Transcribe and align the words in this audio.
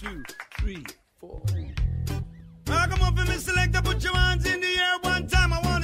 two, 0.00 0.22
three, 0.58 0.82
four. 1.20 1.40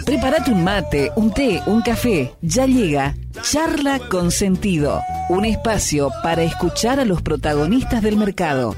Prepárate 0.04 0.50
un 0.50 0.62
mate, 0.62 1.10
un 1.16 1.30
té, 1.30 1.62
un 1.66 1.80
café. 1.80 2.34
Ya 2.42 2.66
llega 2.66 3.14
Charla 3.40 3.98
con 4.10 4.30
Sentido. 4.30 5.00
Un 5.28 5.44
espacio 5.44 6.10
para 6.22 6.42
escuchar 6.42 7.00
a 7.00 7.04
los 7.04 7.22
protagonistas 7.22 8.02
del 8.02 8.16
mercado. 8.16 8.76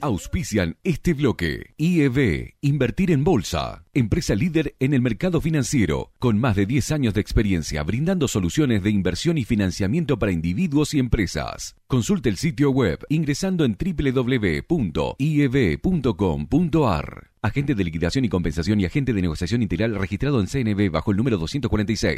Auspician 0.00 0.76
este 0.84 1.14
bloque. 1.14 1.74
IEB, 1.76 2.54
Invertir 2.60 3.10
en 3.10 3.24
Bolsa. 3.24 3.84
Empresa 3.94 4.34
líder 4.34 4.76
en 4.78 4.92
el 4.94 5.00
mercado 5.00 5.40
financiero, 5.40 6.12
con 6.18 6.38
más 6.38 6.54
de 6.56 6.66
10 6.66 6.92
años 6.92 7.14
de 7.14 7.20
experiencia 7.20 7.82
brindando 7.82 8.28
soluciones 8.28 8.82
de 8.82 8.90
inversión 8.90 9.38
y 9.38 9.44
financiamiento 9.44 10.18
para 10.18 10.30
individuos 10.32 10.94
y 10.94 10.98
empresas. 10.98 11.74
Consulte 11.86 12.28
el 12.28 12.36
sitio 12.36 12.70
web 12.70 13.04
ingresando 13.08 13.64
en 13.64 13.76
www.ieb.com.ar. 13.76 14.68
Agente 17.40 17.74
de 17.74 17.84
liquidación 17.84 18.24
y 18.24 18.28
compensación 18.28 18.80
y 18.80 18.84
agente 18.84 19.12
de 19.12 19.22
negociación 19.22 19.62
integral 19.62 19.94
registrado 19.94 20.40
en 20.40 20.48
CNB 20.48 20.90
bajo 20.90 21.12
el 21.12 21.16
número 21.16 21.38
246. 21.38 22.17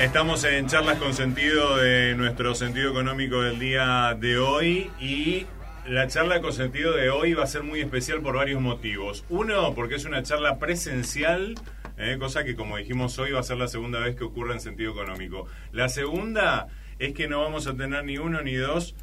Estamos 0.00 0.44
en 0.44 0.66
charlas 0.66 0.98
con 0.98 1.12
sentido 1.12 1.76
de 1.76 2.14
nuestro 2.14 2.54
sentido 2.54 2.90
económico 2.90 3.42
del 3.42 3.58
día 3.58 4.16
de 4.18 4.38
hoy 4.38 4.90
y 5.00 5.46
la 5.88 6.06
charla 6.06 6.40
con 6.40 6.52
sentido 6.52 6.92
de 6.92 7.10
hoy 7.10 7.34
va 7.34 7.42
a 7.44 7.48
ser 7.48 7.64
muy 7.64 7.80
especial 7.80 8.20
por 8.20 8.36
varios 8.36 8.60
motivos. 8.60 9.24
Uno, 9.28 9.74
porque 9.74 9.96
es 9.96 10.04
una 10.04 10.22
charla 10.22 10.58
presencial, 10.58 11.56
eh, 11.96 12.16
cosa 12.18 12.44
que 12.44 12.54
como 12.54 12.76
dijimos 12.76 13.18
hoy 13.18 13.32
va 13.32 13.40
a 13.40 13.42
ser 13.42 13.56
la 13.56 13.66
segunda 13.66 13.98
vez 13.98 14.14
que 14.14 14.22
ocurre 14.22 14.54
en 14.54 14.60
sentido 14.60 14.92
económico. 14.92 15.46
La 15.72 15.88
segunda 15.88 16.68
es 17.00 17.12
que 17.12 17.26
no 17.26 17.40
vamos 17.40 17.66
a 17.66 17.74
tener 17.74 18.04
ni 18.04 18.18
uno 18.18 18.40
ni 18.42 18.54
dos 18.54 18.94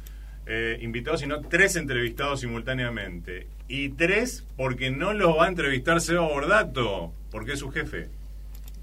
eh, 0.46 0.78
invitados, 0.80 1.20
sino 1.20 1.42
tres 1.42 1.76
entrevistados 1.76 2.40
simultáneamente. 2.40 3.48
Y 3.68 3.90
tres 3.90 4.46
porque 4.56 4.90
no 4.90 5.12
los 5.12 5.36
va 5.36 5.44
a 5.44 5.48
entrevistar 5.48 6.00
Seba 6.00 6.22
Bordato, 6.22 7.12
porque 7.30 7.52
es 7.52 7.58
su 7.58 7.70
jefe. 7.70 8.08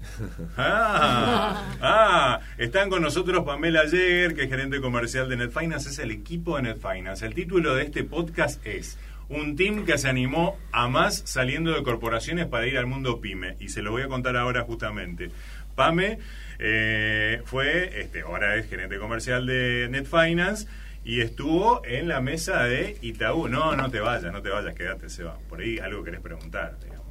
Ah, 0.56 1.76
ah, 1.80 2.40
están 2.58 2.90
con 2.90 3.02
nosotros 3.02 3.44
Pamela 3.44 3.82
Jäger, 3.88 4.34
que 4.34 4.44
es 4.44 4.48
gerente 4.48 4.80
comercial 4.80 5.28
de 5.28 5.36
NetFinance, 5.36 5.90
es 5.90 5.98
el 5.98 6.10
equipo 6.10 6.56
de 6.56 6.62
NetFinance. 6.62 7.26
El 7.26 7.34
título 7.34 7.74
de 7.74 7.84
este 7.84 8.04
podcast 8.04 8.64
es 8.66 8.98
Un 9.28 9.56
team 9.56 9.84
que 9.84 9.98
se 9.98 10.08
animó 10.08 10.58
a 10.72 10.88
más 10.88 11.22
saliendo 11.24 11.72
de 11.72 11.82
corporaciones 11.82 12.46
para 12.46 12.66
ir 12.66 12.78
al 12.78 12.86
mundo 12.86 13.20
pyme. 13.20 13.56
Y 13.60 13.68
se 13.68 13.82
lo 13.82 13.90
voy 13.90 14.02
a 14.02 14.08
contar 14.08 14.36
ahora 14.36 14.62
justamente. 14.62 15.30
Pame 15.74 16.18
eh, 16.58 17.42
fue, 17.44 18.00
este, 18.00 18.22
ahora 18.22 18.56
es 18.56 18.68
gerente 18.68 18.98
comercial 18.98 19.46
de 19.46 19.88
NetFinance 19.90 20.68
y 21.04 21.20
estuvo 21.20 21.84
en 21.84 22.08
la 22.08 22.20
mesa 22.20 22.64
de 22.64 22.96
Itaú. 23.02 23.48
No, 23.48 23.76
no 23.76 23.90
te 23.90 24.00
vayas, 24.00 24.32
no 24.32 24.40
te 24.40 24.50
vayas, 24.50 24.74
quédate, 24.74 25.08
Seba. 25.08 25.38
Por 25.48 25.60
ahí 25.60 25.78
algo 25.78 26.02
querés 26.04 26.20
preguntar, 26.20 26.78
digamos. 26.82 27.04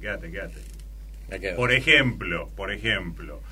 Quédate, 0.00 0.30
quédate. 0.30 0.60
Por 1.56 1.72
ejemplo, 1.72 2.50
por 2.56 2.72
ejemplo, 2.72 3.42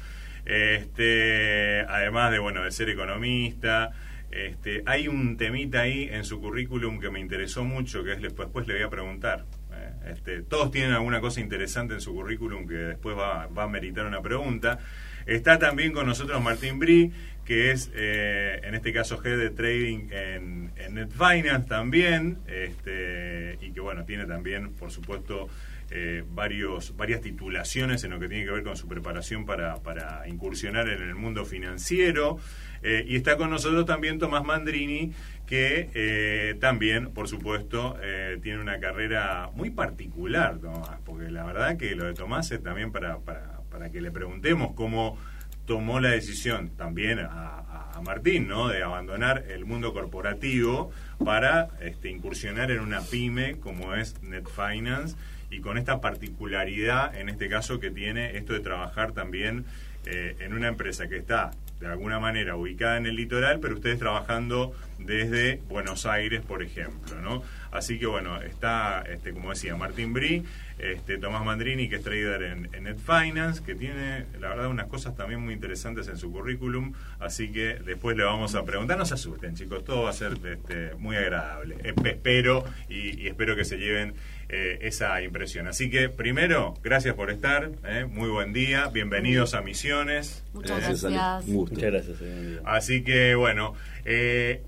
este, 0.45 1.81
además 1.89 2.33
de 2.33 2.39
bueno 2.39 2.63
de 2.65 2.71
ser 2.71 2.89
economista, 2.89 3.93
este, 4.31 4.83
hay 4.87 5.09
un 5.09 5.37
temita 5.37 5.81
ahí 5.83 6.09
en 6.11 6.25
su 6.25 6.41
currículum 6.41 7.01
que 7.01 7.11
me 7.11 7.21
interesó 7.21 7.65
mucho, 7.65 8.03
que 8.05 8.13
es 8.13 8.21
después, 8.23 8.49
después 8.49 8.67
le 8.67 8.75
voy 8.75 8.83
a 8.83 8.91
preguntar. 8.91 9.45
eh, 9.73 10.13
Este, 10.13 10.43
todos 10.43 10.71
tienen 10.71 10.93
alguna 10.93 11.21
cosa 11.21 11.41
interesante 11.41 11.95
en 11.95 12.01
su 12.01 12.13
currículum 12.15 12.67
que 12.67 12.75
después 12.75 13.17
va, 13.17 13.47
va 13.47 13.65
a 13.65 13.69
meritar 13.69 14.07
una 14.07 14.21
pregunta. 14.23 14.79
Está 15.27 15.59
también 15.59 15.93
con 15.93 16.07
nosotros 16.07 16.41
Martín 16.43 16.79
Bri, 16.79 17.13
que 17.45 17.73
es 17.73 17.91
eh, 17.95 18.61
en 18.63 18.75
este 18.75 18.93
caso 18.93 19.21
head 19.25 19.39
de 19.39 19.51
trading 19.51 20.09
en, 20.11 20.73
en 20.77 20.95
NetFinance 20.95 21.69
también, 21.69 22.39
este, 22.47 23.59
y 23.61 23.73
que 23.73 23.81
bueno, 23.81 24.05
tiene 24.05 24.27
también, 24.27 24.73
por 24.75 24.91
supuesto, 24.93 25.49
eh, 25.91 26.25
varios, 26.29 26.97
varias 26.97 27.21
titulaciones 27.21 28.03
en 28.05 28.11
lo 28.11 28.19
que 28.19 28.29
tiene 28.29 28.45
que 28.45 28.51
ver 28.51 28.63
con 28.63 28.77
su 28.77 28.89
preparación 28.89 29.47
para, 29.47 29.77
para 29.83 30.27
incursionar 30.29 30.89
en 30.89 31.03
el 31.03 31.15
mundo 31.15 31.45
financiero. 31.45 32.39
Eh, 32.83 33.05
y 33.09 33.17
está 33.17 33.37
con 33.37 33.51
nosotros 33.51 33.87
también 33.87 34.19
Tomás 34.19 34.45
Mandrini, 34.45 35.13
que 35.47 35.91
eh, 35.95 36.57
también, 36.61 37.13
por 37.13 37.29
supuesto, 37.29 37.97
tiene 38.43 38.61
una 38.61 38.79
carrera 38.81 39.51
muy 39.55 39.71
particular, 39.71 40.59
Tomás, 40.59 40.99
porque 41.05 41.31
la 41.31 41.45
verdad 41.45 41.77
que 41.77 41.95
lo 41.95 42.05
de 42.05 42.15
Tomás 42.15 42.51
es 42.51 42.63
también 42.63 42.93
para, 42.93 43.19
para, 43.19 43.61
para 43.71 43.91
que 43.91 44.01
le 44.01 44.11
preguntemos 44.11 44.73
cómo 44.75 45.19
tomó 45.67 45.99
la 46.01 46.11
decisión 46.11 46.71
también 46.77 47.19
a, 47.19 47.59
a- 47.59 48.01
Martín, 48.05 48.47
¿no? 48.47 48.69
De 48.69 48.83
abandonar 48.83 49.45
el 49.49 49.65
mundo 49.65 49.95
corporativo 49.95 50.91
para 51.25 51.69
este, 51.81 52.11
incursionar 52.11 52.71
en 52.71 52.81
una 52.81 53.01
pyme 53.01 53.57
como 53.59 53.95
es 53.95 54.23
NetFinance 54.23 55.17
y 55.57 55.61
con 55.61 55.79
esta 55.79 56.01
particularidad, 56.01 57.15
en 57.17 57.29
este 57.29 57.49
caso, 57.49 57.81
que 57.81 57.91
tiene 57.91 58.37
esto 58.37 58.53
de 58.53 58.61
trabajar 58.61 59.13
también 59.13 59.65
eh, 60.05 60.37
en 60.41 60.53
una 60.53 60.69
empresa 60.69 61.09
que 61.09 61.17
está 61.17 61.51
de 61.81 61.87
alguna 61.89 62.19
manera 62.21 62.57
ubicada 62.57 62.97
en 62.97 63.05
el 63.07 63.17
litoral, 63.17 63.59
pero 63.61 63.75
ustedes 63.75 63.99
trabajando 63.99 64.73
desde 64.99 65.61
Buenos 65.69 66.07
Aires, 66.07 66.41
por 66.41 66.63
ejemplo, 66.63 67.21
¿no? 67.21 67.43
Así 67.71 67.99
que 67.99 68.07
bueno, 68.07 68.41
está, 68.41 69.03
este, 69.03 69.33
como 69.33 69.51
decía, 69.51 69.77
Martín 69.77 70.15
Bri, 70.15 70.43
este, 70.79 71.19
Tomás 71.19 71.45
Mandrini, 71.45 71.89
que 71.91 71.97
es 71.97 72.03
trader 72.03 72.43
en, 72.45 72.71
en 72.73 72.85
NetFinance, 72.85 73.63
que 73.63 73.75
tiene, 73.75 74.25
la 74.41 74.49
verdad, 74.51 74.69
unas 74.69 74.87
cosas 74.87 75.17
también 75.17 75.41
muy 75.43 75.53
interesantes 75.53 76.09
en 76.09 76.17
su 76.17 76.33
currículum, 76.33 76.95
así 77.19 77.51
que 77.53 77.75
después 77.85 78.17
le 78.17 78.25
vamos 78.25 78.55
a 78.55 78.65
preguntar, 78.65 78.97
no 78.97 79.05
se 79.05 79.15
asusten, 79.15 79.55
chicos, 79.55 79.85
todo 79.85 80.05
va 80.05 80.11
a 80.11 80.15
ser 80.15 80.33
este, 80.47 80.95
muy 80.99 81.17
agradable, 81.17 81.77
Espe- 81.79 82.13
espero 82.13 82.65
y 82.89 83.27
espero 83.27 83.55
que 83.55 83.65
se 83.67 83.77
lleven 83.77 84.15
eh, 84.49 84.79
esa 84.83 85.21
impresión. 85.23 85.67
Así 85.67 85.91
que 85.91 86.09
primero, 86.09 86.75
gracias 86.83 87.15
por 87.15 87.31
estar, 87.31 87.71
eh, 87.85 88.05
muy 88.09 88.29
buen 88.29 88.53
día, 88.53 88.89
bienvenidos 88.89 89.55
a 89.55 89.61
Misiones. 89.63 90.45
Muchas 90.53 90.79
Eh, 90.79 90.83
gracias. 90.87 91.45
Un 91.47 91.55
gusto. 91.55 91.75
Muchas 91.75 91.91
gracias. 91.93 92.17
eh. 92.23 92.61
Así 92.65 93.03
que 93.03 93.35
bueno, 93.35 93.75
eh, 94.05 94.63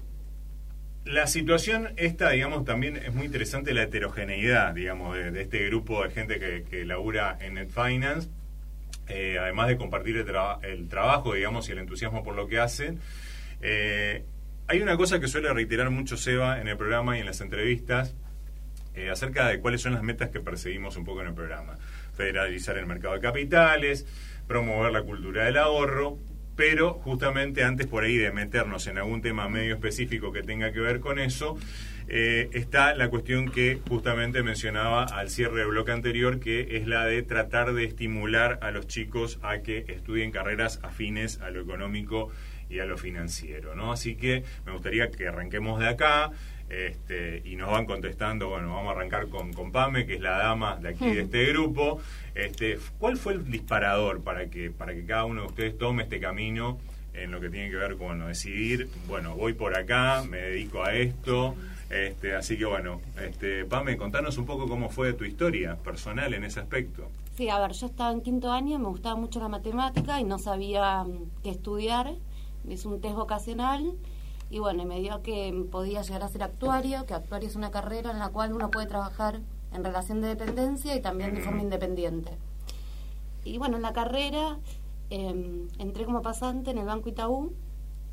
la 1.05 1.27
situación 1.27 1.91
esta, 1.97 2.31
digamos, 2.31 2.65
también 2.65 2.97
es 2.97 3.15
muy 3.15 3.27
interesante 3.27 3.73
la 3.73 3.85
heterogeneidad, 3.85 4.75
digamos, 4.75 5.17
de, 5.17 5.31
de 5.31 5.43
este 5.43 5.67
grupo 5.67 6.03
de 6.05 6.11
gente 6.11 6.39
que, 6.39 6.65
que 6.69 6.85
labura 6.85 7.39
en 7.41 7.55
NetFinance, 7.55 8.29
eh, 9.09 9.39
además 9.41 9.69
de 9.69 9.77
compartir 9.79 10.17
el, 10.19 10.27
traba- 10.27 10.59
el 10.63 10.87
trabajo, 10.89 11.33
digamos, 11.35 11.67
y 11.69 11.73
el 11.73 11.79
entusiasmo 11.79 12.23
por 12.23 12.35
lo 12.35 12.47
que 12.47 12.59
hacen. 12.59 12.99
Eh, 13.63 14.23
hay 14.67 14.83
una 14.83 14.99
cosa 14.99 15.19
que 15.19 15.29
suele 15.29 15.51
reiterar 15.53 15.89
mucho 15.89 16.19
Seba 16.19 16.61
en 16.61 16.69
el 16.69 16.77
programa 16.77 17.17
y 17.17 17.21
en 17.21 17.27
las 17.27 17.41
entrevistas, 17.41 18.15
eh, 18.99 19.11
acerca 19.11 19.47
de 19.47 19.61
cuáles 19.61 19.81
son 19.81 19.95
las 19.95 20.03
metas 20.03 20.31
que 20.31 20.41
perseguimos 20.41 20.97
un 20.97 21.05
poco 21.05 21.21
en 21.21 21.29
el 21.29 21.35
programa. 21.35 21.77
Federalizar 22.17 22.77
el 22.79 22.87
mercado 22.87 23.15
de 23.15 23.21
capitales, 23.21 24.07
promover 24.49 24.91
la 24.91 25.03
cultura 25.03 25.45
del 25.45 25.57
ahorro, 25.57 26.19
pero 26.57 26.95
justamente 26.95 27.63
antes 27.63 27.87
por 27.87 28.03
ahí 28.03 28.17
de 28.17 28.33
meternos 28.33 28.89
en 28.89 28.99
algún 28.99 29.23
tema 29.23 29.49
medio 29.49 29.75
específico 29.75 30.33
que 30.33 30.43
tenga 30.43 30.73
que 30.73 30.81
ver 30.81 30.99
con 30.99 31.21
eso, 31.21 31.57
eh, 32.09 32.49
está 32.53 32.97
la 32.97 33.09
cuestión 33.09 33.53
que 33.53 33.79
justamente 33.89 34.43
mencionaba 34.43 35.05
al 35.05 35.31
cierre 35.31 35.59
del 35.61 35.69
bloque 35.69 35.93
anterior, 35.93 36.41
que 36.41 36.79
es 36.79 36.89
la 36.89 37.05
de 37.05 37.23
tratar 37.23 37.75
de 37.75 37.85
estimular 37.85 38.59
a 38.63 38.73
los 38.73 38.89
chicos 38.89 39.39
a 39.43 39.59
que 39.59 39.85
estudien 39.87 40.33
carreras 40.33 40.81
afines 40.83 41.41
a 41.41 41.51
lo 41.51 41.61
económico 41.61 42.33
y 42.69 42.81
a 42.81 42.87
lo 42.87 42.99
financiero, 42.99 43.75
¿no? 43.75 43.93
Así 43.93 44.17
que 44.17 44.43
me 44.67 44.73
gustaría 44.73 45.11
que 45.11 45.29
arranquemos 45.29 45.79
de 45.79 45.89
acá, 45.89 46.33
este, 46.71 47.43
y 47.45 47.57
nos 47.57 47.71
van 47.71 47.87
contestando, 47.87 48.49
bueno, 48.49 48.75
vamos 48.75 48.89
a 48.89 48.97
arrancar 48.97 49.29
con, 49.29 49.53
con 49.53 49.73
Pame, 49.73 50.07
que 50.07 50.15
es 50.15 50.21
la 50.21 50.39
dama 50.39 50.77
de 50.77 50.91
aquí 50.91 51.07
de 51.07 51.21
este 51.23 51.47
grupo. 51.47 52.01
Este, 52.35 52.79
¿Cuál 52.99 53.17
fue 53.17 53.35
el 53.35 53.51
disparador 53.51 54.23
para 54.23 54.49
que, 54.49 54.71
para 54.71 54.95
que 54.95 55.05
cada 55.05 55.25
uno 55.25 55.43
de 55.43 55.47
ustedes 55.49 55.79
tome 55.79 56.05
este 56.05 56.21
camino 56.21 56.79
en 57.15 57.31
lo 57.31 57.41
que 57.41 57.51
tiene 57.51 57.71
que 57.71 57.77
ver 57.77 57.97
con 57.97 58.09
bueno, 58.09 58.29
decidir, 58.29 58.89
bueno, 59.07 59.35
voy 59.35 59.53
por 59.53 59.77
acá, 59.77 60.23
me 60.29 60.39
dedico 60.39 60.85
a 60.85 60.95
esto. 60.95 61.55
Este, 61.91 62.35
así 62.35 62.59
que 62.59 62.67
bueno, 62.67 63.01
este, 63.21 63.65
Pame, 63.65 63.97
contanos 63.97 64.37
un 64.37 64.45
poco 64.45 64.69
cómo 64.69 64.91
fue 64.91 65.15
tu 65.15 65.25
historia 65.25 65.77
personal 65.77 66.35
en 66.35 66.45
ese 66.45 66.61
aspecto. 66.61 67.09
Sí, 67.37 67.49
a 67.49 67.59
ver, 67.61 67.73
yo 67.73 67.87
estaba 67.87 68.13
en 68.13 68.21
quinto 68.21 68.51
año, 68.53 68.79
me 68.79 68.89
gustaba 68.89 69.17
mucho 69.17 69.41
la 69.41 69.49
matemática 69.49 70.21
y 70.21 70.25
no 70.25 70.39
sabía 70.39 71.05
mm, 71.05 71.43
qué 71.43 71.51
estudiar. 71.51 72.15
Hice 72.69 72.89
un 72.89 73.01
test 73.01 73.15
vocacional 73.15 73.95
y 74.51 74.59
bueno, 74.61 74.85
me 74.85 75.01
dio 75.01 75.23
que 75.23 75.67
podía 75.71 76.03
llegar 76.03 76.23
a 76.23 76.29
ser 76.29 76.43
actuario, 76.43 77.05
que 77.07 77.15
actuario 77.15 77.49
es 77.49 77.57
una 77.57 77.71
carrera 77.71 78.11
en 78.11 78.19
la 78.19 78.31
cual 78.31 78.53
uno 78.53 78.71
puede 78.71 78.87
trabajar 78.87 79.41
en 79.73 79.85
relación 79.85 80.21
de 80.21 80.29
dependencia 80.29 80.97
y 80.97 81.03
también 81.03 81.35
de 81.35 81.43
forma 81.43 81.63
independiente. 81.63 82.33
Y 83.45 83.59
bueno, 83.59 83.77
en 83.77 83.83
la 83.83 83.93
carrera 83.93 84.59
em, 85.11 85.69
entré 85.79 86.05
como 86.05 86.23
pasante 86.23 86.71
en 86.71 86.79
el 86.79 86.87
Banco 86.87 87.09
Itaú, 87.09 87.53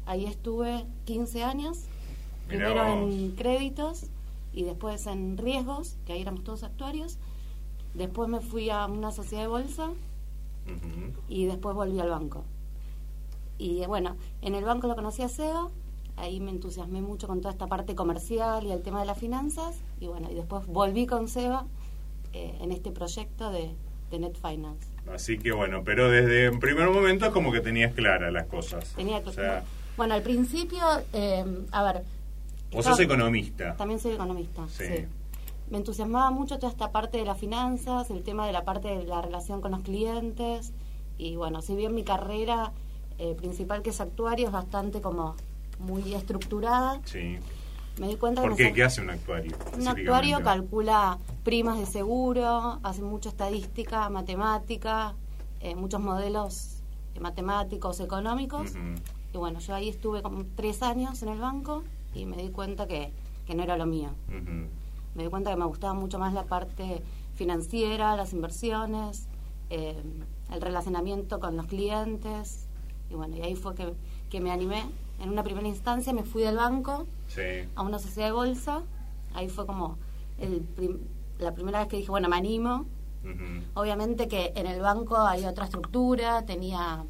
ahí 0.06 0.26
estuve 0.26 0.86
15 1.06 1.44
años, 1.44 1.84
Mirá 2.50 2.68
primero 2.70 2.84
vos. 2.84 3.14
en 3.14 3.32
créditos 3.36 4.06
y 4.54 4.64
después 4.64 5.08
en 5.08 5.38
riesgos, 5.38 5.98
que 6.06 6.14
ahí 6.14 6.22
éramos 6.22 6.44
todos 6.44 6.64
actuarios. 6.64 7.18
Después 7.94 8.30
me 8.30 8.42
fui 8.42 8.70
a 8.70 8.86
una 8.88 9.12
sociedad 9.12 9.44
de 9.44 9.48
bolsa 9.48 9.90
y 11.30 11.46
después 11.46 11.76
volví 11.76 12.00
al 12.00 12.10
banco. 12.10 12.44
Y 13.58 13.86
bueno, 13.86 14.18
en 14.42 14.56
el 14.56 14.66
banco 14.66 14.88
lo 14.88 14.96
conocí 14.96 15.22
a 15.22 15.30
Seba, 15.30 15.70
ahí 16.18 16.40
me 16.40 16.52
entusiasmé 16.52 17.02
mucho 17.02 17.28
con 17.28 17.42
toda 17.42 17.52
esta 17.52 17.68
parte 17.68 17.96
comercial 17.96 18.66
y 18.66 18.72
el 18.72 18.82
tema 18.82 19.00
de 19.02 19.06
las 19.06 19.18
finanzas, 19.18 19.76
y 20.00 20.08
bueno, 20.08 20.30
y 20.32 20.36
después 20.36 20.66
volví 20.68 21.06
con 21.06 21.28
Seba 21.28 21.66
eh, 22.34 22.58
en 22.62 22.72
este 22.72 22.92
proyecto 22.92 23.52
de, 23.52 23.72
de 24.12 24.20
Net 24.20 24.36
Finance. 24.42 24.88
Así 25.14 25.38
que 25.38 25.52
bueno, 25.52 25.84
pero 25.84 26.10
desde 26.10 26.50
un 26.50 26.60
primer 26.60 26.90
momento 26.90 27.26
es 27.26 27.32
como 27.32 27.52
que 27.52 27.60
tenías 27.62 27.94
claras 27.94 28.32
las 28.34 28.48
cosas. 28.48 28.94
Tenía 28.96 29.22
que, 29.24 29.30
O 29.30 29.34
sea, 29.34 29.64
bueno, 29.98 30.14
al 30.16 30.22
principio, 30.24 30.82
eh, 31.14 31.46
a 31.72 31.84
ver... 31.84 32.04
vos 32.72 32.80
estaba- 32.80 32.96
sos 32.96 33.00
economista. 33.06 33.76
También 33.78 34.00
soy 34.00 34.14
economista, 34.14 34.68
Sí. 34.70 34.84
sí. 34.86 35.06
Me 35.70 35.78
entusiasmaba 35.78 36.30
mucho 36.32 36.58
toda 36.60 36.72
esta 36.72 36.92
parte 36.92 37.18
de 37.18 37.26
las 37.26 37.40
finanzas, 37.40 38.10
el 38.12 38.22
tema 38.24 38.46
de 38.46 38.54
la 38.54 38.64
parte 38.66 38.88
de 38.88 39.04
la 39.04 39.22
relación 39.22 39.62
con 39.62 39.72
los 39.72 39.82
clientes. 39.82 40.74
Y 41.18 41.36
bueno, 41.38 41.62
si 41.64 41.76
bien 41.76 41.96
mi 41.96 42.04
carrera 42.04 42.72
eh, 43.18 43.34
principal, 43.36 43.82
que 43.82 43.90
es 43.90 44.00
actuario, 44.02 44.46
es 44.48 44.52
bastante 44.52 45.02
como 45.02 45.36
muy 45.80 46.14
estructurada, 46.14 47.02
Sí. 47.06 47.38
me 48.00 48.08
di 48.08 48.16
cuenta 48.16 48.42
¿Por 48.42 48.56
qué? 48.56 48.74
¿Qué 48.74 48.84
hace 48.84 49.02
un 49.02 49.10
actuario? 49.10 49.56
un 49.78 49.88
actuario 49.88 50.42
calcula 50.44 51.18
primas 51.44 51.78
de 51.80 51.86
seguro, 51.86 52.80
hace 52.84 53.02
mucha 53.02 53.30
estadística, 53.30 54.10
matemática, 54.10 55.14
eh, 55.62 55.76
muchos 55.76 56.02
modelos 56.02 56.72
matemáticos, 57.20 58.00
económicos. 58.00 58.74
Y 59.34 59.38
bueno, 59.38 59.60
yo 59.60 59.76
ahí 59.76 59.90
estuve 59.90 60.22
como 60.22 60.44
tres 60.56 60.82
años 60.82 61.22
en 61.24 61.30
el 61.30 61.40
banco 61.40 61.84
y 62.14 62.26
me 62.26 62.38
di 62.38 62.50
cuenta 62.50 62.88
que, 62.88 63.12
que 63.46 63.56
no 63.56 63.64
era 63.64 63.78
lo 63.78 63.86
mío. 63.86 64.10
Me 65.16 65.24
di 65.24 65.30
cuenta 65.30 65.50
que 65.52 65.56
me 65.58 65.66
gustaba 65.66 65.94
mucho 65.94 66.20
más 66.20 66.34
la 66.34 66.44
parte 66.44 67.02
financiera, 67.36 68.16
las 68.16 68.34
inversiones, 68.34 69.28
eh, 69.70 70.02
el 70.52 70.62
relacionamiento 70.62 71.40
con 71.40 71.56
los 71.58 71.68
clientes. 71.68 72.66
Y 73.10 73.16
bueno, 73.16 73.36
y 73.38 73.42
ahí 73.42 73.56
fue 73.56 73.76
que, 73.76 73.94
que 74.30 74.40
me 74.42 74.52
animé. 74.52 74.84
En 75.20 75.30
una 75.30 75.44
primera 75.44 75.68
instancia 75.68 76.14
me 76.14 76.24
fui 76.24 76.44
del 76.44 76.58
banco 76.58 77.06
Sí. 77.28 77.42
a 77.76 77.82
una 77.84 78.00
sociedad 78.00 78.28
de 78.28 78.34
bolsa. 78.34 78.82
Ahí 79.34 79.50
fue 79.50 79.66
como 79.66 79.98
el 80.40 80.62
prim- 80.62 81.00
la 81.40 81.54
primera 81.54 81.80
vez 81.80 81.88
que 81.88 81.98
dije, 81.98 82.10
bueno, 82.12 82.30
me 82.30 82.36
animo. 82.38 82.86
Obviamente 83.74 84.28
que 84.28 84.54
en 84.56 84.68
el 84.68 84.82
banco 84.82 85.18
hay 85.18 85.46
otra 85.46 85.66
estructura, 85.66 86.44
tenía, 86.46 87.04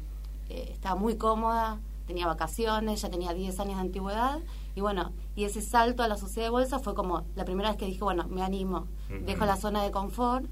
eh, 0.48 0.70
estaba 0.72 0.94
muy 0.98 1.16
cómoda, 1.16 1.78
tenía 2.06 2.26
vacaciones, 2.26 3.02
ya 3.02 3.10
tenía 3.10 3.34
10 3.34 3.60
años 3.60 3.74
de 3.76 3.80
antigüedad. 3.82 4.38
Y 4.74 4.80
bueno, 4.80 5.12
y 5.34 5.44
ese 5.44 5.60
salto 5.60 6.02
a 6.02 6.08
la 6.08 6.16
sociedad 6.16 6.46
de 6.46 6.50
bolsa 6.50 6.78
fue 6.78 6.94
como 6.94 7.24
la 7.34 7.44
primera 7.44 7.68
vez 7.68 7.76
que 7.78 7.86
dije, 7.86 8.00
bueno, 8.02 8.26
me 8.28 8.42
animo, 8.42 8.86
dejo 9.26 9.44
la 9.44 9.56
zona 9.56 9.82
de 9.82 9.90
confort, 9.90 10.46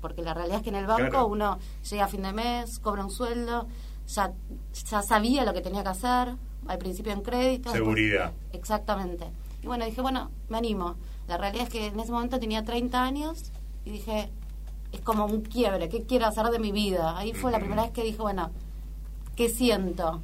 porque 0.00 0.22
la 0.22 0.32
realidad 0.34 0.58
es 0.58 0.62
que 0.62 0.70
en 0.70 0.76
el 0.76 0.86
banco 0.86 1.10
Claro. 1.10 1.26
uno 1.26 1.58
llega 1.90 2.04
a 2.04 2.08
fin 2.08 2.22
de 2.22 2.32
mes, 2.32 2.78
cobra 2.78 3.04
un 3.04 3.10
sueldo, 3.10 3.66
ya, 4.06 4.32
ya 4.90 5.02
sabía 5.02 5.44
lo 5.44 5.52
que 5.52 5.60
tenía 5.60 5.82
que 5.82 5.88
hacer, 5.90 6.36
al 6.66 6.78
principio 6.78 7.12
en 7.12 7.22
crédito. 7.22 7.70
después- 7.70 7.74
Seguridad. 7.74 8.32
Exactamente. 8.52 9.26
Y 9.62 9.66
bueno, 9.66 9.84
dije, 9.84 10.00
bueno, 10.00 10.30
me 10.48 10.58
animo. 10.58 10.94
La 11.28 11.36
realidad 11.36 11.64
es 11.64 11.70
que 11.70 11.86
en 11.86 12.00
ese 12.00 12.12
momento 12.12 12.38
tenía 12.38 12.64
30 12.64 13.02
años 13.02 13.52
y 13.84 13.90
dije, 13.90 14.30
es 14.92 15.00
como 15.00 15.24
un 15.26 15.42
quiebre, 15.42 15.88
¿qué 15.88 16.02
quiero 16.04 16.26
hacer 16.26 16.46
de 16.46 16.58
mi 16.58 16.72
vida? 16.72 17.16
Ahí 17.16 17.32
fue 17.32 17.52
la 17.52 17.58
primera 17.60 17.82
vez 17.82 17.92
que 17.92 18.02
dije, 18.02 18.18
bueno, 18.20 18.50
¿qué 19.36 19.48
siento? 19.48 20.20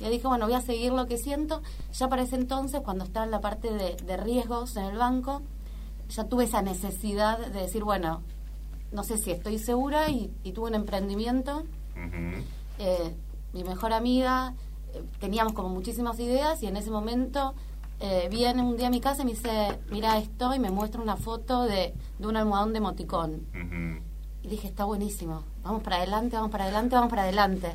Y 0.00 0.08
dije, 0.08 0.28
bueno, 0.28 0.44
voy 0.46 0.54
a 0.54 0.60
seguir 0.60 0.92
lo 0.92 1.06
que 1.06 1.18
siento. 1.18 1.60
Ya 1.92 2.08
para 2.08 2.22
ese 2.22 2.36
entonces, 2.36 2.80
cuando 2.82 3.04
estaba 3.04 3.24
en 3.26 3.32
la 3.32 3.40
parte 3.40 3.72
de, 3.72 3.96
de 3.96 4.16
riesgos 4.16 4.76
en 4.76 4.84
el 4.84 4.96
banco, 4.98 5.42
ya 6.10 6.24
tuve 6.24 6.44
esa 6.44 6.62
necesidad 6.62 7.38
de 7.38 7.60
decir, 7.62 7.82
bueno, 7.82 8.22
no 8.92 9.02
sé 9.02 9.18
si 9.18 9.32
estoy 9.32 9.58
segura 9.58 10.08
y, 10.08 10.30
y 10.44 10.52
tuve 10.52 10.68
un 10.68 10.74
emprendimiento 10.76 11.64
eh, 12.78 13.14
mi 13.52 13.64
mejor 13.64 13.92
amiga, 13.92 14.54
teníamos 15.20 15.52
como 15.52 15.68
muchísimas 15.68 16.18
ideas 16.20 16.62
y 16.62 16.66
en 16.66 16.76
ese 16.76 16.90
momento 16.90 17.54
eh, 18.00 18.28
viene 18.30 18.62
un 18.62 18.76
día 18.76 18.86
a 18.88 18.90
mi 18.90 19.00
casa 19.00 19.22
y 19.22 19.24
me 19.26 19.30
dice, 19.32 19.78
mira 19.90 20.18
esto 20.18 20.54
y 20.54 20.58
me 20.58 20.70
muestra 20.70 21.00
una 21.02 21.16
foto 21.16 21.62
de, 21.64 21.94
de 22.18 22.26
un 22.26 22.36
almohadón 22.36 22.72
de 22.72 22.78
emoticón. 22.78 23.46
Ujú. 23.50 24.02
Y 24.42 24.48
dije, 24.48 24.68
está 24.68 24.84
buenísimo, 24.84 25.42
vamos 25.62 25.82
para 25.82 25.96
adelante, 25.96 26.36
vamos 26.36 26.50
para 26.50 26.64
adelante, 26.64 26.94
vamos 26.94 27.10
para 27.10 27.22
adelante. 27.22 27.74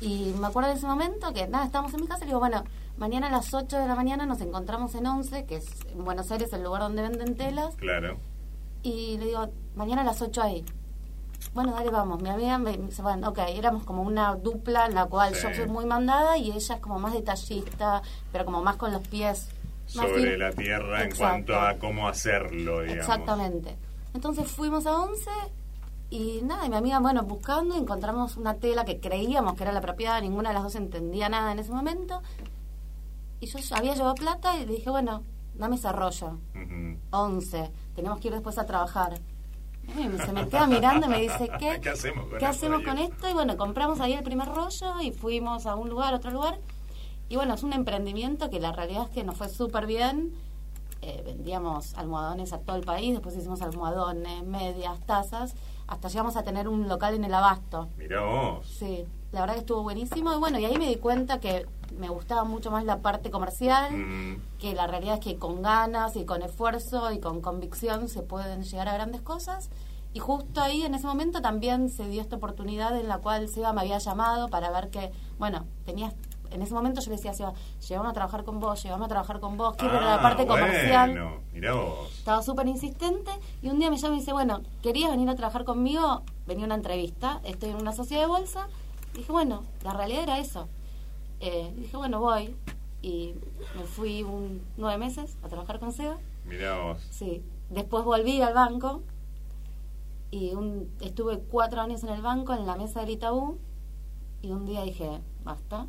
Y 0.00 0.32
me 0.38 0.46
acuerdo 0.46 0.70
de 0.70 0.76
ese 0.76 0.86
momento 0.86 1.32
que 1.32 1.48
nada, 1.48 1.64
estábamos 1.66 1.92
en 1.94 2.02
mi 2.02 2.06
casa 2.06 2.22
y 2.24 2.28
digo, 2.28 2.38
bueno, 2.38 2.62
mañana 2.98 3.26
a 3.26 3.30
las 3.32 3.52
8 3.52 3.78
de 3.78 3.88
la 3.88 3.96
mañana 3.96 4.26
nos 4.26 4.40
encontramos 4.40 4.94
en 4.94 5.06
11, 5.06 5.44
que 5.44 5.56
es 5.56 5.66
en 5.92 6.04
Buenos 6.04 6.30
Aires 6.30 6.52
el 6.52 6.62
lugar 6.62 6.82
donde 6.82 7.02
venden 7.02 7.36
telas, 7.36 7.74
Claro. 7.74 8.16
y 8.84 9.18
le 9.18 9.26
digo, 9.26 9.48
mañana 9.74 10.02
a 10.02 10.04
las 10.04 10.22
8 10.22 10.40
ahí. 10.40 10.64
Bueno, 11.58 11.72
dale, 11.72 11.90
vamos. 11.90 12.22
Mi 12.22 12.28
amiga 12.28 12.56
me 12.56 12.76
dice, 12.76 13.02
bueno, 13.02 13.30
ok, 13.30 13.40
éramos 13.48 13.82
como 13.82 14.02
una 14.02 14.36
dupla 14.36 14.86
en 14.86 14.94
la 14.94 15.06
cual 15.06 15.34
Sí. 15.34 15.42
yo 15.42 15.52
soy 15.56 15.66
muy 15.66 15.86
mandada 15.86 16.38
y 16.38 16.52
ella 16.52 16.76
es 16.76 16.80
como 16.80 17.00
más 17.00 17.12
detallista, 17.12 18.00
pero 18.30 18.44
como 18.44 18.62
más 18.62 18.76
con 18.76 18.92
los 18.92 19.02
pies. 19.08 19.48
Sobre 19.86 20.38
la 20.38 20.52
tierra 20.52 21.02
en 21.02 21.16
cuanto 21.16 21.58
a 21.58 21.76
cómo 21.78 22.06
hacerlo, 22.06 22.82
digamos. 22.82 22.98
Exactamente. 22.98 23.76
Entonces 24.14 24.46
fuimos 24.46 24.86
a 24.86 24.98
11 25.00 25.28
y 26.10 26.42
nada, 26.44 26.64
y 26.64 26.70
mi 26.70 26.76
amiga, 26.76 27.00
bueno, 27.00 27.24
buscando, 27.24 27.74
encontramos 27.74 28.36
una 28.36 28.54
tela 28.54 28.84
que 28.84 29.00
creíamos 29.00 29.54
que 29.54 29.64
era 29.64 29.72
la 29.72 29.80
propiedad, 29.80 30.22
ninguna 30.22 30.50
de 30.50 30.54
las 30.54 30.62
dos 30.62 30.76
entendía 30.76 31.28
nada 31.28 31.50
en 31.50 31.58
ese 31.58 31.72
momento. 31.72 32.22
Y 33.40 33.46
yo 33.46 33.58
había 33.74 33.94
llevado 33.96 34.14
plata 34.14 34.56
y 34.58 34.64
le 34.64 34.74
dije, 34.74 34.90
bueno, 34.90 35.24
dame 35.56 35.74
ese 35.74 35.90
rollo. 35.90 36.38
Ujú. 36.54 36.98
11, 37.10 37.68
tenemos 37.96 38.20
que 38.20 38.28
ir 38.28 38.34
después 38.34 38.58
a 38.58 38.64
trabajar. 38.64 39.14
Y 39.96 40.18
se 40.18 40.32
me 40.32 40.48
queda 40.48 40.66
mirando 40.66 41.06
y 41.06 41.10
me 41.10 41.20
dice, 41.20 41.48
¿qué? 41.58 41.80
¿Qué 41.80 41.90
hacemos 41.90 42.28
con 42.28 42.38
¿Qué 42.38 42.44
esto, 42.44 42.46
hacemos 42.46 42.82
con 42.82 42.98
esto? 42.98 43.28
Y 43.28 43.32
bueno, 43.32 43.56
compramos 43.56 44.00
ahí 44.00 44.12
el 44.12 44.22
primer 44.22 44.48
rollo 44.48 45.00
y 45.00 45.12
fuimos 45.12 45.66
a 45.66 45.74
un 45.76 45.88
lugar, 45.88 46.14
otro 46.14 46.30
lugar. 46.30 46.58
Y 47.28 47.36
bueno, 47.36 47.54
es 47.54 47.62
un 47.62 47.72
emprendimiento 47.72 48.50
que 48.50 48.60
la 48.60 48.72
realidad 48.72 49.04
es 49.04 49.10
que 49.10 49.24
nos 49.24 49.36
fue 49.36 49.48
súper 49.48 49.86
bien. 49.86 50.32
Eh, 51.00 51.22
vendíamos 51.24 51.94
almohadones 51.94 52.52
a 52.52 52.58
todo 52.58 52.76
el 52.76 52.84
país, 52.84 53.12
después 53.12 53.36
hicimos 53.36 53.62
almohadones, 53.62 54.44
medias, 54.44 54.98
tazas, 55.06 55.54
hasta 55.86 56.08
llegamos 56.08 56.36
a 56.36 56.42
tener 56.42 56.68
un 56.68 56.88
local 56.88 57.14
en 57.14 57.24
el 57.24 57.32
abasto. 57.32 57.88
Mirá 57.96 58.22
vos. 58.22 58.66
Sí, 58.66 59.04
la 59.30 59.40
verdad 59.40 59.54
que 59.54 59.60
estuvo 59.60 59.82
buenísimo. 59.82 60.32
Y 60.34 60.38
bueno, 60.38 60.58
y 60.58 60.64
ahí 60.64 60.76
me 60.76 60.88
di 60.88 60.96
cuenta 60.96 61.38
que 61.38 61.66
me 61.96 62.08
gustaba 62.08 62.44
mucho 62.44 62.70
más 62.70 62.84
la 62.84 62.98
parte 62.98 63.30
comercial 63.30 63.48
Mm, 63.90 64.40
que 64.58 64.74
la 64.74 64.86
realidad 64.86 65.14
es 65.14 65.20
que 65.20 65.36
con 65.36 65.62
ganas 65.62 66.16
y 66.16 66.24
con 66.24 66.42
esfuerzo 66.42 67.12
y 67.12 67.20
con 67.20 67.40
convicción 67.40 68.08
se 68.08 68.22
pueden 68.22 68.62
llegar 68.62 68.88
a 68.88 68.94
grandes 68.94 69.20
cosas. 69.20 69.70
Y 70.14 70.20
justo 70.20 70.60
ahí, 70.60 70.82
en 70.82 70.94
ese 70.94 71.06
momento, 71.06 71.42
también 71.42 71.90
se 71.90 72.08
dio 72.08 72.22
esta 72.22 72.36
oportunidad 72.36 72.98
en 72.98 73.08
la 73.08 73.18
cual 73.18 73.48
Seba 73.48 73.72
me 73.72 73.82
había 73.82 73.98
llamado 73.98 74.48
para 74.48 74.70
ver 74.70 74.90
que, 74.90 75.12
bueno, 75.38 75.64
tenías... 75.84 76.14
En 76.50 76.62
ese 76.62 76.72
momento 76.72 77.02
yo 77.02 77.10
le 77.10 77.16
decía 77.16 77.32
a 77.32 77.34
Seba, 77.34 77.52
llévame 77.86 78.08
a 78.08 78.12
trabajar 78.14 78.42
con 78.42 78.58
vos, 78.58 78.82
llévame 78.82 79.04
a 79.04 79.08
trabajar 79.08 79.38
con 79.38 79.58
vos, 79.58 79.76
quiero 79.76 79.98
ah, 79.98 80.16
la 80.16 80.22
parte 80.22 80.46
comercial. 80.46 81.10
Bueno, 81.10 81.36
mirá 81.52 81.74
vos. 81.74 82.10
Estaba 82.16 82.42
súper 82.42 82.66
insistente 82.66 83.30
y 83.60 83.68
un 83.68 83.78
día 83.78 83.90
me 83.90 83.98
llama 83.98 84.16
y 84.16 84.20
dice, 84.20 84.32
bueno, 84.32 84.62
¿querías 84.82 85.10
venir 85.10 85.28
a 85.28 85.34
trabajar 85.34 85.64
conmigo? 85.64 86.22
Venía 86.46 86.64
una 86.64 86.76
entrevista, 86.76 87.42
estoy 87.44 87.68
en 87.70 87.76
una 87.76 87.92
sociedad 87.92 88.22
de 88.22 88.28
bolsa. 88.28 88.66
dije, 89.12 89.30
bueno, 89.30 89.62
la 89.84 89.92
realidad 89.92 90.22
era 90.22 90.38
eso. 90.38 90.68
Eh, 91.40 91.72
dije, 91.76 91.96
bueno, 91.96 92.20
voy. 92.20 92.54
Y 93.02 93.34
me 93.76 93.84
fui 93.84 94.22
un 94.22 94.60
nueve 94.76 94.98
meses 94.98 95.36
a 95.42 95.48
trabajar 95.48 95.78
con 95.78 95.92
Seba. 95.92 96.18
Mirá 96.44 96.80
vos. 96.80 97.06
Sí. 97.10 97.42
Después 97.70 98.04
volví 98.04 98.40
al 98.42 98.54
banco 98.54 99.02
y 100.30 100.54
un, 100.54 100.90
estuve 101.00 101.38
cuatro 101.38 101.80
años 101.80 102.02
en 102.02 102.10
el 102.10 102.22
banco, 102.22 102.54
en 102.54 102.66
la 102.66 102.76
mesa 102.76 103.00
del 103.00 103.10
Itaú. 103.10 103.58
Y 104.42 104.50
un 104.50 104.64
día 104.66 104.82
dije, 104.82 105.20
basta. 105.44 105.86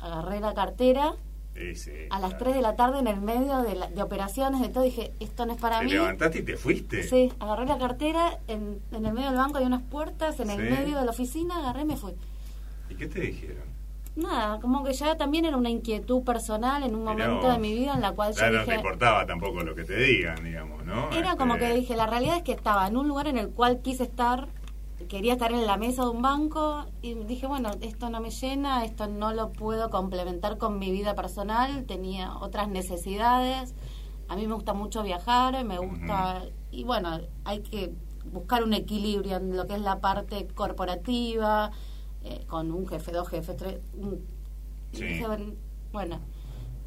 Agarré 0.00 0.40
la 0.40 0.54
cartera 0.54 1.14
Sí, 1.54 1.76
sí, 1.76 1.90
a 2.10 2.18
las 2.18 2.30
claro. 2.30 2.44
3 2.46 2.54
de 2.56 2.62
la 2.62 2.76
tarde 2.76 2.98
en 3.00 3.06
el 3.06 3.20
medio 3.20 3.58
de, 3.62 3.74
la- 3.74 3.86
de 3.88 4.02
operaciones, 4.02 4.60
de 4.62 4.68
todo. 4.70 4.82
Dije, 4.84 5.12
esto 5.20 5.44
no 5.46 5.52
es 5.52 5.60
para 5.60 5.80
Te 5.80 5.84
mí. 5.84 5.92
levantaste 5.92 6.38
y 6.38 6.42
te 6.42 6.56
fuiste. 6.56 7.02
Sí, 7.02 7.30
agarré 7.38 7.66
la 7.66 7.76
cartera, 7.78 8.38
en, 8.48 8.80
en 8.90 9.04
el 9.06 9.12
medio 9.12 9.28
del 9.28 9.36
banco 9.36 9.58
hay 9.58 9.66
unas 9.66 9.82
puertas, 9.82 10.40
en 10.40 10.48
el 10.50 10.58
medio 10.70 10.98
de 10.98 11.04
la 11.04 11.10
oficina, 11.10 11.58
agarré 11.58 11.82
y 11.82 11.84
me 11.84 11.96
fui. 11.96 12.14
¿Y 12.88 12.94
qué 12.94 13.06
te 13.06 13.20
dijeron? 13.20 13.64
Nada, 14.16 14.60
como 14.60 14.84
que 14.84 14.92
ya 14.92 15.16
también 15.16 15.44
era 15.44 15.56
una 15.56 15.70
inquietud 15.70 16.22
personal 16.22 16.82
en 16.82 16.94
un 16.94 17.04
momento 17.04 17.42
vos. 17.42 17.52
de 17.52 17.58
mi 17.58 17.72
vida 17.74 17.94
en 17.94 18.00
la 18.02 18.12
cual 18.12 18.32
yo 18.32 18.38
Claro, 18.38 18.52
no 18.58 18.64
te 18.64 18.64
dije... 18.72 18.76
importaba 18.76 19.26
tampoco 19.26 19.62
lo 19.62 19.74
que 19.74 19.84
te 19.84 19.96
digan, 19.96 20.44
digamos, 20.44 20.84
¿no? 20.84 21.10
Era 21.12 21.36
como 21.36 21.54
Este, 21.54 21.68
que 21.68 21.74
dije, 21.74 21.96
la 21.96 22.06
realidad 22.06 22.36
es 22.36 22.42
que 22.42 22.52
estaba 22.52 22.86
en 22.86 22.96
un 22.96 23.08
lugar 23.08 23.26
en 23.28 23.38
el 23.38 23.48
cual 23.50 23.80
quise 23.80 24.02
estar, 24.04 24.48
quería 25.08 25.32
estar 25.32 25.50
en 25.52 25.66
la 25.66 25.76
mesa 25.78 26.02
de 26.04 26.10
un 26.10 26.22
banco 26.22 26.84
y 27.00 27.14
dije, 27.14 27.46
bueno, 27.46 27.70
esto 27.80 28.10
no 28.10 28.20
me 28.20 28.30
llena, 28.30 28.84
esto 28.84 29.06
no 29.06 29.32
lo 29.32 29.50
puedo 29.50 29.88
complementar 29.90 30.58
con 30.58 30.78
mi 30.78 30.90
vida 30.92 31.14
personal, 31.14 31.84
tenía 31.86 32.36
otras 32.36 32.68
necesidades, 32.68 33.74
a 34.28 34.36
mí 34.36 34.46
me 34.46 34.54
gusta 34.54 34.74
mucho 34.74 35.02
viajar, 35.02 35.64
me 35.64 35.78
gusta, 35.78 36.42
y 36.70 36.84
bueno, 36.84 37.18
hay 37.44 37.60
que 37.60 37.92
buscar 38.26 38.62
un 38.62 38.72
equilibrio 38.74 39.36
en 39.38 39.56
lo 39.56 39.66
que 39.66 39.74
es 39.74 39.80
la 39.80 40.00
parte 40.00 40.46
corporativa, 40.54 41.72
eh, 42.24 42.44
con 42.46 42.70
un 42.72 42.86
jefe, 42.86 43.12
dos 43.12 43.28
jefes, 43.28 43.56
tres, 43.56 43.80
un- 43.96 44.24
y 44.92 44.96
Sí. 44.96 45.22
bueno, 45.92 46.18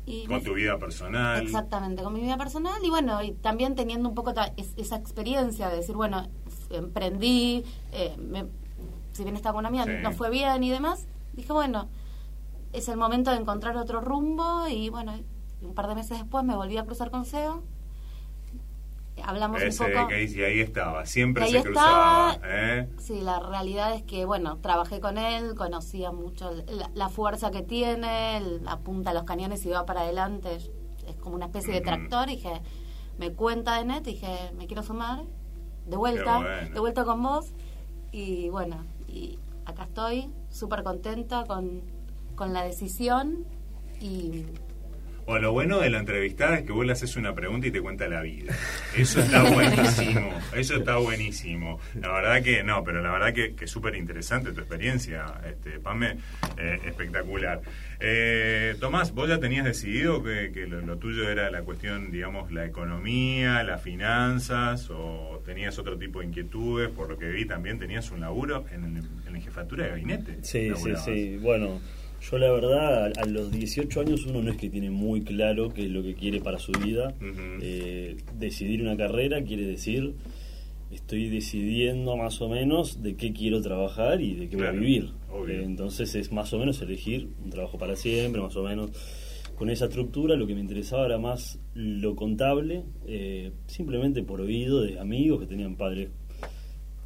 y 0.05 0.25
Con 0.27 0.43
tu 0.43 0.53
vida 0.53 0.77
personal. 0.77 1.41
Exactamente, 1.41 2.03
con 2.03 2.13
mi 2.13 2.21
vida 2.21 2.37
personal 2.37 2.83
y 2.83 2.89
bueno, 2.89 3.23
y 3.23 3.31
también 3.31 3.73
teniendo 3.75 4.07
un 4.09 4.13
poco 4.15 4.33
ta- 4.33 4.53
es- 4.57 4.73
esa 4.77 4.97
experiencia 4.97 5.69
de 5.69 5.77
decir, 5.77 5.95
bueno, 5.95 6.27
emprendí, 6.69 7.63
eh, 7.91 8.15
me- 8.17 8.45
si 9.13 9.23
bien 9.23 9.35
estaba 9.35 9.53
con 9.53 9.61
una 9.61 9.69
amiga, 9.69 9.85
Sí. 9.85 10.03
no 10.03 10.11
fue 10.11 10.29
bien 10.29 10.63
y 10.63 10.69
demás, 10.69 11.07
dije, 11.33 11.51
bueno, 11.53 11.87
es 12.73 12.87
el 12.89 12.97
momento 12.97 13.31
de 13.31 13.37
encontrar 13.37 13.77
otro 13.77 14.01
rumbo 14.01 14.67
y 14.67 14.89
bueno, 14.89 15.13
un 15.61 15.73
par 15.73 15.87
de 15.87 15.95
meses 15.95 16.19
después 16.19 16.43
me 16.43 16.55
volví 16.55 16.77
a 16.77 16.85
cruzar 16.85 17.09
con 17.09 17.25
SEO, 17.25 17.63
hablamos 19.23 19.61
Ese 19.61 19.83
un 19.83 19.91
poco... 19.93 20.07
que 20.09 20.23
y 20.23 20.41
ahí 20.43 20.59
estaba, 20.59 21.05
siempre 21.05 21.43
ahí 21.45 21.51
se 21.51 21.63
cruzaba. 21.63 22.39
¿eh? 22.43 22.89
Sí, 22.99 23.21
la 23.21 23.39
realidad 23.39 23.93
es 23.95 24.03
que, 24.03 24.25
bueno, 24.25 24.57
trabajé 24.57 24.99
con 24.99 25.17
él, 25.17 25.55
conocía 25.55 26.11
mucho 26.11 26.51
la, 26.67 26.89
la 26.93 27.09
fuerza 27.09 27.51
que 27.51 27.61
tiene, 27.61 28.37
el- 28.37 28.67
apunta 28.67 29.11
a 29.11 29.13
los 29.13 29.23
cañones 29.23 29.65
y 29.65 29.69
va 29.69 29.85
para 29.85 30.01
adelante, 30.01 30.55
es, 30.55 30.69
como 31.19 31.35
una 31.35 31.45
especie 31.45 31.73
de 31.73 31.81
tractor, 31.81 32.29
y 32.29 32.35
dije, 32.35 32.61
me 33.17 33.31
cuenta 33.31 33.77
de 33.77 33.85
net, 33.85 34.03
dije, 34.03 34.51
me 34.57 34.67
quiero 34.67 34.83
sumar, 34.83 35.23
de 35.85 35.95
vuelta, 35.97 36.37
bueno. 36.39 36.73
de 36.73 36.79
vuelta 36.79 37.05
con 37.05 37.21
vos, 37.21 37.53
y 38.11 38.49
bueno, 38.49 38.83
y 39.07 39.37
acá 39.65 39.83
estoy, 39.83 40.29
súper 40.49 40.83
contenta 40.83 41.45
con, 41.45 41.81
con 42.35 42.53
la 42.53 42.63
decisión, 42.63 43.45
y 44.01 44.45
O 45.27 45.39
lo 45.39 45.51
bueno 45.51 45.79
de 45.79 45.89
la 45.89 45.99
entrevistada 45.99 46.59
es 46.59 46.65
que 46.65 46.71
vos 46.71 46.85
le 46.85 46.91
haces 46.91 47.15
una 47.15 47.33
pregunta 47.33 47.67
y 47.67 47.71
te 47.71 47.81
cuenta 47.81 48.07
la 48.07 48.21
vida. 48.21 48.53
Eso 48.95 49.21
está 49.21 49.43
buenísimo. 49.43 50.31
Eso 50.55 50.75
está 50.75 50.97
buenísimo. 50.97 51.79
La 51.99 52.11
verdad 52.11 52.43
que 52.43 52.63
no, 52.63 52.83
pero 52.83 53.01
la 53.01 53.11
verdad 53.11 53.33
que, 53.33 53.55
que 53.55 53.65
es 53.65 53.71
súper 53.71 53.95
interesante 53.95 54.51
tu 54.51 54.59
experiencia, 54.59 55.25
este, 55.49 55.79
Pame, 55.79 56.17
eh, 56.57 56.79
espectacular. 56.85 57.61
Eh, 57.99 58.75
Tomás, 58.79 59.13
vos 59.13 59.27
ya 59.27 59.39
tenías 59.39 59.65
decidido 59.65 60.21
que, 60.21 60.51
que 60.53 60.67
lo, 60.67 60.81
lo 60.81 60.97
tuyo 60.97 61.29
era 61.29 61.49
la 61.49 61.63
cuestión, 61.63 62.11
digamos, 62.11 62.51
la 62.51 62.65
economía, 62.65 63.63
las 63.63 63.81
finanzas, 63.81 64.89
o 64.91 65.41
tenías 65.45 65.77
otro 65.79 65.97
tipo 65.97 66.19
de 66.19 66.27
inquietudes, 66.27 66.89
por 66.89 67.09
lo 67.09 67.17
que 67.17 67.29
vi 67.29 67.45
también 67.45 67.79
tenías 67.79 68.11
un 68.11 68.21
laburo 68.21 68.65
en, 68.71 68.95
la 69.31 69.41
jefatura 69.41 69.83
de 69.83 69.89
gabinete. 69.89 70.37
Sí, 70.43 70.71
sí, 70.75 70.93
sí. 71.03 71.37
Bueno, 71.41 71.81
yo 72.21 72.37
la 72.37 72.51
verdad, 72.51 73.11
a, 73.17 73.25
los 73.25 73.51
18 73.51 74.01
años 74.01 74.25
uno 74.25 74.41
no 74.41 74.51
es 74.51 74.57
que 74.57 74.69
tiene 74.69 74.89
muy 74.89 75.21
claro 75.21 75.73
qué 75.73 75.85
es 75.85 75.91
lo 75.91 76.01
que 76.03 76.15
quiere 76.15 76.41
para 76.41 76.59
su 76.59 76.71
vida. 76.71 77.13
Eh, 77.61 78.17
decidir 78.37 78.81
una 78.81 78.97
carrera 78.97 79.43
quiere 79.43 79.65
decir, 79.65 80.15
estoy 80.91 81.29
decidiendo 81.29 82.15
más 82.17 82.41
o 82.41 82.49
menos 82.49 83.01
de 83.03 83.15
qué 83.15 83.33
quiero 83.33 83.61
trabajar 83.61 84.21
y 84.21 84.35
de 84.35 84.49
qué 84.49 84.57
Claro, 84.57 84.73
voy 84.73 84.77
a 84.77 84.81
vivir. 84.81 85.11
Eh, 85.49 85.63
entonces 85.63 86.15
es 86.15 86.31
más 86.31 86.53
o 86.53 86.59
menos 86.59 86.81
elegir 86.81 87.29
un 87.43 87.49
trabajo 87.49 87.77
para 87.77 87.95
siempre, 87.95 88.41
más 88.41 88.55
o 88.55 88.63
menos. 88.63 88.91
Con 89.55 89.69
esa 89.69 89.85
estructura 89.85 90.35
lo 90.35 90.47
que 90.47 90.53
me 90.53 90.59
interesaba 90.59 91.05
era 91.05 91.17
más 91.17 91.59
lo 91.73 92.15
contable, 92.15 92.83
eh, 93.07 93.51
simplemente 93.67 94.21
por 94.21 94.41
oído 94.41 94.81
de 94.81 94.99
amigos 94.99 95.39
que 95.39 95.47
tenían 95.47 95.75
padres 95.75 96.09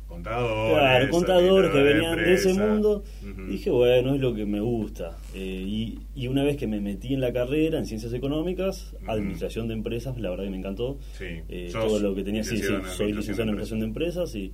Contadores. 0.10 0.74
Claro, 0.74 1.10
contadores 1.12 1.72
que 1.72 1.84
venían 1.84 2.18
de 2.18 2.34
ese 2.34 2.54
mundo. 2.56 3.04
Dije, 3.48 3.70
bueno, 3.70 4.16
es 4.16 4.20
lo 4.20 4.34
que 4.34 4.44
me 4.44 4.60
gusta. 4.60 5.20
Eh, 5.36 5.64
y, 5.66 6.00
y 6.16 6.28
una 6.28 6.44
vez 6.44 6.58
que 6.58 6.66
me 6.66 6.82
metí 6.82 7.14
en 7.14 7.22
la 7.22 7.32
carrera, 7.32 7.78
en 7.78 7.86
ciencias 7.86 8.12
económicas, 8.14 8.96
administración 9.06 9.68
de 9.68 9.76
empresas, 9.76 10.20
la 10.20 10.32
verdad 10.32 10.46
que 10.46 10.50
me 10.50 10.58
encantó. 10.58 10.98
Sí. 11.14 11.26
Eh, 11.48 11.70
todo 11.72 12.00
lo 12.00 12.16
que 12.16 12.24
tenía, 12.24 12.44
sí, 12.44 12.58
sí, 12.58 12.74
soy 12.98 13.14
licenciado 13.14 13.44
en 13.44 13.50
administración 13.50 13.82
de 13.82 13.86
empresas 13.86 14.34
y, 14.34 14.52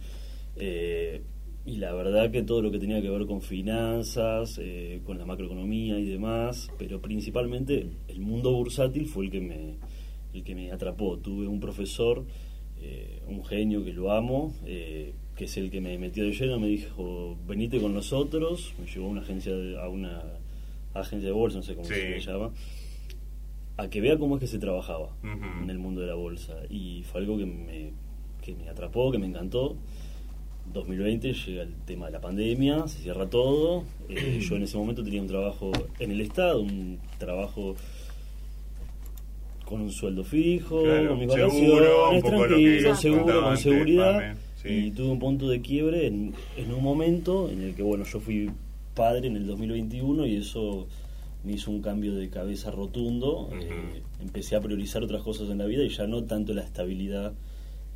eh, 0.57 1.21
y 1.65 1.77
la 1.77 1.93
verdad 1.93 2.31
que 2.31 2.43
todo 2.43 2.61
lo 2.61 2.69
que 2.69 2.77
tenía 2.77 3.01
que 3.01 3.09
ver 3.09 3.25
con 3.25 3.41
finanzas, 3.41 4.59
con 5.05 5.17
la 5.17 5.25
macroeconomía 5.25 5.97
y 5.97 6.05
demás, 6.05 6.69
pero 6.77 7.01
principalmente 7.01 7.87
el 8.09 8.19
mundo 8.19 8.51
bursátil 8.51 9.07
fue 9.07 9.25
el 9.25 9.31
que 9.31 9.39
me, 9.39 9.77
el 10.33 10.43
que 10.43 10.53
me 10.53 10.69
atrapó. 10.73 11.17
Tuve 11.17 11.47
un 11.47 11.61
profesor, 11.61 12.25
un 13.25 13.45
genio 13.45 13.85
que 13.85 13.93
lo 13.93 14.11
amo, 14.11 14.53
que 15.35 15.45
es 15.45 15.57
el 15.57 15.69
que 15.69 15.81
me 15.81 15.97
metió 15.97 16.23
de 16.23 16.31
lleno, 16.31 16.59
me 16.59 16.67
dijo, 16.67 17.37
venite 17.47 17.79
con 17.81 17.93
nosotros, 17.93 18.73
me 18.79 18.85
llevó 18.87 19.07
a 19.07 19.09
una 19.09 19.21
agencia 19.21 19.53
de, 19.55 19.77
a 19.81 19.87
una 19.89 20.23
agencia 20.93 21.27
de 21.27 21.33
bolsa, 21.33 21.57
no 21.57 21.63
sé 21.63 21.75
cómo 21.75 21.87
Sí. 21.87 21.93
se 21.93 22.19
llama, 22.21 22.51
a 23.77 23.89
que 23.89 23.99
vea 23.99 24.17
cómo 24.17 24.35
es 24.35 24.39
que 24.41 24.47
se 24.47 24.59
trabajaba 24.59 25.09
en 25.61 25.69
el 25.69 25.77
mundo 25.77 25.99
de 26.01 26.07
la 26.07 26.15
bolsa. 26.15 26.55
Y 26.69 27.03
fue 27.03 27.19
algo 27.21 27.37
que 27.37 27.45
me, 27.45 27.91
que 28.41 28.55
me 28.55 28.69
atrapó, 28.69 29.11
que 29.11 29.17
me 29.17 29.27
encantó. 29.27 29.75
2020 30.73 31.33
llega 31.33 31.63
el 31.63 31.73
tema 31.85 32.05
de 32.07 32.13
la 32.13 32.21
pandemia, 32.21 32.87
se 32.87 32.99
cierra 32.99 33.29
todo. 33.29 33.83
Eh, 34.09 34.39
yo 34.41 34.55
en 34.55 34.63
ese 34.63 34.77
momento 34.77 35.03
tenía 35.03 35.21
un 35.21 35.27
trabajo 35.27 35.71
en 35.99 36.11
el 36.11 36.21
Estado, 36.21 36.61
un 36.61 36.99
trabajo 37.19 37.75
con 39.65 39.81
un 39.81 39.91
sueldo 39.91 40.23
fijo, 40.23 40.83
Claro, 40.83 41.09
con 41.09 41.19
mis 41.19 41.33
seguro, 41.33 42.11
un 42.11 42.21
poco 42.21 42.45
lo 42.47 42.57
que 42.57 42.95
seguro, 42.95 43.41
con 43.43 43.57
seguridad. 43.57 44.35
Sí. 44.67 44.87
Y 44.87 44.91
tuve 44.91 45.09
un 45.09 45.19
punto 45.19 45.47
de 45.47 45.61
quiebre 45.61 46.07
en, 46.07 46.33
en 46.57 46.73
un 46.73 46.83
momento 46.83 47.49
en 47.49 47.61
el 47.61 47.75
que, 47.75 47.83
bueno, 47.83 48.03
yo 48.05 48.19
fui 48.19 48.51
padre 48.93 49.27
en 49.27 49.35
el 49.35 49.45
2021 49.45 50.25
y 50.25 50.37
eso 50.37 50.87
me 51.43 51.53
hizo 51.53 51.69
un 51.69 51.81
cambio 51.81 52.15
de 52.15 52.29
cabeza 52.29 52.71
rotundo. 52.71 53.49
Eh, 53.53 54.01
empecé 54.21 54.55
a 54.55 54.61
priorizar 54.61 55.03
otras 55.03 55.21
cosas 55.21 55.49
en 55.49 55.59
la 55.59 55.65
vida 55.65 55.83
y 55.83 55.89
ya 55.89 56.07
no 56.07 56.23
tanto 56.23 56.53
la 56.53 56.63
estabilidad. 56.63 57.33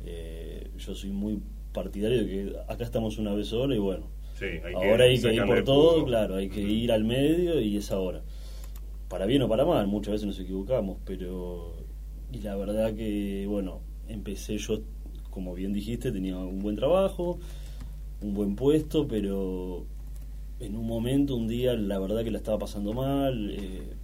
Eh, 0.04 0.68
yo 0.78 0.94
soy 0.94 1.10
muy 1.10 1.40
partidario 1.72 2.24
de 2.24 2.26
que 2.26 2.52
acá 2.68 2.84
estamos 2.84 3.18
una 3.18 3.32
vez 3.34 3.48
sola 3.48 3.74
y 3.74 3.78
bueno, 3.78 4.06
Sí, 4.40 4.46
hay 4.46 4.60
que 4.60 4.74
ahora 4.74 5.04
hay 5.04 5.20
que 5.20 5.34
ir 5.34 5.44
por 5.44 5.64
todo, 5.64 6.02
claro, 6.06 6.36
hay 6.36 6.48
que 6.48 6.62
ir 6.62 6.92
al 6.92 7.04
medio 7.04 7.60
y 7.60 7.76
es 7.76 7.90
ahora. 7.90 8.22
Para 9.08 9.26
bien 9.26 9.42
o 9.42 9.48
para 9.48 9.66
mal, 9.66 9.86
muchas 9.86 10.12
veces 10.12 10.26
nos 10.26 10.40
equivocamos, 10.40 10.96
pero... 11.04 11.74
Y 12.32 12.38
la 12.38 12.56
verdad 12.56 12.94
que, 12.94 13.44
bueno, 13.46 13.80
empecé 14.08 14.56
yo, 14.56 14.80
como 15.30 15.54
bien 15.54 15.72
dijiste, 15.72 16.12
tenía 16.12 16.36
un 16.38 16.60
buen 16.60 16.76
trabajo, 16.76 17.38
un 18.20 18.34
buen 18.34 18.56
puesto, 18.56 19.06
pero 19.08 19.84
en 20.58 20.76
un 20.76 20.86
momento, 20.86 21.36
un 21.36 21.48
día, 21.48 21.74
la 21.74 21.98
verdad 21.98 22.22
que 22.22 22.30
la 22.30 22.38
estaba 22.38 22.58
pasando 22.58 22.92
mal, 22.92 23.50
eh, 23.50 23.94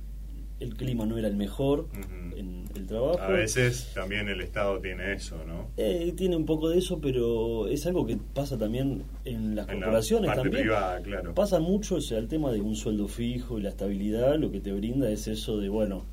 el 0.59 0.75
clima 0.75 1.05
no 1.05 1.19
era 1.19 1.29
el 1.29 1.37
mejor 1.37 1.87
en 2.35 2.65
el 2.75 2.87
trabajo. 2.87 3.21
A 3.21 3.29
veces 3.29 3.91
también 3.95 4.27
el 4.29 4.41
Estado 4.41 4.81
tiene 4.81 5.13
eso, 5.13 5.37
¿no? 5.47 5.67
Eh, 5.77 6.15
tiene 6.17 6.35
un 6.35 6.47
poco 6.47 6.71
de 6.71 6.79
eso, 6.79 6.99
pero 6.99 7.67
es 7.69 7.85
algo 7.87 8.07
que 8.07 8.17
pasa 8.17 8.57
también 8.57 9.03
en 9.27 9.55
las 9.55 9.69
En 9.69 9.81
la 9.81 9.87
corporaciones 9.87 10.29
parte 10.29 10.43
también. 10.45 10.63
privada, 10.63 11.01
claro. 11.03 11.35
Pasa 11.35 11.61
mucho 11.61 11.97
o 11.97 12.01
sea, 12.01 12.17
el 12.19 12.29
tema 12.29 12.53
de 12.53 12.63
un 12.63 12.75
sueldo 12.75 13.07
fijo 13.07 13.59
y 13.59 13.63
la 13.63 13.69
estabilidad, 13.69 14.39
lo 14.39 14.51
que 14.51 14.61
te 14.61 14.73
brinda 14.73 15.11
es 15.11 15.27
eso 15.27 15.59
de, 15.59 15.69
bueno, 15.69 16.07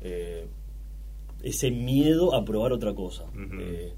eh, 0.00 0.46
ese 1.44 1.70
miedo 1.70 2.34
a 2.34 2.44
probar 2.44 2.72
otra 2.72 2.94
cosa. 2.94 3.24
Eh, 3.60 3.92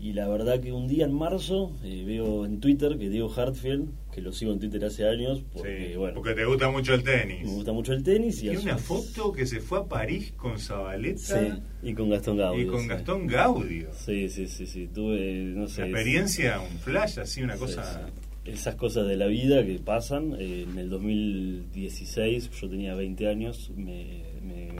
y 0.00 0.14
la 0.14 0.26
verdad 0.28 0.60
que 0.60 0.72
un 0.72 0.88
día 0.88 1.04
en 1.04 1.12
marzo 1.12 1.72
eh, 1.84 2.02
veo 2.06 2.46
en 2.46 2.58
Twitter 2.60 2.96
que 2.98 3.08
Diego 3.10 3.30
Hartfield, 3.34 3.88
que 4.12 4.20
lo 4.22 4.32
sigo 4.32 4.52
en 4.52 4.58
Twitter 4.58 4.84
hace 4.84 5.06
años, 5.06 5.42
porque, 5.52 5.90
Sí, 5.90 5.96
bueno, 5.96 6.14
porque 6.14 6.34
te 6.34 6.44
gusta 6.46 6.70
mucho 6.70 6.94
el 6.94 7.02
tenis. 7.04 7.44
me 7.44 7.52
gusta 7.52 7.72
mucho 7.72 7.92
el 7.92 8.02
tenis 8.02 8.38
y, 8.38 8.48
Tiene 8.48 8.58
una 8.62 8.78
foto 8.78 9.30
que 9.32 9.46
se 9.46 9.60
fue 9.60 9.78
a 9.80 9.84
París 9.84 10.32
con 10.36 10.58
Zabaleta 10.58 11.18
Sí, 11.18 11.52
y 11.82 11.92
con 11.94 12.08
Gastón 12.10 12.38
Gaudio. 12.38 12.62
y 12.62 12.66
con 12.66 12.80
sí. 12.80 12.88
Gastón 12.88 13.26
Gaudio. 13.26 13.88
Sí, 13.92 14.28
sí, 14.30 14.46
sí, 14.46 14.66
sí, 14.66 14.88
tuve, 14.92 15.20
no 15.54 15.68
sé. 15.68 15.82
Una 15.82 15.90
experiencia, 15.90 16.60
un 16.60 16.78
flash, 16.78 17.18
así, 17.20 17.42
una 17.42 17.56
cosa... 17.56 18.08
Esas 18.42 18.74
cosas 18.76 19.06
de 19.06 19.16
la 19.18 19.26
vida 19.26 19.64
que 19.66 19.78
pasan. 19.78 20.34
eh, 20.40 20.66
en 20.68 20.78
el 20.78 20.88
2016, 20.88 22.50
yo 22.58 22.68
tenía 22.70 22.94
20 22.94 23.28
años, 23.28 23.70
me 23.76 24.22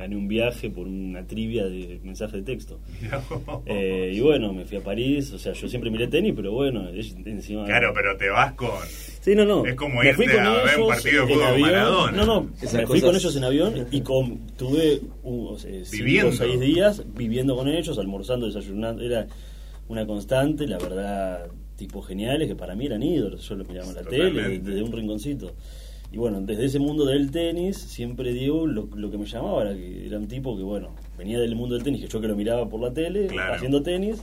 gané 0.01 0.17
un 0.17 0.27
viaje 0.29 0.71
por 0.71 0.87
una 0.89 1.27
trivia 1.27 1.67
de 1.67 2.01
mensaje 2.03 2.39
de 2.39 2.43
texto. 2.43 2.81
Eh, 3.67 4.13
y 4.15 4.21
bueno, 4.21 4.53
me 4.53 4.65
fui 4.65 4.79
a 4.79 4.83
París, 4.83 5.33
o 5.33 5.39
sea, 5.39 5.53
yo 5.53 5.69
siempre 5.69 5.91
miré 5.91 6.09
tenis, 6.09 6.33
pero 6.35 6.53
bueno, 6.53 6.89
encima... 6.89 7.65
Claro, 7.67 7.93
pero 7.95 8.17
te 8.17 8.29
vas 8.31 8.53
con... 8.55 8.71
Sí, 9.21 9.35
no, 9.35 9.45
no. 9.45 9.67
Es 9.67 9.75
como 9.75 10.01
Me 10.01 10.15
fui 10.15 10.25
irte 10.25 10.37
con 10.39 10.47
a 10.47 10.63
ver 10.65 10.81
un 10.81 10.89
partido 10.89 11.27
de 11.27 11.35
fútbol. 11.35 11.61
Maradona. 11.61 12.13
No, 12.13 12.25
no, 12.27 12.51
Esas 12.61 12.75
me 12.75 12.87
fui 12.87 13.01
cosas- 13.01 13.03
con 13.05 13.17
ellos 13.17 13.37
en 13.37 13.45
avión 13.45 13.87
y 13.91 14.01
con, 14.01 14.39
tuve 14.57 15.01
un, 15.23 15.49
o 15.55 15.59
sea, 15.59 15.71
cinco 15.85 16.05
Viviendo. 16.05 16.31
o 16.31 16.33
seis 16.33 16.59
días 16.61 17.05
viviendo 17.15 17.55
con 17.57 17.69
ellos, 17.69 17.99
almorzando, 17.99 18.47
desayunando. 18.47 19.03
Era 19.03 19.27
una 19.89 20.07
constante, 20.07 20.67
la 20.67 20.79
verdad, 20.79 21.49
tipos 21.77 22.07
geniales 22.07 22.49
que 22.49 22.57
para 22.57 22.75
mí 22.75 22.87
eran 22.87 23.03
ídolos. 23.03 23.47
Yo 23.49 23.57
los 23.57 23.69
miraba 23.69 23.89
en 23.91 23.95
la 23.97 24.03
tele 24.05 24.31
Totalmente. 24.31 24.71
desde 24.71 24.83
un 24.83 24.93
rinconcito. 24.93 25.53
Y 26.13 26.17
bueno, 26.19 26.41
desde 26.41 26.65
ese 26.65 26.79
mundo 26.81 27.05
del 27.05 27.31
tenis, 27.31 27.77
siempre 27.79 28.33
Diego 28.33 28.67
lo, 28.67 28.89
lo 28.95 29.11
que 29.11 29.19
me 29.19 29.27
llamaba 29.27 29.63
era 29.63 29.75
que 29.75 30.07
era 30.07 30.19
un 30.19 30.27
tipo 30.27 30.57
que, 30.57 30.63
bueno, 30.65 30.89
venía 31.17 31.39
del 31.39 31.55
mundo 31.55 31.77
del 31.77 31.85
tenis, 31.85 32.01
que 32.01 32.09
yo 32.09 32.21
que 32.21 32.27
lo 32.29 32.35
miraba 32.35 32.69
por 32.69 32.81
la 32.81 32.93
tele, 32.93 33.29
Claro. 33.29 33.55
haciendo 33.55 33.83
tenis, 33.83 34.21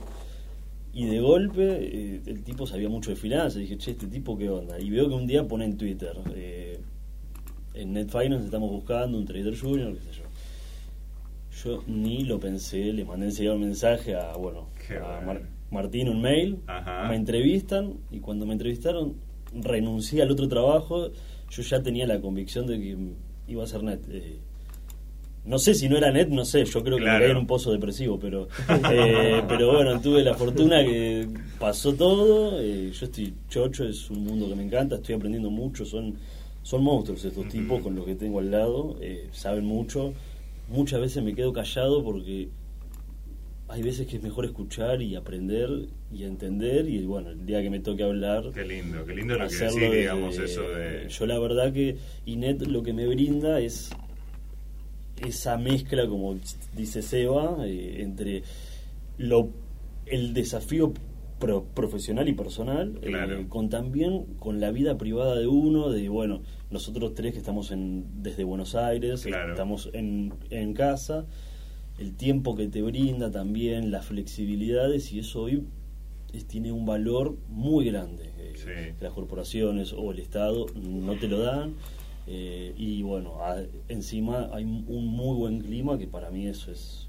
y 0.92 1.06
de 1.06 1.20
golpe 1.20 1.62
eh, 1.80 2.20
el 2.26 2.42
tipo 2.42 2.66
sabía 2.66 2.88
mucho 2.90 3.08
de 3.10 3.16
finanzas. 3.16 3.56
Y 3.56 3.60
dije, 3.60 3.78
che, 3.78 3.90
este 3.92 4.06
tipo, 4.06 4.36
¿qué 4.36 4.50
onda? 4.50 4.78
Y 4.78 4.90
veo 4.90 5.08
que 5.08 5.14
un 5.14 5.26
día 5.26 5.48
pone 5.48 5.64
en 5.64 5.78
Twitter, 5.78 6.14
eh, 6.34 6.78
en 7.74 7.92
Net 7.94 8.10
Finance 8.10 8.44
estamos 8.44 8.70
buscando 8.70 9.16
un 9.16 9.24
trader 9.24 9.56
junior, 9.58 9.94
qué 9.94 10.00
sé 10.00 10.18
yo. 10.18 10.24
Yo 11.64 11.82
ni 11.86 12.24
lo 12.24 12.38
pensé, 12.38 12.92
le 12.92 13.04
mandé 13.04 13.26
enseguida 13.26 13.54
un 13.54 13.60
mensaje 13.60 14.14
a, 14.14 14.36
bueno, 14.36 14.68
Qué 14.86 14.96
a. 14.98 15.20
Mar- 15.24 15.42
Martín, 15.70 16.08
un 16.08 16.20
mail, 16.20 16.58
Ajá. 16.66 17.08
me 17.08 17.16
entrevistan 17.16 17.94
y 18.10 18.20
cuando 18.20 18.46
me 18.46 18.52
entrevistaron 18.52 19.14
renuncié 19.54 20.22
al 20.22 20.30
otro 20.30 20.48
trabajo, 20.48 21.08
yo 21.50 21.62
ya 21.62 21.82
tenía 21.82 22.06
la 22.06 22.20
convicción 22.20 22.66
de 22.66 22.78
que 22.78 22.96
iba 23.48 23.64
a 23.64 23.66
ser 23.66 23.82
net. 23.82 24.00
Eh, 24.10 24.38
no 25.44 25.58
sé 25.58 25.72
si 25.74 25.88
no 25.88 25.96
era 25.96 26.10
net, 26.10 26.28
no 26.28 26.44
sé, 26.44 26.64
yo 26.66 26.82
creo 26.82 26.96
que 26.98 27.04
Claro. 27.04 27.18
me 27.18 27.24
caí 27.24 27.30
en 27.30 27.36
un 27.38 27.46
pozo 27.46 27.72
depresivo, 27.72 28.18
pero 28.18 28.48
eh, 28.92 29.42
pero 29.48 29.72
bueno, 29.72 29.98
tuve 30.00 30.22
la 30.22 30.34
fortuna 30.34 30.84
que 30.84 31.26
pasó 31.58 31.94
todo, 31.94 32.60
eh, 32.60 32.90
yo 32.92 33.06
estoy 33.06 33.32
chocho, 33.48 33.84
es 33.84 34.10
un 34.10 34.24
mundo 34.24 34.46
que 34.48 34.54
me 34.54 34.64
encanta, 34.64 34.96
estoy 34.96 35.14
aprendiendo 35.14 35.48
mucho, 35.50 35.86
son, 35.86 36.16
son 36.62 36.82
monstruos 36.82 37.24
estos 37.24 37.48
tipos 37.48 37.80
con 37.82 37.94
los 37.94 38.04
que 38.04 38.14
tengo 38.14 38.40
al 38.40 38.50
lado, 38.50 38.96
eh, 39.00 39.28
saben 39.32 39.64
mucho, 39.64 40.12
muchas 40.68 41.00
veces 41.00 41.22
me 41.24 41.34
quedo 41.34 41.52
callado 41.54 42.04
porque 42.04 42.48
hay 43.68 43.82
veces 43.82 44.06
que 44.06 44.16
es 44.16 44.22
mejor 44.22 44.44
escuchar 44.46 45.02
y 45.02 45.14
aprender 45.14 45.68
y 46.12 46.24
entender 46.24 46.88
y 46.88 47.04
bueno, 47.04 47.30
el 47.30 47.44
día 47.44 47.60
que 47.62 47.68
me 47.70 47.80
toque 47.80 48.02
hablar 48.02 48.50
Qué 48.54 48.64
lindo, 48.64 49.04
qué 49.04 49.14
lindo 49.14 49.34
lo 49.38 49.46
que 49.48 49.54
decís, 49.56 49.90
digamos, 49.92 50.38
eso 50.38 50.62
de... 50.70 51.06
Yo 51.08 51.26
la 51.26 51.38
verdad 51.38 51.72
que 51.72 51.96
Inet 52.24 52.66
lo 52.66 52.82
que 52.82 52.92
me 52.94 53.06
brinda 53.06 53.60
es 53.60 53.90
esa 55.24 55.58
mezcla, 55.58 56.06
como 56.06 56.36
dice 56.76 57.02
Seba, 57.02 57.56
eh, 57.66 58.02
entre 58.02 58.42
lo 59.18 59.50
el 60.06 60.32
desafío 60.32 60.94
pro- 61.38 61.64
profesional 61.74 62.28
y 62.28 62.32
personal, 62.32 62.98
eh, 63.02 63.08
Claro. 63.08 63.48
con 63.48 63.68
también 63.68 64.24
con 64.38 64.60
la 64.60 64.70
vida 64.70 64.96
privada 64.96 65.34
de 65.38 65.46
uno, 65.46 65.90
de 65.90 66.08
bueno, 66.08 66.40
nosotros 66.70 67.14
tres 67.14 67.32
que 67.32 67.38
estamos 67.38 67.70
en, 67.72 68.04
desde 68.22 68.44
Buenos 68.44 68.74
Aires, 68.74 69.24
Claro. 69.24 69.50
estamos 69.52 69.90
en, 69.92 70.32
en 70.50 70.72
casa, 70.72 71.26
el 71.98 72.14
tiempo 72.14 72.54
que 72.56 72.68
te 72.68 72.82
brinda 72.82 73.30
también, 73.30 73.90
las 73.90 74.06
flexibilidades, 74.06 75.12
y 75.12 75.18
eso 75.20 75.42
hoy 75.42 75.64
es- 76.32 76.44
tiene 76.46 76.72
un 76.72 76.86
valor 76.86 77.36
muy 77.48 77.86
grande. 77.86 78.30
eh, 78.38 78.52
Sí. 78.56 78.94
Las 79.00 79.12
corporaciones 79.12 79.92
o 79.92 80.10
el 80.12 80.18
Estado 80.18 80.66
no 80.74 81.14
te 81.16 81.28
lo 81.28 81.38
dan. 81.40 81.74
eh, 82.30 82.74
y 82.76 83.00
bueno, 83.02 83.42
a- 83.42 83.62
encima 83.88 84.50
hay 84.52 84.62
un 84.64 85.06
muy 85.06 85.34
buen 85.38 85.60
clima 85.60 85.96
que 85.98 86.06
para 86.06 86.30
mí 86.30 86.46
eso 86.46 86.70
es 86.70 87.08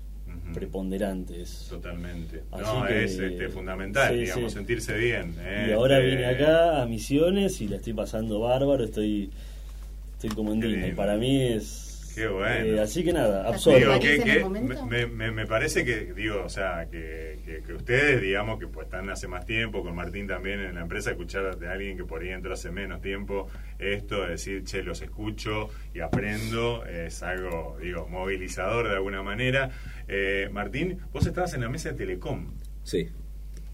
preponderante. 0.54 1.42
Es, 1.42 1.68
Totalmente. 1.70 2.44
Así 2.52 2.64
no, 2.64 2.86
que- 2.88 3.04
es 3.04 3.20
este, 3.20 3.50
fundamental, 3.50 4.14
sí, 4.14 4.20
digamos, 4.22 4.52
sí. 4.54 4.58
sentirse 4.58 4.98
bien. 4.98 5.36
¿eh? 5.40 5.66
y 5.70 5.72
ahora 5.74 5.98
Este, 6.00 6.10
vine 6.12 6.26
acá 6.26 6.82
a 6.82 6.86
Misiones 6.86 7.60
y 7.60 7.68
la 7.68 7.76
estoy 7.78 7.92
pasando 7.94 8.40
bárbaro, 8.40 8.84
estoy, 8.84 9.30
estoy 10.14 10.30
como 10.30 10.54
en 10.54 10.62
Disney. 10.62 10.94
Para 10.94 11.18
mí 11.18 11.42
es... 11.42 11.89
Qué 12.20 12.28
bueno. 12.28 12.66
eh, 12.66 12.82
así 12.82 13.04
que 13.04 13.14
nada, 13.14 13.38
¿Estás 13.40 13.54
absorbe. 13.56 13.80
Digo, 13.80 13.92
París 13.94 14.04
que, 14.10 14.16
en 14.18 14.24
que 14.24 14.34
el 14.34 14.42
momento? 14.42 14.86
me, 14.88 15.06
me- 15.06 15.32
me 15.32 15.48
parece 15.48 15.86
que, 15.86 16.14
digo, 16.14 16.42
o 16.44 16.50
sea, 16.50 16.86
que, 16.92 17.40
que- 17.46 17.62
que 17.62 17.74
ustedes, 17.74 18.22
digamos, 18.22 18.60
que 18.60 18.68
pues 18.68 18.88
están 18.88 19.10
hace 19.10 19.28
más 19.30 19.46
tiempo, 19.46 19.82
con 19.84 19.96
Martín 19.96 20.28
también 20.28 20.60
en 20.60 20.76
la 20.76 20.82
empresa, 20.82 21.12
escuchar 21.12 21.58
de 21.58 21.68
alguien 21.70 21.96
que 21.96 22.04
por 22.04 22.22
ahí 22.22 22.30
entró 22.30 22.54
hace 22.54 22.72
menos 22.72 23.02
tiempo, 23.02 23.48
esto, 23.80 24.24
de 24.24 24.32
decir, 24.32 24.64
che, 24.66 24.84
los 24.84 25.02
escucho 25.02 25.70
y 25.94 26.02
aprendo, 26.02 26.84
es 26.86 27.24
algo, 27.24 27.78
digo, 27.82 28.08
movilizador 28.10 28.90
de 28.90 28.96
alguna 28.96 29.24
manera. 29.24 29.70
Eh, 30.10 30.50
Martín, 30.52 30.98
vos 31.14 31.26
estabas 31.26 31.54
en 31.54 31.62
la 31.62 31.70
mesa 31.70 31.92
de 31.92 31.96
Telecom. 31.96 32.54
Sí. 32.84 33.08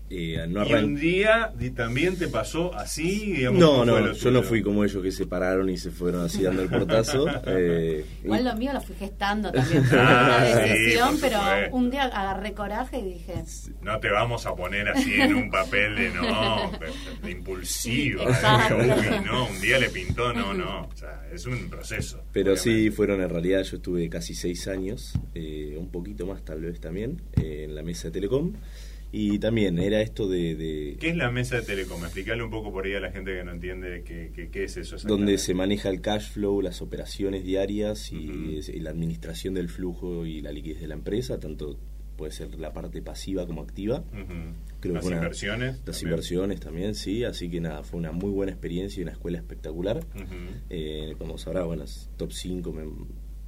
Y, 0.07 0.35
eh, 0.35 0.45
no 0.47 0.63
y 0.63 0.69
arran- 0.71 0.83
un 0.85 0.95
día 0.95 1.51
también 1.75 2.15
te 2.15 2.27
pasó 2.27 2.73
así, 2.75 3.33
digamos. 3.33 3.59
No, 3.59 3.67
¿cómo 3.79 3.85
fue 3.91 4.01
no, 4.01 4.11
yo 4.13 4.31
no 4.31 4.43
fui 4.43 4.61
como 4.61 4.83
ellos 4.83 5.01
que 5.01 5.11
se 5.11 5.25
pararon 5.25 5.67
y 5.69 5.77
se 5.77 5.89
fueron 5.89 6.23
así 6.25 6.43
dando 6.43 6.61
el 6.61 6.69
portazo. 6.69 7.25
eh, 7.47 8.05
y- 8.21 8.25
Igual 8.25 8.43
lo 8.45 8.55
mío 8.55 8.71
lo 8.73 8.81
fui 8.81 8.95
gestando 8.95 9.51
también. 9.51 9.83
Ah, 9.91 10.37
una 10.51 10.63
sí, 10.63 10.69
decisión, 10.69 11.09
por 11.11 11.21
pero 11.21 11.39
un 11.71 11.89
día 11.89 12.03
agarré 12.03 12.53
coraje 12.53 12.99
y 12.99 13.13
dije, 13.13 13.33
No 13.81 13.99
te 13.99 14.09
vamos 14.11 14.45
a 14.45 14.55
poner 14.55 14.87
así 14.89 15.13
en 15.15 15.33
un 15.33 15.49
papel 15.49 15.95
de 15.95 16.09
no, 16.11 16.71
de, 17.23 17.35
uy, 18.75 19.25
no, 19.25 19.47
un 19.47 19.61
día 19.61 19.79
le 19.79 19.89
pintó, 19.89 20.33
no, 20.33 20.53
no. 20.53 20.81
O 20.85 20.95
sea, 20.95 21.27
es 21.33 21.45
un 21.47 21.67
proceso. 21.69 22.23
Pero 22.31 22.55
sí, 22.55 22.69
obviamente. 22.69 22.95
fueron 22.95 23.21
en 23.21 23.29
realidad, 23.29 23.63
yo 23.63 23.77
estuve 23.77 24.07
casi 24.09 24.35
seis 24.35 24.67
años, 24.67 25.13
eh, 25.33 25.75
un 25.79 25.89
poquito 25.89 26.25
más 26.27 26.43
tal 26.45 26.61
vez 26.61 26.79
también, 26.79 27.21
eh, 27.41 27.63
en 27.65 27.73
la 27.75 27.81
mesa 27.81 28.09
de 28.09 28.11
Telecom. 28.11 28.53
Y 29.17 29.39
también 29.39 29.79
era 29.79 30.01
esto 30.01 30.27
de, 30.27 30.55
de 30.55 30.97
¿Qué 30.99 31.09
es 31.09 31.15
la 31.15 31.31
mesa 31.31 31.55
de 31.55 31.61
Telecom? 31.61 32.03
Explicarle 32.03 32.43
un 32.43 32.49
poco 32.49 32.71
por 32.73 32.85
ahí 32.85 32.93
a 32.95 32.99
la 32.99 33.11
gente 33.11 33.33
que 33.33 33.43
no 33.45 33.51
entiende 33.53 34.03
qué, 34.03 34.31
qué, 34.35 34.49
qué 34.49 34.65
es 34.65 34.75
eso. 34.75 34.97
donde 35.07 35.37
se 35.37 35.53
maneja 35.53 35.89
el 35.89 36.01
cash 36.01 36.31
flow, 36.31 36.61
las 36.61 36.81
operaciones 36.81 37.45
diarias 37.45 38.11
y, 38.11 38.61
la 38.81 38.89
administración 38.89 39.53
del 39.53 39.69
flujo 39.69 40.25
y 40.25 40.41
la 40.41 40.51
liquidez 40.51 40.81
de 40.81 40.87
la 40.87 40.95
empresa, 40.95 41.39
tanto 41.39 41.79
puede 42.17 42.31
ser 42.33 42.55
la 42.59 42.73
parte 42.73 43.01
pasiva 43.01 43.45
como 43.47 43.61
activa. 43.61 43.99
Ujú. 44.11 44.33
Creo 44.81 44.93
que 44.93 44.97
Las 44.99 45.05
una- 45.05 45.15
inversiones. 45.17 45.75
Las 45.77 45.83
también. 45.85 46.07
inversiones 46.07 46.59
también, 46.59 46.95
sí, 46.95 47.23
así 47.23 47.49
que 47.49 47.61
nada, 47.61 47.83
fue 47.83 47.99
una 47.99 48.11
muy 48.11 48.31
buena 48.31 48.51
experiencia 48.51 48.99
y 48.99 49.03
una 49.03 49.11
escuela 49.13 49.37
espectacular. 49.37 50.05
Eh, 50.69 51.15
como 51.17 51.37
sabrá, 51.37 51.63
bueno, 51.63 51.85
top 52.17 52.31
5, 52.33 52.71
me, 52.73 52.83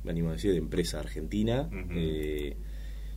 me 0.04 0.12
animo 0.12 0.30
a 0.30 0.34
decir, 0.34 0.52
de 0.52 0.58
empresa 0.58 1.00
argentina. 1.00 1.70
Eh, 1.92 2.56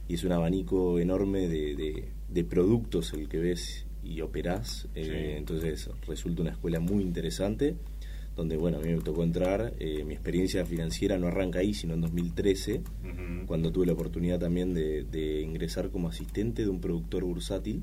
y 0.09 0.15
es 0.15 0.25
un 0.25 0.33
abanico 0.33 0.99
enorme 0.99 1.47
de, 1.49 1.75
de- 1.77 2.09
de 2.33 2.45
productos 2.45 3.13
el 3.13 3.29
que 3.29 3.39
ves 3.39 3.87
y 4.05 4.21
operás. 4.21 4.89
eh. 4.95 5.35
Entonces 5.37 5.91
resulta 6.07 6.43
una 6.43 6.53
escuela 6.53 6.81
muy 6.81 7.03
interesante, 7.03 7.77
donde, 8.37 8.57
bueno, 8.57 8.79
a 8.79 8.81
mí 8.81 8.93
me 8.95 9.01
tocó 9.03 9.23
entrar. 9.25 9.75
eh, 9.79 10.05
mi 10.05 10.15
experiencia 10.15 10.65
financiera 10.65 11.19
no 11.19 11.27
arranca 11.27 11.59
ahí, 11.59 11.75
sino 11.75 11.95
en 11.95 12.01
2013, 12.01 12.79
Ujú. 12.79 13.47
cuando 13.47 13.71
tuve 13.73 13.87
la 13.87 13.93
oportunidad 13.93 14.39
también 14.39 14.73
de, 14.73 15.05
de 15.05 15.43
ingresar 15.43 15.91
como 15.91 16.09
asistente 16.09 16.63
de 16.63 16.69
un 16.69 16.81
productor 16.81 17.25
bursátil 17.25 17.83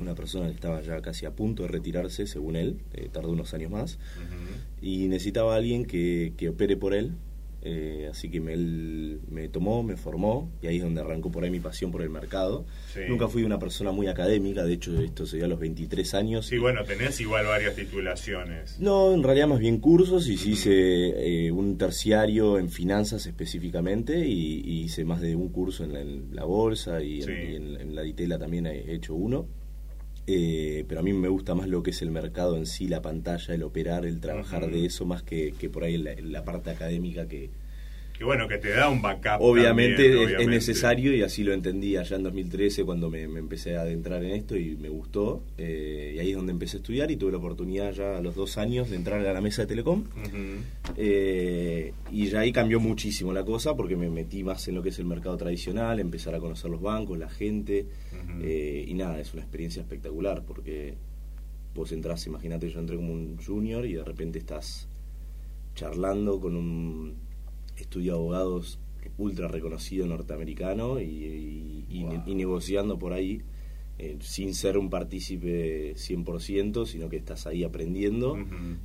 una 0.00 0.14
persona 0.14 0.46
que 0.48 0.54
estaba 0.54 0.82
ya 0.82 1.00
casi 1.00 1.24
a 1.24 1.30
punto 1.34 1.62
de 1.62 1.68
retirarse, 1.68 2.26
según 2.26 2.54
él, 2.56 2.76
eh, 2.92 3.08
tardó 3.10 3.30
unos 3.32 3.54
años 3.54 3.70
más, 3.70 3.98
y 4.82 5.08
necesitaba 5.08 5.54
a 5.54 5.56
alguien 5.56 5.86
que, 5.86 6.34
que 6.36 6.50
opere 6.50 6.76
por 6.76 6.92
él, 6.94 7.12
eh, 7.64 8.08
así 8.10 8.30
que 8.30 8.40
me, 8.40 8.52
él 8.52 9.20
me 9.28 9.48
tomó, 9.48 9.82
me 9.82 9.96
formó, 9.96 10.52
y 10.62 10.66
ahí 10.66 10.76
es 10.76 10.82
donde 10.82 11.00
arrancó 11.00 11.30
por 11.30 11.42
ahí 11.44 11.50
mi 11.50 11.60
pasión 11.60 11.90
por 11.90 12.02
el 12.02 12.10
mercado. 12.10 12.66
Sí. 12.92 13.00
Nunca 13.08 13.26
fui 13.28 13.42
una 13.42 13.58
persona 13.58 13.90
muy 13.90 14.06
académica, 14.06 14.64
de 14.64 14.74
hecho 14.74 15.00
esto 15.00 15.24
se 15.26 15.36
dio 15.36 15.46
a 15.46 15.48
los 15.48 15.58
23 15.58 16.14
años. 16.14 16.46
Sí, 16.46 16.58
bueno, 16.58 16.84
tenés 16.84 17.20
igual 17.20 17.46
varias 17.46 17.74
titulaciones. 17.74 18.78
No, 18.80 19.12
en 19.12 19.22
realidad 19.22 19.48
más 19.48 19.58
bien 19.58 19.78
cursos 19.78 20.28
y 20.28 20.36
sí 20.36 20.52
hice 20.52 21.46
eh, 21.46 21.50
un 21.50 21.78
terciario 21.78 22.58
en 22.58 22.68
finanzas 22.70 23.26
específicamente 23.26 24.26
y, 24.26 24.60
y 24.64 24.82
hice 24.82 25.04
más 25.04 25.20
de 25.20 25.34
un 25.34 25.48
curso 25.48 25.84
en 25.84 25.92
la, 25.92 26.00
en 26.00 26.28
la 26.34 26.44
bolsa 26.44 27.02
y, 27.02 27.20
en- 27.20 27.24
Sí. 27.26 27.32
y 27.32 27.56
en, 27.56 27.80
en 27.80 27.94
la 27.94 28.02
ditela 28.02 28.38
también 28.38 28.66
he 28.66 28.92
hecho 28.94 29.14
uno. 29.14 29.46
Eh, 30.26 30.84
pero 30.88 31.00
a 31.00 31.02
mí 31.02 31.12
me 31.12 31.28
gusta 31.28 31.54
más 31.54 31.68
lo 31.68 31.82
que 31.82 31.90
es 31.90 32.00
el 32.00 32.10
mercado 32.10 32.56
en 32.56 32.66
sí, 32.66 32.88
la 32.88 33.02
pantalla, 33.02 33.54
el 33.54 33.62
operar, 33.62 34.06
el 34.06 34.20
trabajar 34.20 34.70
de 34.70 34.86
eso, 34.86 35.04
más 35.04 35.22
que, 35.22 35.52
que 35.52 35.68
por 35.68 35.84
ahí 35.84 35.96
en 35.96 36.04
la, 36.04 36.14
la 36.20 36.44
parte 36.44 36.70
académica 36.70 37.28
que 37.28 37.50
Que 38.16 38.22
bueno, 38.22 38.46
que 38.46 38.58
te 38.58 38.70
da 38.70 38.88
un 38.88 39.02
backup. 39.02 39.40
obviamente, 39.40 39.96
también, 40.04 40.12
es- 40.14 40.20
es, 40.20 40.26
obviamente. 40.26 40.50
necesario 40.54 41.14
y 41.16 41.22
así 41.22 41.42
lo 41.42 41.52
entendí 41.52 41.96
allá 41.96 42.14
en 42.16 42.22
2013 42.22 42.84
cuando 42.84 43.10
me, 43.10 43.26
me 43.26 43.40
empecé 43.40 43.76
a 43.76 43.80
adentrar 43.80 44.22
en 44.22 44.30
esto 44.30 44.56
y 44.56 44.76
me 44.76 44.88
gustó. 44.88 45.42
eh, 45.58 46.12
y 46.14 46.18
ahí 46.20 46.30
es 46.30 46.36
donde 46.36 46.52
empecé 46.52 46.76
a 46.76 46.80
estudiar 46.80 47.10
y 47.10 47.16
tuve 47.16 47.32
la 47.32 47.38
oportunidad 47.38 47.90
ya 47.92 48.18
a 48.18 48.20
los 48.20 48.36
dos 48.36 48.56
años 48.56 48.88
de 48.88 48.96
entrar 48.96 49.18
a 49.26 49.32
la 49.32 49.40
mesa 49.40 49.62
de 49.62 49.66
Telecom. 49.68 50.04
Eh, 50.96 51.92
y 52.12 52.26
ya 52.28 52.40
ahí 52.40 52.52
cambió 52.52 52.78
muchísimo 52.78 53.32
la 53.32 53.44
cosa 53.44 53.74
porque 53.74 53.96
me 53.96 54.08
metí 54.10 54.44
más 54.44 54.68
en 54.68 54.76
lo 54.76 54.82
que 54.82 54.90
es 54.90 54.98
el 55.00 55.06
mercado 55.06 55.36
tradicional, 55.36 55.98
empezar 55.98 56.34
a 56.36 56.38
conocer 56.38 56.70
los 56.70 56.80
bancos, 56.80 57.18
la 57.18 57.28
gente. 57.28 57.86
Eh, 58.42 58.84
y 58.86 58.94
nada, 58.94 59.18
es 59.20 59.32
una 59.34 59.42
experiencia 59.42 59.82
espectacular 59.82 60.44
porque 60.46 60.94
vos 61.74 61.90
entras, 61.90 62.24
imagínate, 62.28 62.70
yo 62.70 62.78
entré 62.78 62.94
como 62.96 63.12
un 63.12 63.36
junior 63.44 63.84
y 63.84 63.94
de 63.94 64.04
repente 64.04 64.38
estás 64.38 64.86
charlando 65.74 66.38
con 66.40 66.54
un 66.56 67.14
estudio 67.76 68.14
abogados 68.14 68.78
ultra 69.18 69.48
reconocido 69.48 70.06
norteamericano 70.06 71.00
y, 71.00 71.04
y- 71.04 71.86
y- 71.88 72.02
Wow. 72.04 72.22
y 72.26 72.34
negociando 72.34 72.98
por 72.98 73.12
ahí. 73.12 73.42
eh, 73.96 74.16
sin 74.20 74.54
ser 74.54 74.76
un 74.76 74.90
partícipe 74.90 75.94
100%, 75.96 76.84
sino 76.84 77.08
que 77.08 77.16
estás 77.16 77.46
ahí 77.46 77.62
aprendiendo 77.62 78.36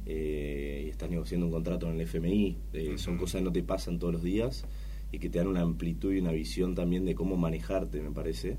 eh, 0.06 0.84
y 0.86 0.90
estás 0.90 1.10
negociando 1.10 1.48
un 1.48 1.52
contrato 1.52 1.88
en 1.90 1.96
el 1.96 2.02
FMI. 2.02 2.58
Eh, 2.74 2.94
Son 2.98 3.16
Ujú. 3.16 3.24
cosas 3.24 3.40
que 3.42 3.46
no 3.46 3.52
te 3.52 3.64
pasan 3.64 3.98
todos 3.98 4.14
los 4.14 4.22
días 4.24 4.66
y 5.12 5.18
que 5.18 5.28
te 5.30 5.40
dan 5.40 5.48
una 5.48 5.62
amplitud 5.62 6.14
y 6.14 6.20
una 6.20 6.32
visión 6.32 6.76
también 6.76 7.06
de 7.06 7.16
cómo 7.16 7.38
manejarte, 7.38 8.02
me 8.02 8.12
parece. 8.12 8.58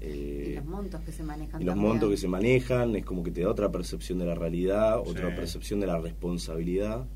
Eh, 0.00 0.48
y 0.50 0.54
los 0.56 0.64
montos 0.64 1.00
que 1.02 1.12
se 1.12 1.22
manejan. 1.22 1.62
y 1.62 1.64
los 1.64 1.74
también. 1.74 1.88
montos 1.92 2.10
que 2.10 2.16
se 2.16 2.26
manejan, 2.28 2.96
es 2.96 3.04
como 3.04 3.22
que 3.22 3.30
te 3.30 3.42
da 3.42 3.50
otra 3.50 3.70
percepción 3.70 4.18
de 4.18 4.26
la 4.26 4.34
realidad, 4.34 4.98
otra 4.98 5.34
percepción 5.36 5.78
de 5.78 5.86
la 5.86 5.98
responsabilidad. 6.00 7.06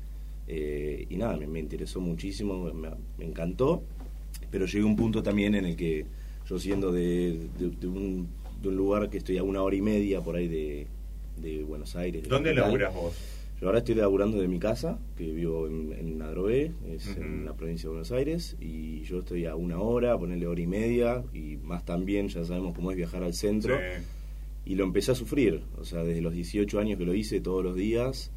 Eh, 0.51 1.05
y 1.09 1.15
nada, 1.17 1.37
me, 1.37 1.45
me 1.47 1.59
interesó 1.59 2.01
muchísimo, 2.01 2.73
me, 2.73 2.89
me 3.19 3.25
encantó, 3.25 3.83
pero 4.49 4.65
llegué 4.65 4.81
a 4.83 4.87
un 4.87 4.95
punto 4.95 5.21
también 5.21 5.53
en 5.53 5.65
el 5.65 5.75
que 5.75 6.05
yo 6.47 6.57
siendo 6.57 6.91
de, 6.91 7.47
de- 7.59 7.69
de 7.69 7.87
un, 7.87 8.27
de 8.59 8.69
un 8.69 8.75
lugar 8.75 9.09
que 9.11 9.19
estoy 9.19 9.37
a 9.37 9.43
una 9.43 9.61
hora 9.61 9.75
y 9.75 9.81
media 9.81 10.21
por 10.21 10.35
ahí 10.35 10.47
de, 10.47 10.87
Buenos 11.67 11.95
Aires. 11.95 12.23
de 12.23 12.29
¿Dónde 12.29 12.49
capital. 12.49 12.65
laburas 12.67 12.93
vos? 12.95 13.13
Yo 13.61 13.67
ahora 13.67 13.79
estoy 13.79 13.95
laburando 13.95 14.39
de 14.41 14.47
mi 14.47 14.57
casa, 14.57 14.97
que 15.17 15.31
vivo 15.31 15.67
en, 15.67 15.93
en 15.93 16.21
Adrogué, 16.21 16.71
es 16.89 17.15
en 17.17 17.43
la 17.45 17.53
provincia 17.53 17.83
de 17.83 17.89
Buenos 17.89 18.11
Aires, 18.11 18.55
y 18.59 19.01
yo 19.03 19.19
estoy 19.19 19.45
a 19.45 19.55
una 19.55 19.79
hora, 19.79 20.17
ponerle 20.17 20.47
hora 20.47 20.61
y 20.61 20.67
media, 20.67 21.23
y 21.33 21.57
más 21.57 21.83
también, 21.85 22.29
ya 22.29 22.43
sabemos 22.45 22.73
cómo 22.73 22.89
es 22.91 22.97
viajar 22.97 23.21
al 23.21 23.33
centro, 23.33 23.75
Sí. 23.77 24.71
y 24.71 24.75
lo 24.75 24.85
empecé 24.85 25.11
a 25.11 25.15
sufrir, 25.15 25.61
o 25.77 25.83
sea, 25.83 26.03
desde 26.03 26.21
los 26.21 26.33
18 26.33 26.79
años 26.79 26.97
que 26.97 27.05
lo 27.05 27.13
hice 27.13 27.39
todos 27.41 27.63
los 27.63 27.75
días, 27.75 28.31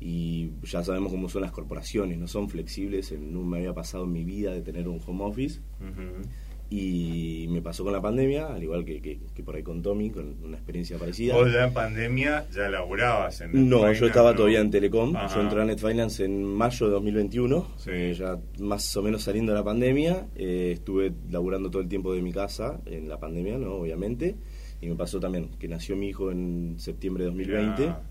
y 0.00 0.50
ya 0.62 0.82
sabemos 0.82 1.12
cómo 1.12 1.28
son 1.28 1.42
las 1.42 1.52
corporaciones, 1.52 2.18
no 2.18 2.26
son 2.26 2.48
flexibles, 2.48 3.12
no 3.20 3.42
me 3.42 3.58
había 3.58 3.74
pasado 3.74 4.04
en 4.04 4.12
mi 4.12 4.24
vida 4.24 4.52
de 4.52 4.62
tener 4.62 4.88
un 4.88 4.98
home 5.06 5.24
office, 5.24 5.60
Ujú. 5.80 6.26
y 6.70 7.46
me 7.50 7.60
pasó 7.62 7.82
con 7.82 7.92
la 7.92 8.00
pandemia, 8.00 8.46
al 8.54 8.62
igual 8.62 8.84
que, 8.84 9.02
que- 9.02 9.18
que 9.34 9.42
por 9.42 9.56
ahí 9.56 9.62
con 9.62 9.82
Tommy, 9.82 10.10
con 10.10 10.36
una 10.44 10.56
experiencia 10.56 10.96
parecida. 10.98 11.34
Vos 11.34 11.52
ya 11.52 11.66
en 11.66 11.74
pandemia 11.74 12.46
ya 12.54 12.68
laburabas 12.68 13.40
en 13.40 13.52
No, 13.68 13.76
Netfinance, 13.78 14.00
yo 14.00 14.06
estaba 14.06 14.30
¿no? 14.30 14.36
todavía 14.36 14.60
en 14.60 14.70
Telecom. 14.70 15.16
Ajá. 15.16 15.34
Yo 15.34 15.40
entré 15.42 15.60
a 15.60 15.64
NetFinance 15.64 16.24
en 16.24 16.44
mayo 16.44 16.86
de 16.86 16.92
2021, 16.92 17.66
Sí. 17.76 17.90
eh, 17.92 18.14
ya 18.16 18.38
más 18.60 18.96
o 18.96 19.02
menos 19.02 19.22
saliendo 19.22 19.52
de 19.52 19.58
la 19.58 19.64
pandemia. 19.64 20.28
Eh, 20.36 20.70
estuve 20.74 21.12
laburando 21.30 21.70
todo 21.70 21.82
el 21.82 21.88
tiempo 21.88 22.14
de 22.14 22.22
mi 22.22 22.32
casa 22.32 22.80
en 22.86 23.08
la 23.08 23.18
pandemia, 23.18 23.58
¿no? 23.58 23.74
Obviamente. 23.74 24.36
Y 24.80 24.86
me 24.88 24.94
pasó 24.94 25.18
también 25.20 25.48
que 25.58 25.66
nació 25.68 25.96
mi 25.96 26.08
hijo 26.08 26.30
en 26.30 26.76
septiembre 26.78 27.24
de 27.24 27.30
2020. 27.30 27.82
Mirá. 27.82 28.02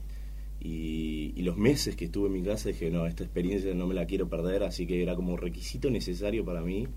Y, 0.61 1.33
y 1.35 1.41
los 1.43 1.57
meses 1.57 1.95
que 1.95 2.05
estuve 2.05 2.27
en 2.27 2.33
mi 2.33 2.43
casa 2.43 2.69
dije, 2.69 2.91
no, 2.91 3.05
esta 3.05 3.23
experiencia 3.23 3.73
no 3.73 3.87
me 3.87 3.95
la 3.95 4.05
quiero 4.05 4.27
perder. 4.27 4.63
Así 4.63 4.85
que 4.85 5.01
era 5.01 5.15
como 5.15 5.37
requisito 5.37 5.89
necesario 5.89 6.43
para 6.43 6.61
mí 6.61 6.87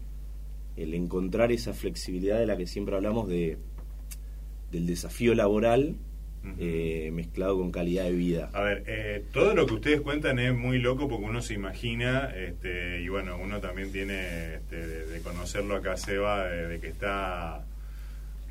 el 0.76 0.94
encontrar 0.94 1.52
esa 1.52 1.74
flexibilidad 1.74 2.38
de 2.38 2.46
la 2.46 2.56
que 2.56 2.66
siempre 2.66 2.96
hablamos 2.96 3.28
de 3.28 3.58
del 4.70 4.86
desafío 4.86 5.34
laboral 5.34 5.96
eh, 6.58 7.10
mezclado 7.12 7.56
con 7.56 7.70
calidad 7.70 8.04
de 8.04 8.12
vida. 8.12 8.50
A 8.52 8.62
ver, 8.62 8.82
eh, 8.86 9.24
todo 9.32 9.54
lo 9.54 9.64
que 9.64 9.74
ustedes 9.74 10.00
cuentan 10.00 10.40
es 10.40 10.52
muy 10.52 10.78
loco 10.78 11.08
porque 11.08 11.26
uno 11.26 11.40
se 11.40 11.54
imagina, 11.54 12.32
este, 12.34 13.00
y 13.00 13.08
bueno, 13.08 13.38
uno 13.40 13.60
también 13.60 13.92
tiene 13.92 14.54
este, 14.56 14.84
de, 14.84 15.06
de 15.06 15.20
conocerlo 15.20 15.76
acá, 15.76 15.96
Seba, 15.96 16.48
de, 16.48 16.66
de 16.66 16.80
que 16.80 16.88
está 16.88 17.64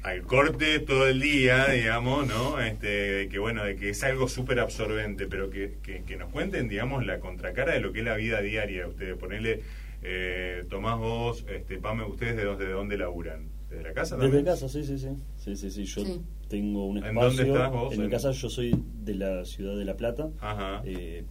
al 0.04 0.24
corte 0.24 0.80
todo 0.80 1.08
el 1.08 1.20
día, 1.22 1.68
digamos, 1.68 2.28
¿no? 2.28 2.60
Este, 2.60 3.30
que 3.30 3.38
bueno, 3.40 3.64
de 3.64 3.76
que 3.76 3.90
es 3.90 4.04
algo 4.04 4.28
súper 4.28 4.60
absorbente, 4.60 5.28
pero 5.28 5.50
que, 5.50 5.78
que, 5.84 6.04
que 6.04 6.16
nos 6.18 6.32
cuenten, 6.32 6.68
digamos, 6.70 7.06
la 7.06 7.20
contracara 7.20 7.74
de 7.74 7.82
lo 7.82 7.94
que 7.94 8.00
es 8.00 8.06
la 8.06 8.16
vida 8.16 8.42
diaria. 8.42 8.88
Ustedes, 8.88 9.16
ponele, 9.18 9.62
eh, 10.02 10.64
Tomás, 10.70 10.98
vos, 10.98 11.46
este, 11.48 11.78
Pame, 11.78 12.04
¿ustedes 12.06 12.36
de, 12.36 12.46
dónde- 12.46 12.66
de 12.66 12.72
dónde 12.74 12.98
laburan? 12.98 13.50
¿Desde 13.70 13.84
la 13.84 13.94
casa 13.94 14.16
Desde 14.16 14.28
también? 14.30 14.46
casa, 14.46 14.68
sí, 14.68 14.84
sí, 14.84 14.98
sí. 14.98 15.10
Sí, 15.38 15.56
sí, 15.56 15.70
sí. 15.72 15.86
Yo 15.86 16.04
Sí. 16.06 16.22
tengo 16.50 16.88
un 16.88 16.98
¿En 16.98 17.04
espacio. 17.06 17.28
dónde 17.30 17.44
estás 17.54 17.72
vos? 17.72 17.94
En 17.94 18.00
mi 18.00 18.06
En- 18.06 18.12
casa 18.12 18.32
yo 18.32 18.50
soy 18.50 18.76
de 19.04 19.14
la 19.16 19.46
ciudad 19.46 19.78
de 19.78 19.86
La 19.86 19.96
Plata. 19.96 20.30
Ajá. 20.42 20.82
eh, 20.86 21.24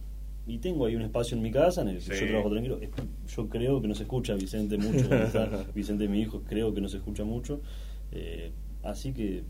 y 0.47 0.57
tengo 0.57 0.85
ahí 0.87 0.95
un 0.95 1.03
espacio 1.03 1.37
en 1.37 1.43
mi 1.43 1.51
casa 1.51 1.81
en 1.81 1.89
el 1.89 1.95
que 1.97 2.15
Sí. 2.15 2.21
yo 2.21 2.27
trabajo 2.29 2.49
tranquilo. 2.49 2.79
Yo 3.35 3.47
creo 3.49 3.79
que 3.81 3.87
no 3.87 3.93
se 3.95 4.03
escucha 4.03 4.33
Vicente 4.33 4.77
mucho. 4.77 5.07
Vicente, 5.75 6.07
mi 6.07 6.21
hijo, 6.21 6.41
creo 6.47 6.73
que 6.73 6.81
no 6.81 6.87
se 6.89 6.97
escucha 6.97 7.23
mucho. 7.23 7.61
Eh, 8.11 8.51
así 8.83 9.13
que 9.13 9.43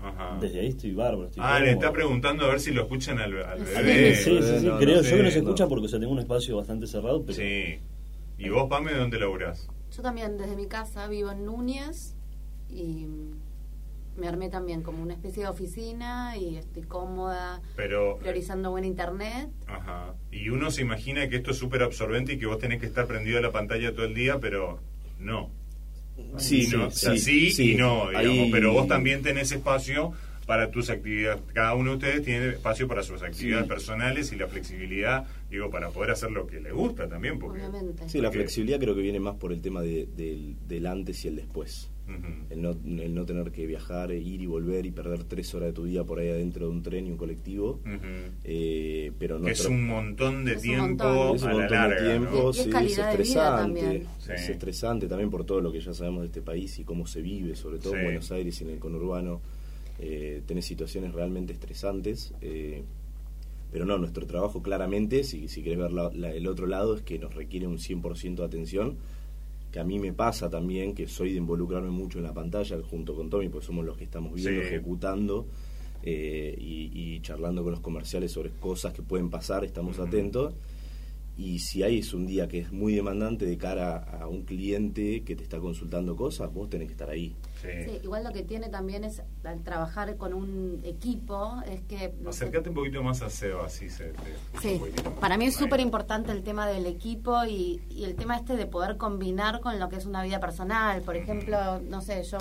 Ajá. 0.00 0.38
desde 0.40 0.60
ahí 0.60 0.68
estoy 0.68 0.92
bárbaro. 0.92 1.26
Estoy 1.26 1.42
Ah, 1.44 1.60
le 1.60 1.70
está 1.72 1.92
preguntando 1.92 2.44
a 2.44 2.48
ver 2.48 2.60
si 2.60 2.72
lo 2.72 2.82
escuchan 2.82 3.18
al, 3.18 3.42
al 3.42 3.58
Sí. 3.66 3.72
bebé. 3.76 4.14
Sí, 4.16 4.38
sí, 4.42 4.58
sí, 4.60 4.66
no 4.66 4.78
creo. 4.78 5.02
sé, 5.02 5.10
yo 5.10 5.16
que 5.16 5.22
no 5.22 5.30
se 5.30 5.36
no. 5.40 5.44
escucha 5.44 5.66
porque 5.68 5.86
o 5.86 5.88
sea, 5.88 5.98
tengo 6.00 6.12
un 6.12 6.18
espacio 6.18 6.56
bastante 6.56 6.86
cerrado, 6.86 7.22
pero 7.22 7.34
Sí. 7.36 7.78
¿Y 8.38 8.48
vos, 8.48 8.68
Pame, 8.68 8.92
de 8.92 8.98
dónde 8.98 9.18
laburás? 9.18 9.68
Yo 9.96 10.02
también 10.02 10.36
desde 10.36 10.56
mi 10.56 10.66
casa 10.66 11.06
vivo 11.08 11.30
en 11.30 11.44
Núñez 11.44 12.16
y 12.68 13.06
me 14.16 14.28
armé 14.28 14.48
también 14.48 14.82
como 14.82 15.02
una 15.02 15.14
especie 15.14 15.44
de 15.44 15.48
oficina 15.48 16.36
y 16.36 16.56
estoy 16.56 16.82
cómoda, 16.82 17.60
Pero... 17.76 18.16
priorizando 18.18 18.70
buen 18.70 18.84
internet. 18.84 19.50
Ajá. 19.66 20.14
Y 20.30 20.48
uno 20.50 20.70
se 20.70 20.82
imagina 20.82 21.28
que 21.28 21.36
esto 21.36 21.50
es 21.52 21.56
súper 21.58 21.82
absorbente 21.82 22.32
y 22.34 22.38
que 22.38 22.46
vos 22.46 22.58
tenés 22.58 22.80
que 22.80 22.86
estar 22.86 23.06
prendido 23.06 23.38
a 23.38 23.40
la 23.40 23.50
pantalla 23.52 23.92
todo 23.92 24.04
el 24.06 24.14
día, 24.14 24.38
pero 24.40 24.78
no. 25.18 25.50
Sí, 26.38 26.68
no, 26.72 26.86
o 26.86 26.90
sí, 26.90 26.98
sea, 26.98 27.12
sí, 27.12 27.18
sí, 27.18 27.50
sí. 27.50 27.72
y 27.72 27.74
no, 27.76 28.08
digamos. 28.08 28.16
Ahí- 28.16 28.50
Pero 28.52 28.72
vos 28.72 28.86
también 28.88 29.22
tenés 29.22 29.50
espacio 29.52 30.12
para 30.46 30.70
tus 30.70 30.90
actividades. 30.90 31.40
Cada 31.52 31.74
uno 31.74 31.90
de 31.92 31.96
ustedes 31.96 32.24
tiene 32.24 32.48
espacio 32.50 32.86
para 32.86 33.02
sus 33.02 33.22
actividades 33.22 33.64
Sí. 33.64 33.68
personales 33.68 34.32
y 34.32 34.36
la 34.36 34.46
flexibilidad, 34.46 35.24
digo, 35.50 35.70
para 35.70 35.90
poder 35.90 36.10
hacer 36.10 36.30
lo 36.30 36.46
que 36.46 36.60
le 36.60 36.70
gusta 36.72 37.08
también. 37.08 37.38
Porque, 37.38 37.60
Obviamente. 37.60 38.08
Sí, 38.08 38.18
la 38.18 38.28
Porque- 38.28 38.38
flexibilidad 38.40 38.78
creo 38.78 38.94
que 38.94 39.00
viene 39.02 39.20
más 39.20 39.36
por 39.36 39.52
el 39.52 39.60
tema 39.62 39.80
de- 39.82 40.06
del 40.66 40.86
antes 40.86 41.24
y 41.24 41.28
el 41.28 41.36
después. 41.36 41.90
El 42.50 42.60
no, 42.60 42.70
el 42.70 43.14
no 43.14 43.24
tener 43.24 43.50
que 43.50 43.66
viajar, 43.66 44.12
e 44.12 44.18
ir 44.18 44.42
y 44.42 44.46
volver 44.46 44.84
y 44.86 44.90
perder 44.90 45.24
tres 45.24 45.54
horas 45.54 45.68
de 45.68 45.72
tu 45.72 45.84
día 45.84 46.04
por 46.04 46.18
ahí 46.18 46.28
adentro 46.28 46.66
de 46.66 46.70
un 46.72 46.82
tren 46.82 47.06
y 47.06 47.10
un 47.10 47.16
colectivo. 47.16 47.80
Eh, 48.44 49.12
pero 49.18 49.38
no 49.38 49.48
es 49.48 49.64
un 49.64 49.86
montón 49.86 50.44
de 50.44 50.52
Es 50.52 50.56
un 50.58 50.62
tiempo 50.62 51.04
montón. 51.04 51.36
es 51.36 51.42
un 51.42 51.48
la 51.48 51.54
montón 51.54 51.76
larga. 51.78 52.02
de 52.02 52.10
tiempo, 52.10 52.30
¿no? 52.42 52.50
Es 52.50 52.56
sí, 52.56 52.70
es 52.70 52.98
estresante. 52.98 53.80
también. 53.80 54.06
Sí. 54.18 54.32
Es 54.34 54.48
estresante 54.50 55.08
también 55.08 55.30
por 55.30 55.44
todo 55.44 55.60
lo 55.60 55.72
que 55.72 55.80
ya 55.80 55.94
sabemos 55.94 56.20
de 56.22 56.26
este 56.26 56.42
país 56.42 56.78
y 56.78 56.84
cómo 56.84 57.06
se 57.06 57.22
vive, 57.22 57.56
sobre 57.56 57.78
todo 57.78 57.92
Sí. 57.92 57.98
en 57.98 58.04
Buenos 58.04 58.30
Aires 58.32 58.60
y 58.60 58.64
en 58.64 58.70
el 58.70 58.78
conurbano. 58.78 59.40
Eh, 59.98 60.42
tenés 60.46 60.64
situaciones 60.66 61.12
realmente 61.12 61.52
estresantes. 61.52 62.34
eh, 62.42 62.82
pero 63.72 63.86
no, 63.86 63.98
nuestro 63.98 64.24
trabajo 64.24 64.62
claramente, 64.62 65.24
si, 65.24 65.48
si 65.48 65.60
querés 65.62 65.78
ver 65.80 65.92
la- 65.92 66.12
la- 66.14 66.32
el 66.32 66.46
otro 66.46 66.66
lado, 66.68 66.94
es 66.94 67.02
que 67.02 67.18
nos 67.18 67.34
requiere 67.34 67.66
un 67.66 67.78
100% 67.80 68.42
de 68.42 68.46
atención. 68.46 68.96
Que 69.74 69.80
a 69.80 69.84
mí 69.84 69.98
me 69.98 70.12
pasa 70.12 70.48
también, 70.48 70.94
que 70.94 71.08
soy 71.08 71.32
de 71.32 71.38
involucrarme 71.38 71.90
mucho 71.90 72.18
en 72.18 72.24
la 72.24 72.32
pantalla 72.32 72.80
junto 72.88 73.12
con 73.16 73.28
Tommy, 73.28 73.48
pues 73.48 73.64
somos 73.64 73.84
los 73.84 73.96
que 73.96 74.04
estamos 74.04 74.32
viendo, 74.32 74.60
Sí. 74.62 74.68
ejecutando 74.68 75.48
eh, 76.04 76.54
y, 76.56 76.92
y 76.94 77.20
charlando 77.22 77.64
con 77.64 77.72
los 77.72 77.80
comerciales 77.80 78.30
sobre 78.30 78.50
cosas 78.50 78.92
que 78.92 79.02
pueden 79.02 79.30
pasar, 79.30 79.64
estamos 79.64 79.98
atentos. 79.98 80.54
Y 81.36 81.58
si 81.58 81.82
hay 81.82 81.98
es 81.98 82.14
un 82.14 82.24
día 82.24 82.46
que 82.46 82.60
es 82.60 82.70
muy 82.70 82.94
demandante 82.94 83.46
de 83.46 83.58
cara 83.58 83.96
a 83.96 84.28
un 84.28 84.42
cliente 84.44 85.22
que 85.24 85.34
te 85.34 85.42
está 85.42 85.58
consultando 85.58 86.14
cosas, 86.14 86.54
vos 86.54 86.70
tenés 86.70 86.86
que 86.86 86.92
estar 86.92 87.10
ahí. 87.10 87.34
Sí. 87.64 87.84
Sí, 87.84 88.00
igual 88.04 88.24
lo 88.24 88.30
que 88.32 88.42
tiene 88.42 88.68
también 88.68 89.04
es 89.04 89.22
al 89.42 89.62
trabajar 89.62 90.16
con 90.16 90.34
un 90.34 90.80
equipo 90.84 91.62
es 91.66 91.80
que 91.82 92.12
Acércate 92.28 92.68
un 92.68 92.74
poquito 92.74 93.02
más 93.02 93.22
a 93.22 93.30
Seba, 93.30 93.64
así 93.66 93.88
se 93.88 94.08
te- 94.12 94.60
Sí, 94.60 94.80
para 95.20 95.36
mí 95.38 95.46
es 95.46 95.56
súper 95.56 95.80
importante 95.80 96.30
el 96.32 96.42
tema 96.42 96.66
del 96.66 96.84
equipo 96.86 97.44
y, 97.44 97.80
y 97.88 98.04
el 98.04 98.16
tema 98.16 98.36
este 98.36 98.56
de 98.56 98.66
poder 98.66 98.96
combinar 98.98 99.60
con 99.60 99.78
lo 99.80 99.88
que 99.88 99.96
es 99.96 100.04
una 100.06 100.22
vida 100.22 100.40
personal. 100.40 101.00
Por 101.02 101.16
ejemplo, 101.16 101.80
no 101.80 102.02
sé, 102.02 102.22
yo 102.24 102.38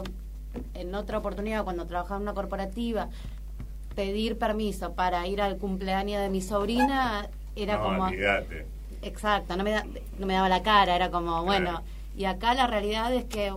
en 0.74 0.94
otra 0.94 1.20
oportunidad 1.20 1.64
cuando 1.64 1.86
trabajaba 1.88 2.18
en 2.18 2.24
una 2.24 2.34
corporativa, 2.34 3.10
pedir 3.96 4.38
permiso 4.38 4.94
para 4.94 5.26
ir 5.28 5.42
al 5.42 5.58
cumpleaños 5.58 6.22
de 6.22 6.30
mi 6.30 6.42
sobrina 6.42 7.30
era 7.56 7.78
no, 7.78 7.84
como... 7.84 8.04
olvídate. 8.06 8.66
Exacto, 9.02 9.56
no 9.58 9.64
me, 9.64 9.72
da- 9.72 9.86
no 10.18 10.26
me 10.26 10.34
daba 10.34 10.50
la 10.50 10.64
cara, 10.64 10.96
era 10.96 11.12
como, 11.12 11.44
bueno, 11.44 11.70
Claro. 11.72 11.86
y 12.16 12.26
acá 12.26 12.54
la 12.54 12.68
realidad 12.68 13.14
es 13.14 13.26
que 13.26 13.54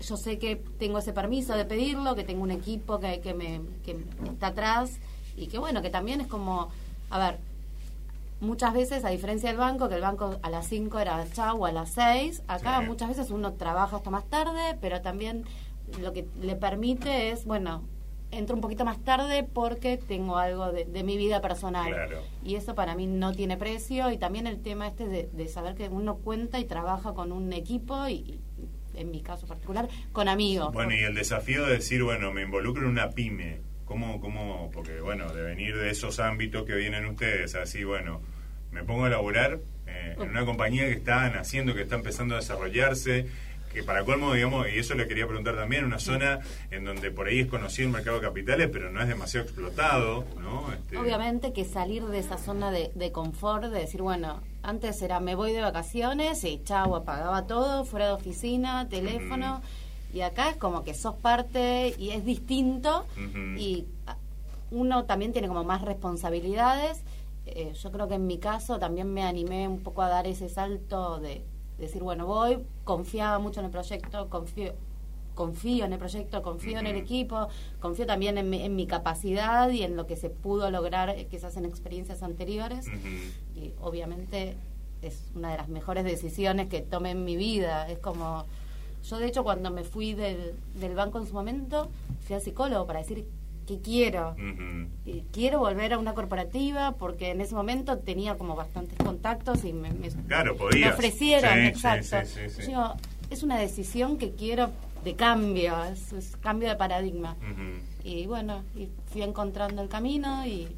yo 0.00 0.16
sé 0.16 0.38
que 0.38 0.56
tengo 0.78 0.98
ese 0.98 1.12
permiso 1.12 1.54
de 1.54 1.64
pedirlo, 1.64 2.14
que 2.14 2.24
tengo 2.24 2.42
un 2.42 2.50
equipo 2.50 2.98
que, 3.00 3.20
que, 3.20 3.34
me, 3.34 3.60
que 3.84 3.96
está 4.24 4.48
atrás 4.48 4.98
y 5.36 5.46
que 5.48 5.58
bueno, 5.58 5.82
que 5.82 5.90
también 5.90 6.20
es 6.20 6.26
como, 6.26 6.68
a 7.10 7.18
ver, 7.18 7.38
muchas 8.40 8.72
veces, 8.72 9.04
a 9.04 9.10
diferencia 9.10 9.50
del 9.50 9.58
banco, 9.58 9.88
que 9.88 9.96
el 9.96 10.00
banco 10.00 10.36
a 10.42 10.50
las 10.50 10.66
5 10.66 10.98
era 10.98 11.26
chau, 11.32 11.66
a 11.66 11.72
las 11.72 11.90
6, 11.90 12.42
acá 12.48 12.80
Sí. 12.80 12.86
muchas 12.86 13.08
veces 13.10 13.30
uno 13.30 13.52
trabaja 13.52 13.96
hasta 13.96 14.10
más 14.10 14.24
tarde, 14.24 14.76
pero 14.80 15.02
también 15.02 15.44
lo 16.00 16.12
que 16.12 16.26
le 16.40 16.56
permite 16.56 17.30
es, 17.30 17.44
bueno, 17.44 17.82
entro 18.30 18.54
un 18.54 18.60
poquito 18.62 18.84
más 18.84 18.98
tarde 19.00 19.42
porque 19.42 19.96
tengo 19.98 20.36
algo 20.38 20.70
de, 20.72 20.84
de 20.84 21.02
mi 21.02 21.16
vida 21.16 21.40
personal. 21.40 21.88
Claro. 21.92 22.20
Y 22.44 22.54
eso 22.54 22.74
para 22.76 22.94
mí 22.94 23.06
no 23.08 23.32
tiene 23.32 23.56
precio 23.56 24.10
y 24.10 24.18
también 24.18 24.46
el 24.46 24.62
tema 24.62 24.86
este 24.86 25.08
de, 25.08 25.28
de 25.32 25.48
saber 25.48 25.74
que 25.74 25.88
uno 25.88 26.14
cuenta 26.14 26.60
y 26.60 26.64
trabaja 26.64 27.12
con 27.12 27.32
un 27.32 27.52
equipo 27.52 28.06
y, 28.06 28.12
y 28.14 28.40
en 29.00 29.10
mi 29.10 29.22
caso 29.22 29.46
particular, 29.46 29.88
con 30.12 30.28
amigos. 30.28 30.72
Bueno, 30.72 30.94
y 30.94 31.00
el 31.00 31.14
desafío 31.14 31.66
de 31.66 31.74
decir, 31.74 32.02
bueno, 32.02 32.32
me 32.32 32.42
involucro 32.42 32.84
en 32.84 32.90
una 32.90 33.10
pyme. 33.10 33.60
¿Cómo, 33.84 34.20
cómo? 34.20 34.70
Porque, 34.72 35.00
bueno, 35.00 35.32
de 35.32 35.42
venir 35.42 35.76
de 35.76 35.90
esos 35.90 36.20
ámbitos 36.20 36.64
que 36.64 36.74
vienen 36.74 37.06
ustedes, 37.06 37.56
así, 37.56 37.82
bueno, 37.82 38.20
me 38.70 38.84
pongo 38.84 39.06
a 39.06 39.08
laburar 39.08 39.58
eh, 39.86 40.16
en 40.16 40.30
una 40.30 40.44
compañía 40.44 40.84
que 40.84 40.92
está 40.92 41.28
naciendo, 41.30 41.74
que 41.74 41.82
está 41.82 41.96
empezando 41.96 42.36
a 42.36 42.38
desarrollarse, 42.38 43.26
que 43.72 43.82
para 43.82 44.04
colmo, 44.04 44.34
digamos, 44.34 44.68
y 44.68 44.78
eso 44.78 44.94
le 44.94 45.06
quería 45.06 45.26
preguntar 45.26 45.56
también, 45.56 45.84
una 45.84 45.98
zona 45.98 46.40
en 46.70 46.84
donde 46.84 47.10
por 47.10 47.28
ahí 47.28 47.40
es 47.40 47.46
conocido 47.46 47.88
el 47.88 47.94
mercado 47.94 48.20
de 48.20 48.26
capitales, 48.26 48.68
pero 48.72 48.90
no 48.90 49.00
es 49.00 49.08
demasiado 49.08 49.46
explotado, 49.46 50.24
¿no? 50.40 50.72
Este, 50.72 50.96
Obviamente 50.96 51.52
que 51.52 51.64
salir 51.64 52.04
de 52.04 52.18
esa 52.18 52.38
zona 52.38 52.70
de, 52.70 52.90
de 52.94 53.12
confort, 53.12 53.64
de 53.64 53.80
decir, 53.80 54.02
bueno, 54.02 54.42
antes 54.62 55.00
era 55.02 55.20
me 55.20 55.34
voy 55.34 55.52
de 55.52 55.60
vacaciones 55.60 56.44
y 56.44 56.62
chau, 56.64 56.94
apagaba 56.94 57.46
todo, 57.46 57.84
fuera 57.84 58.06
de 58.06 58.12
oficina, 58.12 58.88
teléfono, 58.88 59.60
y 60.12 60.22
acá 60.22 60.50
es 60.50 60.56
como 60.56 60.84
que 60.84 60.94
sos 60.94 61.14
parte 61.14 61.94
y 61.98 62.10
es 62.10 62.24
distinto. 62.24 63.06
Y 63.56 63.86
ah, 64.06 64.16
uno 64.70 65.04
también 65.04 65.32
tiene 65.32 65.48
como 65.48 65.64
más 65.64 65.82
responsabilidades. 65.82 67.02
eh, 67.46 67.72
yo 67.74 67.90
creo 67.90 68.06
que 68.08 68.14
en 68.14 68.26
mi 68.26 68.38
caso 68.38 68.78
también 68.78 69.12
me 69.12 69.22
animé 69.22 69.66
un 69.66 69.80
poco 69.80 70.02
a 70.02 70.08
dar 70.08 70.26
ese 70.26 70.48
salto 70.48 71.18
de 71.18 71.42
decir, 71.78 72.02
bueno, 72.02 72.26
voy, 72.26 72.64
confiaba 72.84 73.38
mucho 73.38 73.60
en 73.60 73.66
el 73.66 73.72
proyecto, 73.72 74.28
confío 74.28 74.74
confío 75.40 75.86
en 75.86 75.94
el 75.94 75.98
proyecto, 75.98 76.42
confío 76.42 76.78
en 76.78 76.86
el 76.86 76.96
equipo, 76.96 77.48
confío 77.78 78.04
también 78.04 78.36
en 78.36 78.50
mi, 78.50 78.62
en 78.62 78.76
mi, 78.76 78.86
capacidad 78.86 79.70
y 79.70 79.84
en 79.84 79.96
lo 79.96 80.06
que 80.06 80.14
se 80.14 80.28
pudo 80.28 80.70
lograr 80.70 81.16
quizás 81.30 81.56
en 81.56 81.64
experiencias 81.64 82.22
anteriores. 82.22 82.84
Y 83.56 83.72
obviamente 83.80 84.54
es 85.00 85.30
una 85.34 85.52
de 85.52 85.56
las 85.56 85.70
mejores 85.70 86.04
decisiones 86.04 86.68
que 86.68 86.82
tomé 86.82 87.12
en 87.12 87.24
mi 87.24 87.36
vida. 87.36 87.88
Es 87.88 87.98
como, 88.00 88.44
yo 89.02 89.16
de 89.16 89.28
hecho 89.28 89.42
cuando 89.42 89.70
me 89.70 89.82
fui 89.82 90.12
del, 90.12 90.56
del 90.74 90.94
banco 90.94 91.18
en 91.18 91.26
su 91.26 91.32
momento, 91.32 91.90
fui 92.26 92.36
al 92.36 92.42
psicólogo 92.42 92.86
para 92.86 92.98
decir 92.98 93.24
que 93.66 93.80
quiero. 93.80 94.36
y 95.06 95.22
quiero 95.32 95.60
volver 95.60 95.94
a 95.94 95.98
una 95.98 96.12
corporativa 96.12 96.92
porque 96.98 97.30
en 97.30 97.40
ese 97.40 97.54
momento 97.54 97.96
tenía 97.96 98.36
como 98.36 98.56
bastantes 98.56 98.98
contactos 98.98 99.64
y 99.64 99.72
me, 99.72 99.90
me, 99.94 100.10
claro, 100.26 100.54
ofrecieron, 100.54 101.60
exacto. 101.60 102.18
es 103.30 103.42
una 103.42 103.58
decisión 103.58 104.18
que 104.18 104.32
quiero 104.32 104.70
de 105.04 105.14
cambio, 105.14 105.84
es, 105.84 106.36
cambio 106.40 106.68
de 106.68 106.76
paradigma. 106.76 107.36
Y 108.04 108.26
bueno, 108.26 108.64
y 108.76 108.88
fui 109.06 109.22
encontrando 109.22 109.82
el 109.82 109.88
camino 109.88 110.46
y... 110.46 110.68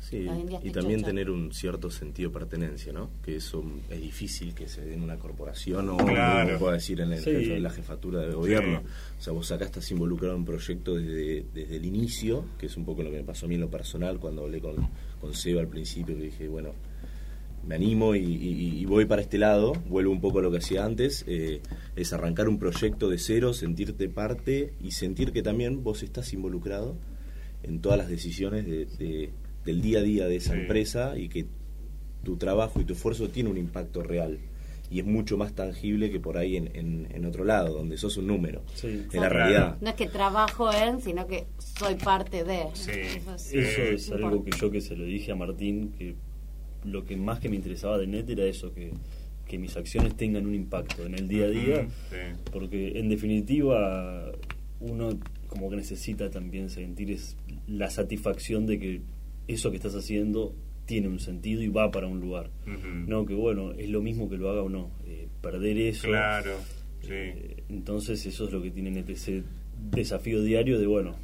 Sí, 0.00 0.26
y 0.64 0.70
también 0.72 1.04
tener 1.04 1.30
un 1.30 1.52
cierto 1.52 1.88
sentido 1.88 2.30
de 2.30 2.34
pertenencia, 2.34 2.92
¿no? 2.92 3.08
Que 3.24 3.36
eso 3.36 3.62
es 3.88 4.00
difícil 4.00 4.52
que 4.52 4.66
se 4.66 4.84
dé 4.84 4.94
en 4.94 5.02
una 5.02 5.16
corporación 5.16 5.90
o, 5.90 5.96
como 5.96 6.58
pueda 6.58 6.72
decir, 6.72 7.00
en, 7.00 7.12
el 7.12 7.62
la 7.62 7.70
jefatura 7.70 8.18
de 8.22 8.34
gobierno. 8.34 8.82
O 9.16 9.22
sea, 9.22 9.32
vos 9.32 9.52
acá 9.52 9.64
estás 9.64 9.88
involucrado 9.92 10.34
en 10.34 10.40
un 10.40 10.44
proyecto 10.44 10.96
desde, 10.96 11.46
desde 11.54 11.76
el 11.76 11.84
inicio, 11.84 12.46
que 12.58 12.66
es 12.66 12.76
un 12.76 12.84
poco 12.84 13.04
lo 13.04 13.12
que 13.12 13.18
me 13.18 13.22
pasó 13.24 13.46
a 13.46 13.48
mí 13.48 13.54
en 13.54 13.60
lo 13.60 13.70
personal 13.70 14.18
cuando 14.18 14.42
hablé 14.42 14.60
con, 14.60 14.88
con 15.20 15.34
Seba 15.34 15.60
al 15.60 15.68
principio, 15.68 16.16
que 16.16 16.22
dije, 16.24 16.48
bueno, 16.48 16.72
me 17.66 17.76
animo 17.76 18.14
y, 18.14 18.84
voy 18.86 19.04
para 19.06 19.22
este 19.22 19.38
lado, 19.38 19.72
vuelvo 19.88 20.12
un 20.12 20.20
poco 20.20 20.40
a 20.40 20.42
lo 20.42 20.50
que 20.50 20.58
hacía 20.58 20.84
antes, 20.84 21.24
eh, 21.26 21.60
es 21.96 22.12
arrancar 22.12 22.48
un 22.48 22.58
proyecto 22.58 23.08
de 23.08 23.18
cero, 23.18 23.54
sentirte 23.54 24.08
parte 24.08 24.74
y 24.80 24.92
sentir 24.92 25.32
que 25.32 25.42
también 25.42 25.82
vos 25.82 26.02
estás 26.02 26.32
involucrado 26.32 26.96
en 27.62 27.80
todas 27.80 27.98
las 27.98 28.08
decisiones 28.08 28.66
de, 28.66 29.30
del 29.64 29.80
día 29.80 30.00
a 30.00 30.02
día 30.02 30.26
de 30.26 30.36
esa 30.36 30.54
empresa 30.54 31.16
y 31.16 31.28
que 31.28 31.46
tu 32.24 32.36
trabajo 32.36 32.80
y 32.80 32.84
tu 32.84 32.94
esfuerzo 32.94 33.28
tiene 33.28 33.50
un 33.50 33.58
impacto 33.58 34.02
real 34.02 34.38
y 34.92 35.00
es 35.00 35.06
mucho 35.06 35.38
más 35.38 35.54
tangible 35.54 36.10
que 36.10 36.20
por 36.20 36.36
ahí 36.36 36.56
en, 36.56 37.08
en, 37.10 37.24
otro 37.24 37.44
lado, 37.44 37.78
donde 37.78 37.96
sos 37.96 38.18
un 38.18 38.26
número, 38.26 38.62
en 38.82 39.08
la 39.20 39.30
realidad. 39.30 39.78
No 39.80 39.88
es 39.88 39.94
que 39.94 40.06
trabajo 40.06 40.70
en, 40.70 41.00
sino 41.00 41.26
que 41.26 41.46
soy 41.56 41.94
parte 41.94 42.44
de. 42.44 42.64
Eso 42.74 42.90
es, 43.50 44.10
algo 44.10 44.44
que 44.44 44.50
yo 44.50 44.70
que 44.70 44.82
se 44.82 44.94
lo 44.94 45.04
dije 45.04 45.32
a 45.32 45.34
Martín, 45.34 45.94
que 45.96 46.14
lo 46.84 47.04
que 47.04 47.16
más 47.16 47.40
que 47.40 47.48
me 47.48 47.56
interesaba 47.56 47.98
de 47.98 48.06
Net 48.06 48.28
era 48.28 48.44
eso, 48.44 48.72
que, 48.72 48.92
que 49.46 49.58
mis 49.58 49.76
acciones 49.76 50.16
tengan 50.16 50.46
un 50.46 50.54
impacto 50.54 51.04
en 51.04 51.14
el 51.14 51.28
día 51.28 51.46
a 51.46 51.48
día, 51.48 51.88
porque 52.52 52.98
en 52.98 53.08
definitiva 53.08 54.32
uno 54.80 55.10
como 55.46 55.68
que 55.68 55.76
necesita 55.76 56.30
también 56.30 56.70
sentir 56.70 57.10
es 57.10 57.36
la 57.66 57.90
satisfacción 57.90 58.66
de 58.66 58.78
que 58.78 59.00
eso 59.48 59.70
que 59.70 59.76
estás 59.76 59.94
haciendo 59.94 60.54
tiene 60.86 61.08
un 61.08 61.20
sentido 61.20 61.62
y 61.62 61.68
va 61.68 61.90
para 61.90 62.06
un 62.06 62.20
lugar. 62.20 62.50
No, 63.06 63.26
que 63.26 63.34
bueno, 63.34 63.72
es 63.72 63.88
lo 63.88 64.02
mismo 64.02 64.28
que 64.28 64.36
lo 64.36 64.50
haga 64.50 64.62
o 64.62 64.68
no. 64.68 64.90
Eh, 65.06 65.28
perder 65.40 65.78
eso. 65.78 66.08
Claro. 66.08 66.56
Eh, 67.08 67.62
entonces 67.68 68.24
eso 68.26 68.46
es 68.46 68.52
lo 68.52 68.62
que 68.62 68.70
tiene 68.70 69.04
ese 69.08 69.42
desafío 69.90 70.42
diario 70.42 70.78
de, 70.78 70.86
bueno, 70.86 71.16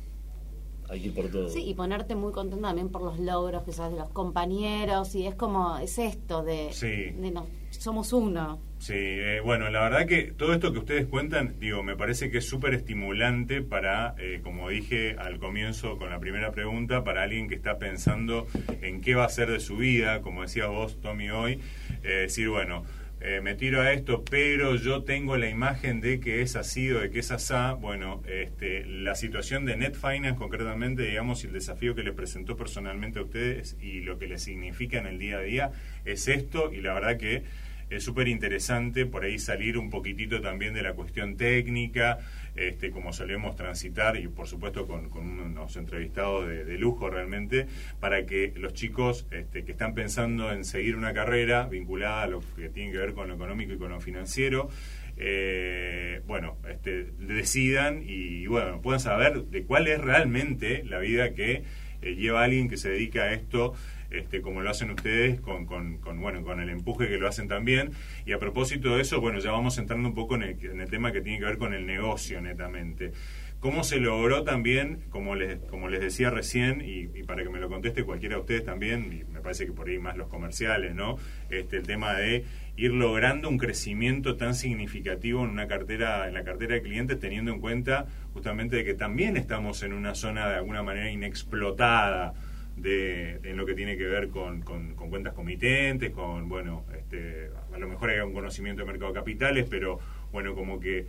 hay 0.88 1.00
que 1.00 1.08
ir 1.08 1.14
por 1.14 1.28
todo. 1.28 1.48
Sí, 1.48 1.64
y 1.64 1.74
ponerte 1.74 2.14
muy 2.14 2.32
contento 2.32 2.66
también 2.66 2.88
por 2.88 3.02
los 3.02 3.18
logros 3.18 3.62
que 3.62 3.72
sabes 3.72 3.92
de 3.92 3.98
los 3.98 4.10
compañeros 4.10 5.14
y 5.14 5.26
es 5.26 5.34
como, 5.34 5.78
es 5.78 5.98
esto 5.98 6.42
de, 6.42 6.70
de 7.18 7.30
no, 7.30 7.46
somos 7.70 8.12
uno. 8.12 8.58
Sí, 8.78 8.94
eh, 8.94 9.40
bueno, 9.44 9.68
la 9.70 9.80
verdad 9.80 10.06
que 10.06 10.32
todo 10.36 10.54
esto 10.54 10.72
que 10.72 10.78
ustedes 10.78 11.06
cuentan, 11.06 11.56
digo, 11.58 11.82
me 11.82 11.96
parece 11.96 12.30
que 12.30 12.38
es 12.38 12.48
súper 12.48 12.74
estimulante 12.74 13.60
para, 13.60 14.14
eh, 14.18 14.40
como 14.42 14.68
dije 14.68 15.16
al 15.18 15.38
comienzo 15.38 15.98
con 15.98 16.10
la 16.10 16.20
primera 16.20 16.52
pregunta, 16.52 17.02
para 17.02 17.24
alguien 17.24 17.48
que 17.48 17.56
está 17.56 17.78
pensando 17.78 18.46
en 18.80 19.00
qué 19.00 19.16
va 19.16 19.24
a 19.24 19.28
ser 19.28 19.50
de 19.50 19.58
su 19.58 19.76
vida, 19.78 20.22
como 20.22 20.42
decías 20.42 20.68
vos, 20.68 21.00
Tommy, 21.00 21.30
hoy, 21.30 21.60
eh, 22.04 22.08
decir, 22.22 22.48
bueno, 22.48 22.84
eh, 23.20 23.40
me 23.42 23.54
tiro 23.54 23.80
a 23.80 23.92
esto, 23.92 24.24
pero 24.24 24.76
yo 24.76 25.02
tengo 25.02 25.36
la 25.36 25.48
imagen 25.48 26.00
de 26.00 26.20
que 26.20 26.40
es 26.40 26.54
así 26.54 26.90
o 26.92 27.00
de 27.00 27.10
que 27.10 27.18
es 27.18 27.32
asá. 27.32 27.72
Bueno, 27.72 28.22
este, 28.28 28.86
la 28.86 29.16
situación 29.16 29.64
de 29.64 29.76
Net 29.76 29.94
Finance 29.94 30.36
concretamente, 30.36 31.02
digamos, 31.02 31.42
y 31.42 31.48
el 31.48 31.52
desafío 31.52 31.96
que 31.96 32.04
le 32.04 32.12
presentó 32.12 32.56
personalmente 32.56 33.18
a 33.18 33.22
ustedes 33.22 33.76
y 33.80 34.00
lo 34.00 34.18
que 34.18 34.28
le 34.28 34.38
significa 34.38 34.98
en 34.98 35.06
el 35.06 35.18
día 35.18 35.38
a 35.38 35.42
día 35.42 35.72
es 36.04 36.28
esto 36.28 36.72
y 36.72 36.80
la 36.80 36.94
verdad 36.94 37.16
que 37.16 37.42
es 37.90 38.04
súper 38.04 38.28
interesante 38.28 39.06
por 39.06 39.24
ahí 39.24 39.38
salir 39.38 39.78
un 39.78 39.90
poquitito 39.90 40.40
también 40.40 40.74
de 40.74 40.82
la 40.82 40.92
cuestión 40.92 41.36
técnica, 41.36 42.18
este, 42.58 42.90
como 42.90 43.12
solemos 43.12 43.56
transitar 43.56 44.16
y 44.16 44.28
por 44.28 44.46
supuesto 44.46 44.86
con, 44.86 45.10
unos 45.12 45.76
entrevistados 45.76 46.48
de, 46.48 46.78
lujo 46.78 47.10
realmente, 47.10 47.66
para 48.00 48.26
que 48.26 48.52
los 48.56 48.72
chicos 48.72 49.26
este, 49.30 49.64
que 49.64 49.72
están 49.72 49.94
pensando 49.94 50.52
en 50.52 50.64
seguir 50.64 50.96
una 50.96 51.12
carrera 51.12 51.66
vinculada 51.66 52.22
a 52.22 52.26
lo 52.26 52.42
que 52.56 52.68
tiene 52.68 52.92
que 52.92 52.98
ver 52.98 53.14
con 53.14 53.28
lo 53.28 53.34
económico 53.34 53.72
y 53.72 53.78
con 53.78 53.90
lo 53.90 54.00
financiero, 54.00 54.68
eh, 55.16 56.22
bueno, 56.26 56.56
este, 56.68 57.04
decidan 57.18 58.02
y 58.06 58.46
bueno, 58.46 58.80
puedan 58.80 59.00
saber 59.00 59.44
de 59.44 59.64
cuál 59.64 59.88
es 59.88 60.00
realmente 60.00 60.84
la 60.84 60.98
vida 60.98 61.34
que 61.34 61.64
eh, 62.02 62.14
lleva 62.14 62.44
alguien 62.44 62.68
que 62.68 62.76
se 62.76 62.90
dedica 62.90 63.24
a 63.24 63.32
esto 63.32 63.74
este, 64.10 64.40
como 64.40 64.62
lo 64.62 64.70
hacen 64.70 64.90
ustedes, 64.90 65.40
con, 65.40 65.66
con, 65.66 66.00
bueno, 66.20 66.42
con 66.42 66.60
el 66.60 66.70
empuje 66.70 67.08
que 67.08 67.18
lo 67.18 67.28
hacen 67.28 67.48
también. 67.48 67.90
Y 68.26 68.32
a 68.32 68.38
propósito 68.38 68.96
de 68.96 69.02
eso, 69.02 69.20
bueno, 69.20 69.38
ya 69.38 69.52
vamos 69.52 69.78
entrando 69.78 70.08
un 70.08 70.14
poco 70.14 70.36
en 70.36 70.42
el, 70.42 70.64
en 70.64 70.80
el 70.80 70.88
tema 70.90 71.12
que 71.12 71.20
tiene 71.20 71.38
que 71.38 71.44
ver 71.44 71.58
con 71.58 71.74
el 71.74 71.86
negocio 71.86 72.40
netamente. 72.40 73.12
¿Cómo 73.60 73.82
se 73.82 73.98
logró 73.98 74.44
también, 74.44 75.00
como 75.10 75.34
les, 75.34 75.58
como 75.58 75.88
les 75.88 76.00
decía 76.00 76.30
recién, 76.30 76.80
y, 76.80 77.08
para 77.24 77.42
que 77.42 77.50
me 77.50 77.58
lo 77.58 77.68
conteste 77.68 78.04
cualquiera 78.04 78.36
de 78.36 78.42
ustedes 78.42 78.64
también, 78.64 79.12
y 79.12 79.32
me 79.32 79.40
parece 79.40 79.66
que 79.66 79.72
por 79.72 79.88
ahí 79.88 79.98
más 79.98 80.16
los 80.16 80.28
comerciales, 80.28 80.94
¿no? 80.94 81.16
Este, 81.50 81.78
el 81.78 81.82
tema 81.82 82.14
de 82.14 82.44
ir 82.76 82.92
logrando 82.92 83.48
un 83.48 83.58
crecimiento 83.58 84.36
tan 84.36 84.54
significativo 84.54 85.42
en 85.42 85.50
una 85.50 85.66
cartera, 85.66 86.28
en 86.28 86.34
la 86.34 86.44
cartera 86.44 86.74
de 86.74 86.82
clientes, 86.82 87.18
teniendo 87.18 87.52
en 87.52 87.58
cuenta 87.58 88.06
justamente 88.32 88.76
de 88.76 88.84
que 88.84 88.94
también 88.94 89.36
estamos 89.36 89.82
en 89.82 89.92
una 89.92 90.14
zona 90.14 90.48
de 90.48 90.54
alguna 90.54 90.84
manera 90.84 91.10
inexplotada 91.10 92.34
de, 92.82 93.40
en 93.42 93.56
lo 93.56 93.66
que 93.66 93.74
tiene 93.74 93.96
que 93.96 94.06
ver 94.06 94.28
con, 94.28 94.62
con, 94.62 94.94
cuentas 94.94 95.34
comitentes, 95.34 96.12
con, 96.12 96.48
bueno, 96.48 96.84
este, 96.96 97.50
a 97.72 97.78
lo 97.78 97.88
mejor 97.88 98.10
hay 98.10 98.20
un 98.20 98.32
conocimiento 98.32 98.82
de 98.82 98.86
mercado 98.86 99.12
de 99.12 99.18
capitales, 99.18 99.66
pero 99.68 99.98
bueno, 100.32 100.54
como 100.54 100.78
que 100.78 101.06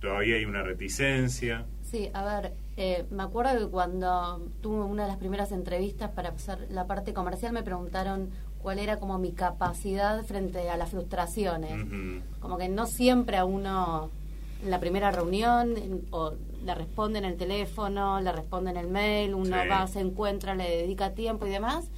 todavía 0.00 0.36
hay 0.36 0.44
una 0.44 0.62
reticencia. 0.62 1.66
Sí, 1.82 2.10
a 2.12 2.24
ver, 2.24 2.52
eh, 2.76 3.04
me 3.10 3.22
acuerdo 3.22 3.58
que 3.58 3.70
cuando 3.70 4.48
tuve 4.60 4.84
una 4.84 5.04
de 5.04 5.08
las 5.08 5.18
primeras 5.18 5.52
entrevistas 5.52 6.10
para 6.10 6.30
hacer 6.30 6.66
la 6.70 6.86
parte 6.86 7.12
comercial 7.12 7.52
me 7.52 7.62
preguntaron 7.62 8.30
cuál 8.62 8.78
era 8.78 8.98
como 8.98 9.18
mi 9.18 9.32
capacidad 9.32 10.24
frente 10.24 10.70
a 10.70 10.76
las 10.76 10.90
frustraciones. 10.90 11.72
Como 12.40 12.58
que 12.58 12.68
no 12.68 12.86
siempre 12.86 13.36
a 13.36 13.44
uno 13.44 14.10
la 14.66 14.80
primera 14.80 15.10
reunión 15.10 15.74
o 16.10 16.32
le 16.64 16.74
responde 16.74 17.18
en 17.18 17.24
el 17.24 17.36
teléfono, 17.36 18.20
le 18.20 18.32
responde 18.32 18.70
en 18.70 18.76
el 18.76 18.88
mail, 18.88 19.34
uno 19.34 19.56
va, 19.68 19.86
se 19.86 20.00
encuentra, 20.00 20.54
le 20.54 20.68
dedica 20.68 21.12
tiempo 21.12 21.46
y 21.46 21.50
demás, 21.50 21.90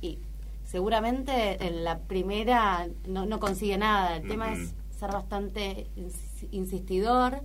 y 0.00 0.18
seguramente 0.64 1.64
en 1.66 1.84
la 1.84 1.98
primera 2.00 2.88
no, 3.06 3.26
no 3.26 3.38
consigue 3.38 3.78
nada. 3.78 4.16
El 4.16 4.28
tema 4.28 4.52
es 4.52 4.74
ser 4.98 5.12
bastante 5.12 5.86
insistidor. 6.50 7.40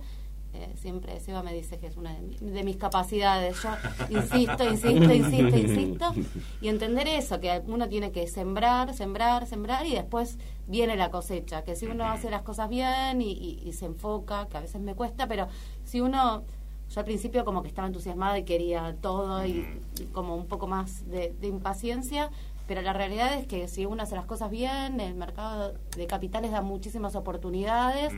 Eh, 0.54 0.72
siempre 0.76 1.18
Seba 1.20 1.42
me 1.42 1.52
dice 1.52 1.78
que 1.78 1.88
es 1.88 1.96
una 1.96 2.14
de, 2.14 2.64
mis 2.64 2.76
capacidades. 2.76 3.60
Yo 3.62 3.70
insisto, 4.08 4.64
insisto, 4.64 5.12
insisto, 5.12 5.56
insisto. 5.56 6.14
Y 6.60 6.68
entender 6.68 7.08
eso, 7.08 7.40
que 7.40 7.62
uno 7.66 7.88
tiene 7.88 8.12
que 8.12 8.26
sembrar, 8.26 8.94
sembrar, 8.94 9.46
sembrar 9.46 9.84
y 9.84 9.94
después 9.94 10.38
viene 10.66 10.96
la 10.96 11.10
cosecha. 11.10 11.64
Que 11.64 11.76
si 11.76 11.86
uno 11.86 12.04
hace 12.04 12.30
las 12.30 12.42
cosas 12.42 12.68
bien 12.68 13.20
y 13.20 13.72
se 13.72 13.86
enfoca, 13.86 14.46
que 14.48 14.56
a 14.56 14.60
veces 14.60 14.80
me 14.80 14.94
cuesta, 14.94 15.26
pero 15.26 15.48
si 15.84 16.00
uno 16.00 16.44
yo 16.90 17.00
al 17.00 17.06
principio 17.06 17.44
como 17.44 17.62
que 17.62 17.68
estaba 17.68 17.88
entusiasmada 17.88 18.38
y 18.38 18.44
quería 18.44 18.96
todo 19.00 19.44
y, 19.44 19.66
como 20.12 20.36
un 20.36 20.46
poco 20.46 20.66
más 20.66 21.08
de, 21.08 21.34
impaciencia, 21.42 22.30
pero 22.66 22.82
la 22.82 22.92
realidad 22.92 23.34
es 23.34 23.46
que 23.46 23.68
si 23.68 23.86
uno 23.86 24.02
hace 24.02 24.14
las 24.14 24.26
cosas 24.26 24.50
bien, 24.50 25.00
el 25.00 25.14
mercado 25.14 25.74
de 25.96 26.06
capitales 26.06 26.50
da 26.50 26.62
muchísimas 26.62 27.14
oportunidades 27.16 28.12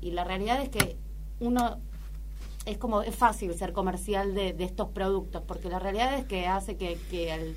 y 0.00 0.10
la 0.10 0.24
realidad 0.24 0.60
es 0.60 0.68
que 0.68 0.96
uno 1.40 1.78
es 2.66 2.78
como 2.78 3.02
es 3.02 3.14
fácil 3.14 3.54
ser 3.54 3.72
comercial 3.72 4.34
de, 4.34 4.54
estos 4.58 4.88
productos 4.88 5.42
porque 5.46 5.68
la 5.68 5.78
realidad 5.78 6.14
es 6.18 6.24
que 6.26 6.46
hace 6.46 6.76
que, 6.76 7.54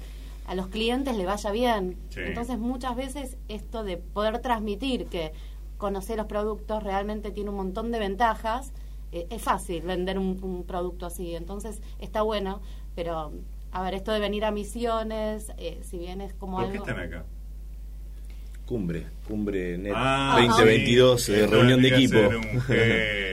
a 0.47 0.55
los 0.55 0.67
clientes 0.67 1.15
le 1.15 1.25
vaya 1.25 1.51
bien. 1.51 1.97
Entonces 2.15 2.57
muchas 2.57 2.95
veces 2.95 3.37
esto 3.47 3.83
de 3.83 3.97
poder 3.97 4.39
transmitir 4.39 5.05
que 5.05 5.31
conocer 5.77 6.17
los 6.17 6.27
productos 6.27 6.83
realmente 6.83 7.31
tiene 7.31 7.49
un 7.49 7.57
montón 7.57 7.91
de 7.91 7.99
ventajas 7.99 8.71
eh, 9.11 9.27
es 9.29 9.41
fácil 9.41 9.81
vender 9.81 10.17
un, 10.17 10.63
producto 10.65 11.05
así, 11.05 11.35
entonces 11.35 11.81
está 11.99 12.21
bueno, 12.21 12.61
pero 12.95 13.33
a 13.73 13.83
ver, 13.83 13.95
esto 13.95 14.13
de 14.13 14.21
venir 14.21 14.45
a 14.45 14.51
misiones, 14.51 15.51
eh, 15.57 15.81
si 15.83 15.97
bien 15.97 16.21
es 16.21 16.33
como 16.33 16.57
¿Por 16.57 16.67
qué 16.67 16.77
algo... 16.77 16.87
están 16.87 17.03
acá? 17.05 17.25
Cumbre, 18.65 19.07
cumbre 19.27 19.77
net 19.77 19.91
Ah, 19.93 20.37
2022, 20.47 21.21
sí, 21.21 21.31
de 21.33 21.43
esto 21.43 21.55
reunión 21.55 21.81
de 21.81 21.89
equipo. 21.89 22.17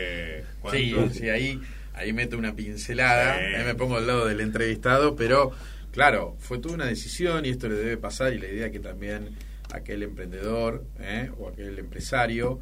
Sí, 0.71 0.95
sí, 1.13 1.29
ahí, 1.29 1.61
ahí 1.95 2.13
meto 2.13 2.37
una 2.39 2.55
pincelada, 2.55 3.37
Sí. 3.39 3.55
ahí 3.57 3.65
me 3.65 3.75
pongo 3.75 3.97
al 3.97 4.07
lado 4.07 4.27
del 4.27 4.41
entrevistado, 4.41 5.15
pero 5.17 5.53
claro, 5.93 6.37
fue 6.39 6.59
toda 6.59 6.75
una 6.75 6.87
decisión 6.87 7.45
y 7.47 7.51
esto 7.51 7.69
le 7.69 7.77
debe 7.77 7.97
pasar 7.97 8.33
y 8.33 8.39
la 8.39 8.47
idea 8.49 8.71
que 8.71 8.81
también 8.81 9.31
aquel 9.73 10.03
emprendedor 10.03 10.85
¿eh? 11.01 11.31
o 11.39 11.49
aquel 11.49 11.79
empresario, 11.79 12.59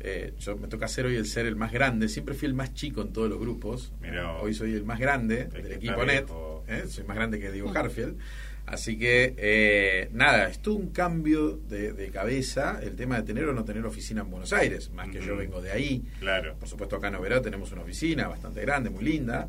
eh, 0.00 0.32
yo 0.38 0.56
me 0.56 0.68
toca 0.68 0.88
ser 0.88 1.06
hoy 1.06 1.16
el 1.16 1.26
ser 1.26 1.46
el 1.46 1.56
más 1.56 1.72
grande, 1.72 2.08
siempre 2.08 2.34
fui 2.34 2.46
el 2.48 2.54
más 2.54 2.72
chico 2.74 3.02
en 3.02 3.12
todos 3.12 3.28
los 3.28 3.38
grupos, 3.38 3.92
Mirá 4.00 4.32
vos. 4.32 4.42
hoy 4.44 4.54
soy 4.54 4.74
el 4.74 4.84
más 4.84 4.98
grande 4.98 5.44
del 5.46 5.72
equipo 5.72 6.04
NET. 6.04 6.28
¿eh? 6.68 6.84
soy 6.88 7.04
más 7.04 7.16
grande 7.16 7.38
que 7.40 7.50
Diego 7.50 7.70
Harfield. 7.76 8.16
Así 8.70 8.96
que, 8.96 9.34
eh, 9.36 10.08
nada, 10.12 10.48
es 10.48 10.60
todo 10.60 10.76
un 10.76 10.90
cambio 10.90 11.56
de, 11.68 11.92
de 11.92 12.10
cabeza 12.10 12.78
el 12.82 12.94
tema 12.94 13.16
de 13.16 13.24
tener 13.24 13.44
o 13.46 13.52
no 13.52 13.64
tener 13.64 13.84
oficina 13.84 14.20
en 14.22 14.30
Buenos 14.30 14.52
Aires, 14.52 14.90
más 14.92 15.08
que 15.08 15.20
yo 15.20 15.36
vengo 15.36 15.60
de 15.60 15.72
ahí. 15.72 16.04
Claro. 16.20 16.54
Por 16.56 16.68
supuesto, 16.68 16.96
acá 16.96 17.08
en 17.08 17.16
Oberá 17.16 17.42
tenemos 17.42 17.72
una 17.72 17.82
oficina 17.82 18.28
bastante 18.28 18.60
grande, 18.60 18.88
muy 18.90 19.04
linda. 19.04 19.48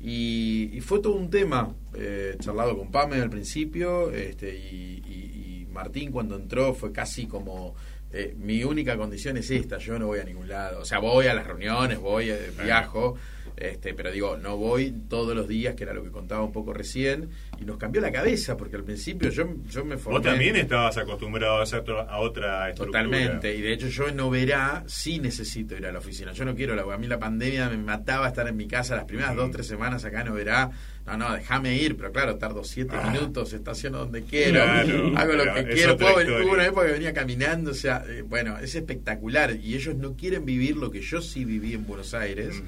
Y, 0.00 0.70
y 0.74 0.80
fue 0.80 1.00
todo 1.00 1.14
un 1.14 1.30
tema, 1.30 1.74
eh, 1.94 2.36
charlado 2.38 2.76
con 2.76 2.90
Pame 2.90 3.16
al 3.20 3.30
principio, 3.30 4.10
este, 4.10 4.54
y, 4.54 5.02
y- 5.06 5.62
y 5.62 5.66
Martín 5.72 6.10
cuando 6.12 6.36
entró 6.36 6.74
fue 6.74 6.92
casi 6.92 7.26
como, 7.26 7.74
eh, 8.12 8.34
mi 8.38 8.62
única 8.64 8.96
condición 8.96 9.36
es 9.36 9.50
esta, 9.50 9.78
yo 9.78 9.98
no 9.98 10.06
voy 10.08 10.18
a 10.20 10.24
ningún 10.24 10.48
lado. 10.48 10.80
O 10.80 10.84
sea, 10.84 10.98
voy 10.98 11.26
a 11.28 11.34
las 11.34 11.46
reuniones, 11.46 11.98
voy, 11.98 12.30
eh, 12.30 12.50
viajo, 12.62 13.16
este, 13.56 13.94
pero 13.94 14.10
digo, 14.10 14.36
no 14.36 14.56
voy 14.56 14.92
todos 15.08 15.34
los 15.34 15.48
días, 15.48 15.74
que 15.74 15.84
era 15.84 15.94
lo 15.94 16.02
que 16.02 16.10
contaba 16.10 16.42
un 16.42 16.52
poco 16.52 16.72
recién, 16.72 17.30
y 17.58 17.64
nos 17.64 17.78
cambió 17.78 18.00
la 18.02 18.12
cabeza, 18.12 18.56
porque 18.56 18.76
al 18.76 18.84
principio 18.84 19.30
yo, 19.30 19.46
yo 19.70 19.84
me 19.84 19.96
formé... 19.96 20.18
Vos 20.18 20.26
también 20.26 20.56
estabas 20.56 20.96
acostumbrado 20.98 21.56
a, 21.56 22.18
otra 22.18 22.68
estructura. 22.68 23.02
Totalmente, 23.02 23.54
y 23.54 23.62
de 23.62 23.72
hecho 23.72 23.88
yo 23.88 24.08
en 24.08 24.20
Oberá 24.20 24.84
sí 24.86 25.18
necesito 25.18 25.74
ir 25.76 25.86
a 25.86 25.92
la 25.92 25.98
oficina. 25.98 26.32
Yo 26.32 26.44
no 26.44 26.54
quiero, 26.54 26.74
la, 26.74 26.82
a 26.82 26.98
mí 26.98 27.06
la 27.06 27.18
pandemia 27.18 27.70
me 27.70 27.78
mataba 27.78 28.28
estar 28.28 28.46
en 28.46 28.56
mi 28.56 28.68
casa 28.68 28.94
las 28.94 29.04
primeras 29.04 29.34
dos, 29.34 29.50
tres 29.50 29.66
semanas 29.66 30.04
acá 30.04 30.20
en 30.20 30.28
Oberá. 30.28 30.70
No, 31.06 31.16
no, 31.16 31.32
déjame 31.34 31.76
ir, 31.76 31.96
pero 31.96 32.10
claro, 32.10 32.36
tardo 32.36 32.64
siete 32.64 32.96
Ah. 33.00 33.10
minutos, 33.10 33.52
estaciono 33.52 33.98
donde 33.98 34.24
quiero, 34.24 34.64
Claro, 34.64 35.12
hago 35.16 35.32
lo 35.34 35.54
que 35.54 35.64
quiero. 35.68 35.96
Puedo 35.96 36.16
venir- 36.16 36.42
hubo 36.44 36.52
una 36.54 36.66
época 36.66 36.86
que 36.86 36.92
venía 36.92 37.14
caminando, 37.14 37.70
o 37.70 37.74
sea, 37.74 38.04
eh, 38.08 38.22
bueno, 38.22 38.58
es 38.58 38.74
espectacular. 38.74 39.54
Y 39.54 39.76
ellos 39.76 39.94
no 39.94 40.14
quieren 40.16 40.44
vivir 40.44 40.76
lo 40.76 40.90
que 40.90 41.00
yo 41.02 41.22
sí 41.22 41.44
viví 41.44 41.74
en 41.74 41.86
Buenos 41.86 42.12
Aires, 42.12 42.60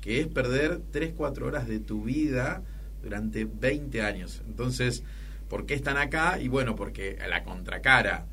que 0.00 0.20
es 0.20 0.26
perder 0.26 0.80
3, 0.90 1.12
4 1.16 1.46
horas 1.46 1.68
de 1.68 1.78
tu 1.78 2.02
vida 2.02 2.62
durante 3.02 3.44
20 3.44 4.02
años. 4.02 4.42
Entonces, 4.48 5.04
¿por 5.48 5.64
qué 5.64 5.74
están 5.74 5.96
acá? 5.96 6.40
Y 6.40 6.48
bueno, 6.48 6.74
porque 6.74 7.18
a 7.22 7.28
la 7.28 7.44
contracara 7.44 8.26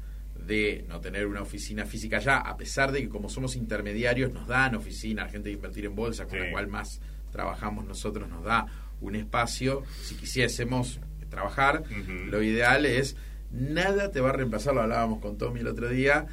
de 0.48 0.86
no 0.90 1.00
tener 1.02 1.28
una 1.28 1.44
oficina 1.44 1.86
física 1.86 2.18
allá, 2.18 2.38
a 2.38 2.58
pesar 2.58 2.92
de 2.92 3.02
que 3.04 3.10
como 3.10 3.30
somos 3.30 3.56
intermediarios 3.56 4.34
nos 4.34 4.48
dan 4.48 4.74
oficina, 4.74 5.28
gente 5.30 5.50
de 5.50 5.54
invertir 5.56 5.86
en 5.86 5.94
bolsa, 5.96 6.26
con 6.26 6.40
Sí. 6.40 6.46
la 6.46 6.52
cual 6.52 6.68
más 6.68 7.00
trabajamos 7.32 7.86
nosotros, 7.86 8.28
nos 8.28 8.44
da 8.44 8.66
un 9.02 9.16
espacio, 9.16 9.84
si 10.04 10.16
quisiésemos 10.16 11.00
trabajar, 11.30 11.84
lo 12.30 12.42
ideal 12.44 12.86
es, 12.86 13.16
nada 13.52 14.12
te 14.12 14.20
va 14.22 14.30
a 14.30 14.34
reemplazar, 14.34 14.74
lo 14.74 14.82
hablábamos 14.82 15.20
con 15.20 15.38
Tommy 15.38 15.60
el 15.62 15.68
otro 15.68 15.90
día, 15.90 16.28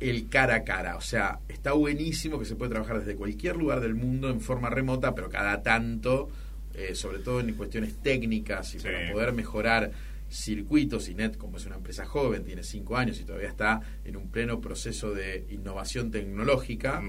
el 0.00 0.28
cara 0.28 0.56
a 0.56 0.64
cara. 0.64 0.96
O 0.96 1.00
sea, 1.00 1.40
está 1.48 1.72
buenísimo 1.72 2.38
que 2.38 2.44
se 2.44 2.56
puede 2.56 2.70
trabajar 2.70 2.98
desde 3.00 3.16
cualquier 3.16 3.56
lugar 3.56 3.80
del 3.80 3.94
mundo 3.94 4.28
en 4.30 4.40
forma 4.40 4.70
remota, 4.70 5.14
pero 5.14 5.28
cada 5.28 5.62
tanto, 5.62 6.28
eh, 6.74 6.94
sobre 6.94 7.18
todo 7.20 7.40
en 7.40 7.52
cuestiones 7.54 7.96
técnicas 8.02 8.74
y 8.74 8.78
Sí. 8.80 8.84
para 8.86 9.12
poder 9.12 9.32
mejorar 9.32 9.90
circuitos, 10.30 11.08
y 11.08 11.14
NET, 11.14 11.36
como 11.36 11.58
es 11.58 11.66
una 11.66 11.76
empresa 11.76 12.04
joven, 12.06 12.44
tiene 12.44 12.62
cinco 12.64 12.96
años 12.96 13.20
y 13.20 13.24
todavía 13.24 13.48
está 13.48 13.80
en 14.04 14.16
un 14.16 14.30
pleno 14.30 14.60
proceso 14.60 15.12
de 15.12 15.46
innovación 15.50 16.10
tecnológica, 16.10 17.02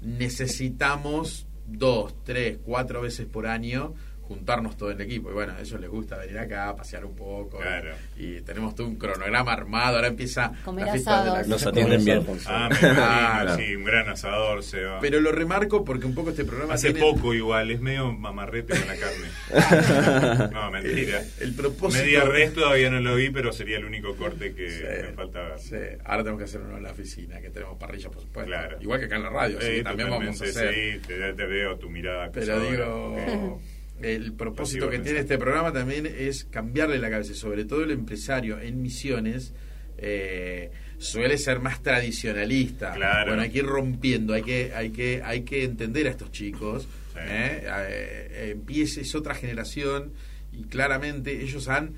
necesitamos 0.00 1.46
dos, 1.66 2.14
tres, 2.24 2.58
cuatro 2.64 3.00
veces 3.02 3.26
por 3.26 3.46
año 3.46 3.94
juntarnos 4.32 4.76
todo 4.76 4.90
el 4.90 5.00
equipo. 5.00 5.30
Y 5.30 5.34
bueno, 5.34 5.52
a 5.56 5.60
ellos 5.60 5.80
les 5.80 5.90
gusta 5.90 6.16
venir 6.18 6.38
acá, 6.38 6.74
pasear 6.74 7.04
un 7.04 7.14
poco. 7.14 7.58
Claro. 7.58 7.90
Y 8.16 8.40
tenemos 8.40 8.74
todo 8.74 8.86
un 8.86 8.96
cronograma 8.96 9.52
armado. 9.52 9.96
Ahora 9.96 10.08
empieza 10.08 10.52
Comer 10.64 10.86
la 10.86 10.92
fiesta 10.92 11.24
de 11.24 11.30
la. 11.30 11.42
Nos 11.44 11.66
atienden 11.66 12.04
bien. 12.04 12.26
Ah, 12.46 12.68
me 12.70 12.76
imagino, 12.78 12.94
Claro. 12.94 13.56
sí, 13.56 13.74
un 13.76 13.84
gran 13.84 14.08
asador 14.08 14.62
se 14.62 14.82
va. 14.84 15.00
Pero 15.00 15.20
lo 15.20 15.32
remarco 15.32 15.84
porque 15.84 16.06
un 16.06 16.14
poco 16.14 16.30
este 16.30 16.44
programa 16.44 16.74
Hace 16.74 16.92
tiene 16.92 17.00
poco 17.12 17.34
igual, 17.34 17.70
es 17.70 17.80
medio 17.80 18.12
mamarrete 18.12 18.74
con 18.78 18.88
la 18.88 18.96
carne. 18.96 20.48
no, 20.52 20.70
mentira. 20.70 21.20
el, 21.40 21.48
el 21.48 21.54
propósito. 21.54 22.04
Media 22.04 22.24
res 22.24 22.54
todavía 22.54 22.90
no 22.90 23.00
lo 23.00 23.14
vi, 23.16 23.30
pero 23.30 23.52
sería 23.52 23.76
el 23.78 23.84
único 23.84 24.16
corte 24.16 24.54
que 24.54 24.70
Sí, 24.70 24.82
me 25.08 25.12
falta 25.12 25.40
ver. 25.42 25.58
sí. 25.58 25.76
Ahora 26.04 26.22
tenemos 26.22 26.38
que 26.38 26.44
hacer 26.44 26.60
uno 26.60 26.76
en 26.76 26.82
la 26.82 26.90
oficina, 26.92 27.40
que 27.40 27.50
tenemos 27.50 27.76
parrilla, 27.78 28.08
por 28.10 28.22
supuesto. 28.22 28.50
Claro. 28.50 28.78
Igual 28.80 29.00
que 29.00 29.06
acá 29.06 29.16
en 29.16 29.22
la 29.24 29.30
radio, 29.30 29.58
así 29.58 29.66
Sí, 29.66 29.72
que 29.76 29.82
también 29.82 30.10
vamos 30.10 30.40
a 30.40 30.44
hacer. 30.44 30.74
sí, 30.74 31.00
te, 31.06 31.32
te 31.32 31.46
veo 31.46 31.76
tu 31.76 31.90
mirada 31.90 32.30
Pero 32.32 32.60
digo. 32.60 33.60
El 34.02 34.32
propósito 34.32 34.88
que 34.90 34.98
tiene 34.98 35.20
este 35.20 35.38
programa 35.38 35.72
también 35.72 36.06
es 36.06 36.44
cambiarle 36.44 36.98
la 36.98 37.10
cabeza, 37.10 37.34
sobre 37.34 37.64
todo 37.64 37.82
el 37.84 37.90
empresario 37.90 38.58
en 38.60 38.82
misiones. 38.82 39.54
eh, 39.98 40.70
suele 40.98 41.36
ser 41.38 41.58
más 41.60 41.82
tradicionalista. 41.82 42.92
Claro. 42.92 43.30
Bueno, 43.30 43.42
hay 43.42 43.50
que 43.50 43.58
ir 43.58 43.66
rompiendo, 43.66 44.34
hay 44.34 44.42
que, 44.42 44.72
hay 44.74 44.90
que, 44.90 45.20
hay 45.24 45.42
que 45.42 45.64
entender 45.64 46.06
a 46.06 46.10
estos 46.10 46.30
chicos. 46.32 46.84
Sí. 47.12 47.18
¿eh? 47.20 47.64
Eh, 47.66 48.50
empiece, 48.52 49.00
es 49.02 49.14
otra 49.14 49.34
generación 49.34 50.12
y 50.52 50.64
claramente 50.64 51.42
ellos 51.42 51.68
han 51.68 51.94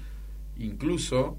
incluso 0.59 1.37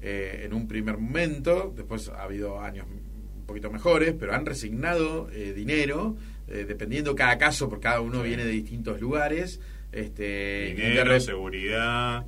eh, 0.00 0.42
en 0.44 0.54
un 0.54 0.68
primer 0.68 0.96
momento, 0.98 1.72
después 1.76 2.08
ha 2.08 2.22
habido 2.22 2.60
años 2.60 2.86
un 2.88 3.44
poquito 3.46 3.70
mejores, 3.70 4.14
pero 4.18 4.34
han 4.34 4.46
resignado 4.46 5.28
eh, 5.32 5.52
dinero, 5.54 6.16
eh, 6.48 6.64
dependiendo 6.68 7.14
cada 7.14 7.36
caso, 7.38 7.68
porque 7.68 7.84
cada 7.84 8.00
uno 8.00 8.22
Sí. 8.22 8.28
viene 8.28 8.44
de 8.44 8.50
distintos 8.52 9.00
lugares. 9.00 9.60
Este, 9.92 10.74
Dinero, 10.76 11.04
re- 11.04 11.20
seguridad, 11.20 12.24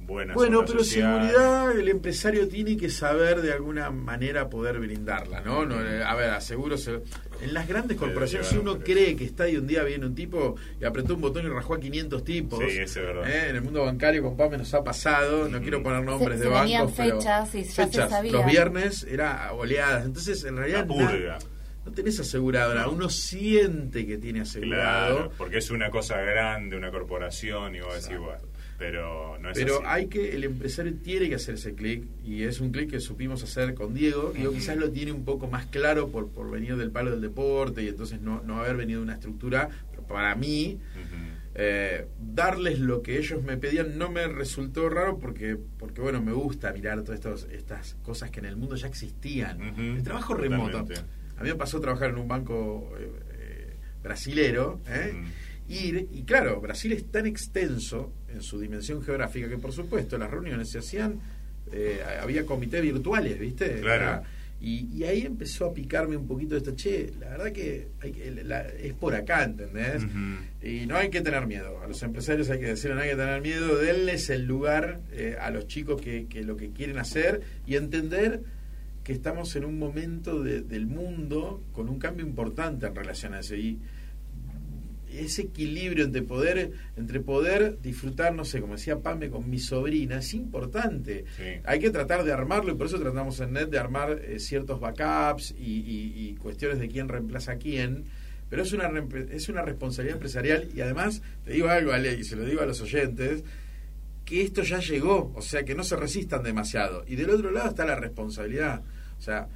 buena 0.00 0.34
bueno, 0.34 0.64
pero 0.66 0.80
social. 0.80 1.22
seguridad 1.28 1.78
el 1.78 1.88
empresario 1.88 2.48
tiene 2.48 2.76
que 2.76 2.90
saber 2.90 3.40
de 3.40 3.52
alguna 3.52 3.90
manera 3.90 4.50
poder 4.50 4.78
brindarla, 4.80 5.40
¿no? 5.40 5.64
no 5.64 5.80
eh, 5.80 6.02
a 6.04 6.14
ver, 6.16 6.30
aseguro, 6.30 6.76
se- 6.76 7.00
en 7.40 7.54
las 7.54 7.66
grandes 7.68 7.96
corporaciones, 7.96 8.48
si 8.48 8.56
uno 8.56 8.78
cree 8.80 9.16
que 9.16 9.24
está 9.24 9.48
y 9.48 9.56
un 9.56 9.66
día 9.66 9.82
viene 9.84 10.06
un 10.06 10.14
tipo 10.14 10.56
y 10.80 10.84
apretó 10.84 11.14
un 11.14 11.20
botón 11.20 11.46
y 11.46 11.48
rajó 11.48 11.74
a 11.74 11.80
500 11.80 12.24
tipos, 12.24 12.58
Sí, 12.58 12.78
eso 12.78 13.00
es 13.00 13.06
verdad. 13.06 13.28
¿eh? 13.30 13.48
en 13.50 13.56
el 13.56 13.62
mundo 13.62 13.84
bancario 13.84 14.22
con 14.22 14.36
Pame 14.36 14.58
nos 14.58 14.72
ha 14.74 14.82
pasado, 14.84 15.48
no 15.48 15.60
quiero 15.62 15.82
poner 15.82 16.02
nombres 16.02 16.38
Se- 16.40 16.44
de 16.44 16.50
se 16.50 16.54
bancos, 16.74 16.92
pero 16.96 17.20
fechas 17.20 17.54
y 17.54 17.62
ya 17.62 17.70
se 17.70 17.84
fechas. 17.86 18.10
sabía. 18.10 18.32
los 18.32 18.46
viernes 18.46 19.06
era 19.08 19.52
oleadas, 19.52 20.04
entonces 20.04 20.42
en 20.44 20.56
realidad 20.56 20.86
La 20.88 20.94
na-. 20.96 21.38
No 21.84 21.92
tenés 21.92 22.18
asegurado, 22.20 22.90
uno 22.90 23.08
siente 23.08 24.06
que 24.06 24.18
tiene 24.18 24.40
asegurado. 24.40 25.16
Claro, 25.16 25.32
porque 25.36 25.58
es 25.58 25.70
una 25.70 25.90
cosa 25.90 26.20
grande, 26.20 26.76
una 26.76 26.90
corporación, 26.90 27.74
y 27.74 27.80
vos 27.80 27.88
decís, 27.94 28.06
Exacto. 28.06 28.22
bueno, 28.24 28.42
pero 28.78 29.38
no 29.38 29.50
es 29.50 29.58
Pero 29.58 29.76
así. 29.76 29.84
hay 29.86 30.06
que, 30.08 30.34
el 30.34 30.44
empresario 30.44 30.94
tiene 31.02 31.28
que 31.28 31.34
hacer 31.36 31.54
ese 31.56 31.74
clic 31.74 32.04
y 32.24 32.42
es 32.42 32.60
un 32.60 32.70
clic 32.72 32.90
que 32.90 33.00
supimos 33.00 33.42
hacer 33.42 33.74
con 33.74 33.94
Diego. 33.94 34.32
Diego 34.34 34.50
Ujú. 34.50 34.58
quizás 34.58 34.76
lo 34.76 34.90
tiene 34.90 35.12
un 35.12 35.24
poco 35.24 35.46
más 35.46 35.66
claro 35.66 36.08
por, 36.08 36.28
por 36.30 36.50
venir 36.50 36.76
del 36.76 36.90
palo 36.90 37.10
del 37.12 37.20
deporte 37.20 37.82
y 37.82 37.88
entonces 37.88 38.20
no, 38.20 38.42
no 38.42 38.58
haber 38.60 38.76
venido 38.76 39.00
de 39.00 39.04
una 39.04 39.14
estructura. 39.14 39.68
Pero 39.90 40.02
para 40.06 40.34
mí, 40.34 40.80
eh, 41.54 42.08
darles 42.18 42.80
lo 42.80 43.00
que 43.02 43.18
ellos 43.18 43.42
me 43.44 43.56
pedían 43.56 43.96
no 43.96 44.10
me 44.10 44.26
resultó 44.26 44.88
raro 44.88 45.18
porque, 45.20 45.56
porque 45.78 46.00
bueno, 46.00 46.20
me 46.20 46.32
gusta 46.32 46.72
mirar 46.72 47.02
todas 47.02 47.20
estos- 47.20 47.46
estas 47.52 47.94
cosas 48.02 48.30
que 48.30 48.40
en 48.40 48.46
el 48.46 48.56
mundo 48.56 48.74
ya 48.74 48.88
existían. 48.88 49.60
El 49.78 50.02
trabajo 50.02 50.34
remoto. 50.34 50.78
totalmente. 50.84 51.23
A 51.38 51.42
mí 51.42 51.48
me 51.48 51.54
pasó 51.56 51.80
trabajar 51.80 52.10
en 52.10 52.18
un 52.18 52.28
banco 52.28 52.92
eh, 52.98 53.08
eh, 53.38 53.72
brasilero. 54.02 54.80
¿eh? 54.88 55.12
Ujú. 55.14 55.28
ir 55.68 56.08
y 56.12 56.22
claro, 56.24 56.60
Brasil 56.60 56.92
es 56.92 57.10
tan 57.10 57.26
extenso 57.26 58.12
en 58.28 58.42
su 58.42 58.60
dimensión 58.60 59.02
geográfica 59.02 59.48
que 59.48 59.56
por 59.58 59.72
supuesto 59.72 60.18
las 60.18 60.30
reuniones 60.30 60.70
se 60.70 60.78
hacían, 60.78 61.18
eh, 61.72 62.00
había 62.20 62.44
comités 62.44 62.82
virtuales, 62.82 63.38
¿viste? 63.38 63.80
Claro. 63.80 64.22
Y, 64.60 64.88
y 64.96 65.04
ahí 65.04 65.22
empezó 65.22 65.66
a 65.66 65.74
picarme 65.74 66.16
un 66.16 66.26
poquito 66.26 66.56
esto, 66.56 66.74
che, 66.74 67.12
la 67.20 67.30
verdad 67.30 67.52
que, 67.52 67.88
hay 68.00 68.14
la- 68.44 68.66
es 68.68 68.94
por 68.94 69.14
acá, 69.14 69.44
¿entendés? 69.44 70.02
Y 70.62 70.86
no 70.86 70.96
hay 70.96 71.10
que 71.10 71.20
tener 71.20 71.46
miedo, 71.46 71.80
a 71.82 71.86
los 71.86 72.02
empresarios 72.02 72.48
hay 72.50 72.60
que 72.60 72.66
decirle, 72.68 72.94
no 72.96 73.02
hay 73.02 73.10
que 73.10 73.16
tener 73.16 73.42
miedo, 73.42 73.76
denles 73.76 74.30
el 74.30 74.46
lugar 74.46 75.00
eh, 75.12 75.36
a 75.38 75.50
los 75.50 75.66
chicos 75.66 76.00
que, 76.00 76.26
que 76.28 76.42
lo 76.44 76.56
que 76.56 76.70
quieren 76.70 76.98
hacer 76.98 77.42
y 77.66 77.76
entender 77.76 78.40
que 79.04 79.12
estamos 79.12 79.54
en 79.54 79.64
un 79.66 79.78
momento 79.78 80.42
de- 80.42 80.62
del 80.62 80.86
mundo 80.86 81.62
con 81.72 81.88
un 81.88 81.98
cambio 81.98 82.26
importante 82.26 82.86
en 82.86 82.94
relación 82.94 83.34
a 83.34 83.40
eso. 83.40 83.54
Y 83.54 83.78
ese 85.12 85.42
equilibrio 85.42 86.04
entre 86.06 86.22
poder, 86.22 86.72
entre 86.96 87.20
poder 87.20 87.78
disfrutar, 87.80 88.34
no 88.34 88.44
sé, 88.44 88.60
como 88.60 88.74
decía 88.74 88.98
Pame 88.98 89.28
con 89.30 89.48
mi 89.48 89.60
sobrina, 89.60 90.18
es 90.18 90.34
importante. 90.34 91.24
Sí. 91.36 91.60
Hay 91.64 91.78
que 91.78 91.90
tratar 91.90 92.24
de 92.24 92.32
armarlo 92.32 92.72
y 92.72 92.74
por 92.76 92.86
eso 92.88 92.98
tratamos 92.98 93.38
en 93.40 93.52
NET 93.52 93.68
de 93.70 93.78
armar 93.78 94.10
eh, 94.24 94.40
ciertos 94.40 94.80
backups 94.80 95.52
y, 95.56 95.62
y- 95.62 96.28
y 96.30 96.34
cuestiones 96.36 96.80
de 96.80 96.88
quién 96.88 97.08
reemplaza 97.08 97.52
a 97.52 97.56
quién. 97.56 98.04
Pero 98.50 98.62
es 98.62 98.72
una, 98.72 98.90
es 99.30 99.48
una 99.48 99.62
responsabilidad 99.62 100.16
empresarial 100.16 100.68
y 100.74 100.80
además, 100.80 101.22
te 101.44 101.52
digo 101.52 101.68
algo, 101.68 101.92
Ale, 101.92 102.14
y 102.14 102.24
se 102.24 102.34
lo 102.36 102.44
digo 102.44 102.62
a 102.62 102.66
los 102.66 102.80
oyentes, 102.80 103.44
que 104.24 104.42
esto 104.42 104.62
ya 104.62 104.78
llegó, 104.80 105.32
o 105.36 105.42
sea, 105.42 105.64
que 105.64 105.74
no 105.74 105.84
se 105.84 105.96
resistan 105.96 106.42
demasiado. 106.42 107.04
Y 107.06 107.14
del 107.16 107.30
otro 107.30 107.50
lado 107.52 107.68
está 107.68 107.84
la 107.84 107.94
responsabilidad. 107.94 108.82
O 109.24 109.26
sea, 109.26 109.48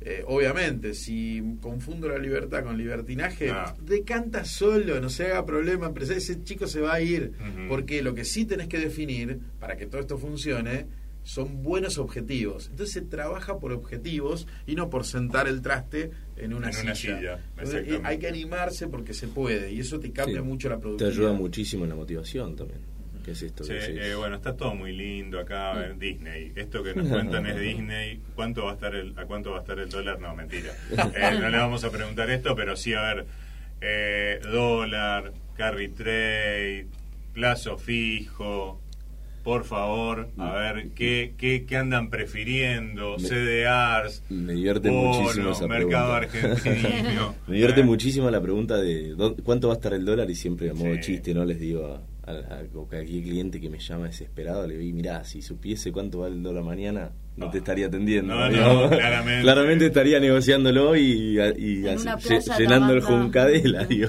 eh, 0.00 0.22
obviamente, 0.26 0.94
si 0.94 1.42
confundo 1.60 2.08
la 2.08 2.16
libertad 2.18 2.62
con 2.62 2.78
libertinaje, 2.78 3.50
Ah. 3.50 3.74
decanta 3.82 4.44
solo, 4.44 5.00
no 5.00 5.08
se 5.10 5.24
haga 5.26 5.44
problema, 5.44 5.92
ese 6.00 6.44
chico 6.44 6.68
se 6.68 6.80
va 6.80 6.94
a 6.94 7.00
ir. 7.00 7.32
Porque 7.68 8.02
lo 8.02 8.14
que 8.14 8.24
sí 8.24 8.44
tenés 8.44 8.68
que 8.68 8.78
definir 8.78 9.40
para 9.58 9.76
que 9.76 9.86
todo 9.86 10.00
esto 10.00 10.16
funcione 10.16 10.86
son 11.24 11.64
buenos 11.64 11.98
objetivos. 11.98 12.68
Entonces 12.70 12.92
se 12.92 13.00
trabaja 13.02 13.58
por 13.58 13.72
objetivos 13.72 14.46
y 14.64 14.76
no 14.76 14.88
por 14.90 15.04
sentar 15.04 15.48
el 15.48 15.60
traste 15.60 16.10
en 16.36 16.54
una 16.54 16.68
En 16.68 16.72
silla. 16.72 16.84
una 16.84 16.94
silla, 16.94 17.16
Entonces, 17.50 17.74
exactamente. 17.80 18.08
hay 18.08 18.18
que 18.18 18.28
animarse 18.28 18.86
porque 18.86 19.12
se 19.12 19.26
puede 19.26 19.72
y 19.72 19.80
eso 19.80 19.98
te 19.98 20.12
cambia 20.12 20.40
Sí. 20.40 20.46
mucho 20.46 20.68
la 20.68 20.76
Te 20.76 20.82
productividad. 20.82 21.12
ayuda 21.18 21.32
muchísimo 21.32 21.82
en 21.82 21.90
la 21.90 21.96
motivación 21.96 22.54
también. 22.54 22.78
¿Qué 23.26 23.32
es 23.32 23.42
esto? 23.42 23.64
Sí, 23.64 23.72
eh, 23.76 24.14
bueno, 24.16 24.36
está 24.36 24.56
todo 24.56 24.74
muy 24.74 24.92
lindo 24.96 25.38
acá, 25.40 25.72
a 25.72 25.74
ver, 25.78 25.98
Disney. 25.98 26.52
Esto 26.56 26.82
que 26.82 26.94
nos 26.94 27.08
cuentan 27.10 27.44
es 27.46 27.60
Disney. 27.60 28.20
¿Cuánto 28.34 28.64
va 28.64 28.70
a 28.70 28.74
estar 28.74 28.94
el, 28.94 29.12
¿A 29.18 29.24
cuánto 29.26 29.50
va 29.50 29.58
a 29.58 29.60
estar 29.62 29.78
el 29.80 29.88
dólar? 29.90 30.18
No, 30.20 30.34
mentira. 30.34 30.72
Eh, 31.14 31.38
no 31.40 31.50
le 31.50 31.58
vamos 31.58 31.82
a 31.84 31.90
preguntar 31.90 32.30
esto, 32.30 32.54
pero 32.56 32.76
sí, 32.76 32.94
a 32.94 33.02
ver, 33.02 33.26
eh, 33.82 34.40
dólar, 34.50 35.32
carry 35.56 35.88
trade, 35.88 36.86
plazo 37.34 37.76
fijo. 37.76 38.80
Por 39.42 39.64
favor, 39.64 40.28
a 40.38 40.52
ver, 40.54 40.88
¿qué, 40.96 41.34
qué, 41.38 41.66
qué 41.68 41.76
andan 41.76 42.10
prefiriendo? 42.10 43.16
Me- 43.16 43.28
CDRs, 43.28 44.22
Me 44.28 44.54
divierte 44.54 44.90
bonos, 44.90 45.18
muchísimo 45.18 45.50
esa 45.52 45.66
mercado 45.68 46.16
pregunta. 46.18 46.50
argentino. 46.52 47.34
Me 47.46 47.54
divierte 47.54 47.80
Eh, 47.82 47.84
muchísimo 47.84 48.28
la 48.30 48.40
pregunta 48.40 48.76
de 48.76 49.14
cuánto 49.44 49.68
va 49.68 49.74
a 49.74 49.76
estar 49.76 49.92
el 49.94 50.04
dólar 50.04 50.28
y 50.30 50.34
siempre 50.34 50.70
a 50.70 50.74
modo 50.74 50.94
Sí. 50.94 51.00
chiste 51.00 51.32
no 51.32 51.44
les 51.44 51.60
digo 51.60 51.86
a, 51.86 52.00
a, 52.26 52.30
a 52.32 52.64
cualquier 52.64 53.22
cliente 53.22 53.60
que 53.60 53.70
me 53.70 53.78
llama 53.78 54.06
desesperado, 54.06 54.66
le 54.66 54.76
digo, 54.76 54.96
mirá, 54.96 55.24
si 55.24 55.42
supiese 55.42 55.92
cuánto 55.92 56.18
vale 56.20 56.34
el 56.34 56.42
dólar 56.42 56.64
mañana, 56.64 57.12
no 57.36 57.50
te 57.50 57.58
Ah. 57.58 57.60
estaría 57.60 57.86
atendiendo. 57.86 58.34
No, 58.34 58.48
no, 58.50 58.90
claramente. 58.90 59.42
Claramente 59.42 59.86
estaría 59.86 60.18
negociándolo 60.20 60.96
y, 60.96 61.38
así, 61.38 61.82
llenando 62.58 62.92
el 62.94 63.00
juncadela, 63.02 63.84
digo. 63.86 64.08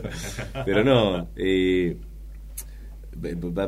Pero 0.66 0.84
no, 0.84 1.30
eh, 1.36 1.98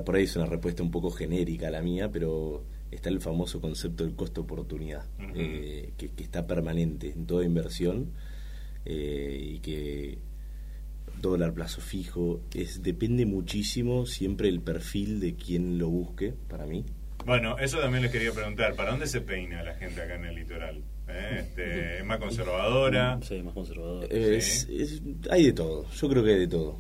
por 0.06 0.16
ahí 0.16 0.24
es 0.24 0.36
una 0.36 0.46
respuesta 0.46 0.84
un 0.84 0.92
poco 0.92 1.10
genérica 1.12 1.70
la 1.70 1.82
mía, 1.82 2.10
pero 2.12 2.64
está 2.92 3.10
el 3.10 3.20
famoso 3.22 3.60
concepto 3.62 4.04
del 4.04 4.16
costo-oportunidad, 4.16 5.06
eh, 5.36 5.92
que, 5.98 6.10
que 6.10 6.24
está 6.24 6.46
permanente 6.48 7.12
en 7.12 7.26
toda 7.26 7.46
inversión 7.46 8.12
eh, 8.86 9.38
y 9.56 9.60
que 9.60 10.18
dólar 11.22 11.54
plazo 11.54 11.82
fijo 11.82 12.42
es 12.54 12.82
depende 12.84 13.26
muchísimo 13.26 14.06
siempre 14.06 14.50
el 14.50 14.62
perfil 14.62 15.20
de 15.20 15.36
quien 15.36 15.78
lo 15.78 15.90
busque 15.90 16.34
para 16.50 16.66
mí 16.66 16.86
Bueno, 17.26 17.58
eso 17.60 17.80
también 17.80 18.04
les 18.04 18.12
quería 18.12 18.32
preguntar. 18.32 18.76
¿Para 18.76 18.92
dónde 18.92 19.06
se 19.08 19.22
peina 19.22 19.62
la 19.64 19.76
gente 19.76 20.02
acá 20.02 20.16
en 20.16 20.26
el 20.26 20.36
litoral? 20.36 20.84
¿Eh? 21.08 21.38
Este, 21.42 21.98
¿Es 22.00 22.06
más 22.06 22.18
conservadora? 22.20 23.20
Sí, 23.22 23.42
más 23.44 23.54
conservador. 23.54 24.06
Es- 24.12 24.68
es- 24.70 25.02
hay 25.30 25.46
de 25.48 25.54
todo 25.54 25.86
yo 25.92 26.10
creo 26.10 26.24
que 26.24 26.32
hay 26.34 26.40
de 26.40 26.48
todo 26.48 26.78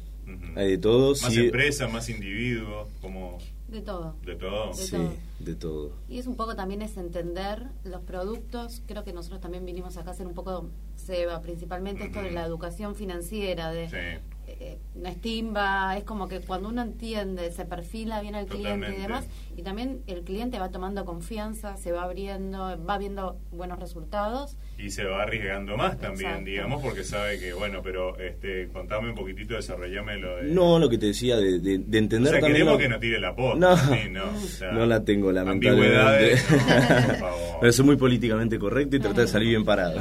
hay 0.55 0.71
de 0.71 0.77
todo 0.77 1.09
¿Más 1.11 1.33
sí- 1.33 1.45
empresa, 1.45 1.87
más 1.87 2.07
individuo? 2.09 2.87
como 3.01 3.37
De 3.67 3.81
todo. 3.81 4.15
¿De 4.25 4.35
todo? 4.35 4.67
De 4.69 4.73
sí, 4.75 4.91
todo. 4.91 5.13
de 5.39 5.55
todo 5.55 5.91
Y 6.07 6.19
es 6.19 6.27
un 6.27 6.35
poco 6.35 6.55
también 6.55 6.81
es 6.81 6.97
entender 6.97 7.63
los 7.83 8.01
productos. 8.03 8.81
Creo 8.87 9.03
que 9.03 9.11
nosotros 9.13 9.41
también 9.41 9.65
vinimos 9.65 9.97
acá 9.97 10.09
a 10.09 10.13
hacer 10.13 10.25
un 10.27 10.33
poco, 10.33 10.69
Seba, 11.09 11.41
principalmente 11.41 12.03
esto 12.03 12.21
de 12.21 12.29
la 12.29 12.45
educación 12.45 12.95
financiera, 12.95 13.71
de. 13.71 14.19
Eh, 14.59 14.77
no 14.95 15.07
es 15.09 15.21
timba, 15.21 15.95
es 15.97 16.03
como 16.03 16.27
que 16.27 16.41
cuando 16.41 16.69
uno 16.69 16.81
entiende, 16.81 17.51
se 17.51 17.65
perfila 17.65 18.21
bien 18.21 18.35
al 18.35 18.45
cliente 18.45 18.69
Totalmente. 18.87 18.99
y 18.99 19.01
demás, 19.01 19.27
y 19.55 19.61
también 19.63 20.01
el 20.07 20.21
cliente 20.23 20.59
va 20.59 20.69
tomando 20.69 21.05
confianza, 21.05 21.77
se 21.77 21.91
va 21.91 22.03
abriendo, 22.03 22.77
va 22.85 22.97
viendo 22.97 23.37
buenos 23.51 23.79
resultados. 23.79 24.57
Y 24.77 24.91
se 24.91 25.03
va 25.03 25.23
arriesgando 25.23 25.75
más 25.77 25.97
también, 25.97 26.29
Exacto. 26.29 26.49
digamos, 26.49 26.81
porque 26.81 27.03
sabe 27.03 27.37
que, 27.39 27.51
bueno, 27.53 27.81
pero 27.83 28.17
este, 28.19 28.69
contame 28.69 29.09
un 29.09 29.15
poquitito, 29.15 29.55
desarrollame 29.55 30.17
lo 30.17 30.37
de... 30.37 30.43
no 30.43 30.79
lo 30.79 30.89
que 30.89 30.97
te 30.97 31.07
decía 31.07 31.35
de, 31.37 31.59
de- 31.59 31.79
de 31.79 31.97
o 31.97 31.99
entender 31.99 32.31
sea, 32.31 32.39
también 32.39 32.53
queremos 32.65 32.73
lo- 32.73 32.79
que 32.79 32.89
no 32.89 32.99
tire 32.99 33.19
la 33.19 33.35
posta. 33.35 33.59
No. 33.59 33.77
sí, 33.77 34.09
no, 34.09 34.23
o 34.29 34.39
sea, 34.39 34.71
no 34.71 34.85
la 34.85 35.03
tengo 35.03 35.31
lamentablemente 35.31 35.97
Ambigüedades, 35.97 36.51
no, 36.51 37.07
por 37.07 37.15
favor. 37.19 37.57
Pero 37.61 37.73
soy 37.73 37.85
muy 37.85 37.95
políticamente 37.97 38.57
correcto 38.59 38.95
y 38.95 38.99
tratar 38.99 39.21
de 39.21 39.27
salir 39.27 39.49
bien 39.49 39.65
parado. 39.65 39.99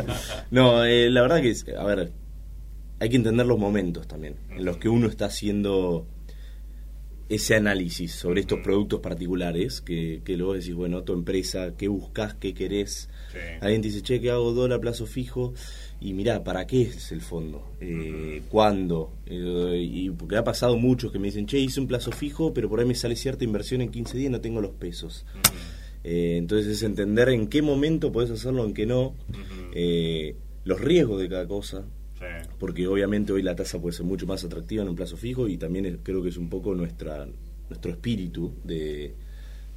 no, 0.50 0.84
eh, 0.84 1.10
la 1.10 1.22
verdad 1.22 1.40
que, 1.40 1.50
es, 1.50 1.64
a 1.76 1.84
ver, 1.84 2.10
hay 3.00 3.08
que 3.08 3.16
entender 3.16 3.46
los 3.46 3.58
momentos 3.58 4.06
también, 4.06 4.36
en 4.54 4.64
los 4.64 4.76
que 4.76 4.88
uno 4.88 5.08
está 5.08 5.24
haciendo 5.26 6.06
ese 7.28 7.54
análisis 7.54 8.12
sobre 8.12 8.40
estos 8.40 8.58
Ujú. 8.58 8.64
productos 8.64 9.00
particulares, 9.00 9.80
que, 9.80 10.20
que 10.24 10.36
luego 10.36 10.54
decís, 10.54 10.74
bueno, 10.74 11.02
tu 11.04 11.12
empresa, 11.12 11.74
¿qué 11.76 11.86
buscas? 11.88 12.34
¿Qué 12.34 12.54
querés? 12.54 13.08
Sí. 13.32 13.38
Alguien 13.60 13.82
te 13.82 13.88
dice, 13.88 14.02
che, 14.02 14.20
que 14.20 14.30
hago 14.30 14.52
dólar 14.52 14.78
a 14.78 14.80
plazo 14.80 15.06
fijo? 15.06 15.54
Y 16.00 16.12
mirá, 16.12 16.42
¿para 16.42 16.66
qué 16.66 16.82
es 16.82 17.12
el 17.12 17.20
fondo? 17.20 17.62
Eh, 17.80 18.42
¿Cuándo? 18.48 19.12
Eh, 19.26 19.80
y 19.80 20.10
porque 20.10 20.36
ha 20.36 20.42
pasado 20.44 20.76
muchos 20.76 21.12
que 21.12 21.18
me 21.20 21.28
dicen, 21.28 21.46
che, 21.46 21.58
hice 21.58 21.78
un 21.80 21.86
plazo 21.86 22.10
fijo, 22.10 22.52
pero 22.52 22.68
por 22.68 22.80
ahí 22.80 22.86
me 22.86 22.94
sale 22.96 23.14
cierta 23.14 23.44
inversión 23.44 23.80
en 23.80 23.90
15 23.90 24.18
días 24.18 24.28
y 24.30 24.32
no 24.32 24.40
tengo 24.40 24.60
los 24.60 24.72
pesos. 24.72 25.24
Ujú, 25.34 25.42
Eh, 26.02 26.36
entonces 26.38 26.66
es 26.66 26.82
entender 26.82 27.28
en 27.28 27.46
qué 27.46 27.62
momento 27.62 28.10
podés 28.10 28.30
hacerlo, 28.30 28.64
en 28.64 28.74
qué 28.74 28.86
no, 28.86 29.14
eh, 29.72 30.34
los 30.64 30.80
riesgos 30.80 31.20
de 31.20 31.28
cada 31.28 31.46
cosa, 31.46 31.84
Sí. 32.20 32.26
porque 32.58 32.86
obviamente 32.86 33.32
hoy 33.32 33.42
la 33.42 33.56
tasa 33.56 33.80
puede 33.80 33.96
ser 33.96 34.04
mucho 34.04 34.26
más 34.26 34.44
atractiva 34.44 34.82
en 34.82 34.90
un 34.90 34.94
plazo 34.96 35.16
fijo 35.16 35.48
y 35.48 35.56
también 35.56 35.86
es- 35.86 35.96
creo 36.02 36.22
que 36.22 36.28
es 36.28 36.36
un 36.36 36.48
poco 36.50 36.74
nuestra 36.74 37.26
nuestro 37.68 37.90
espíritu 37.90 38.52
de 38.64 39.14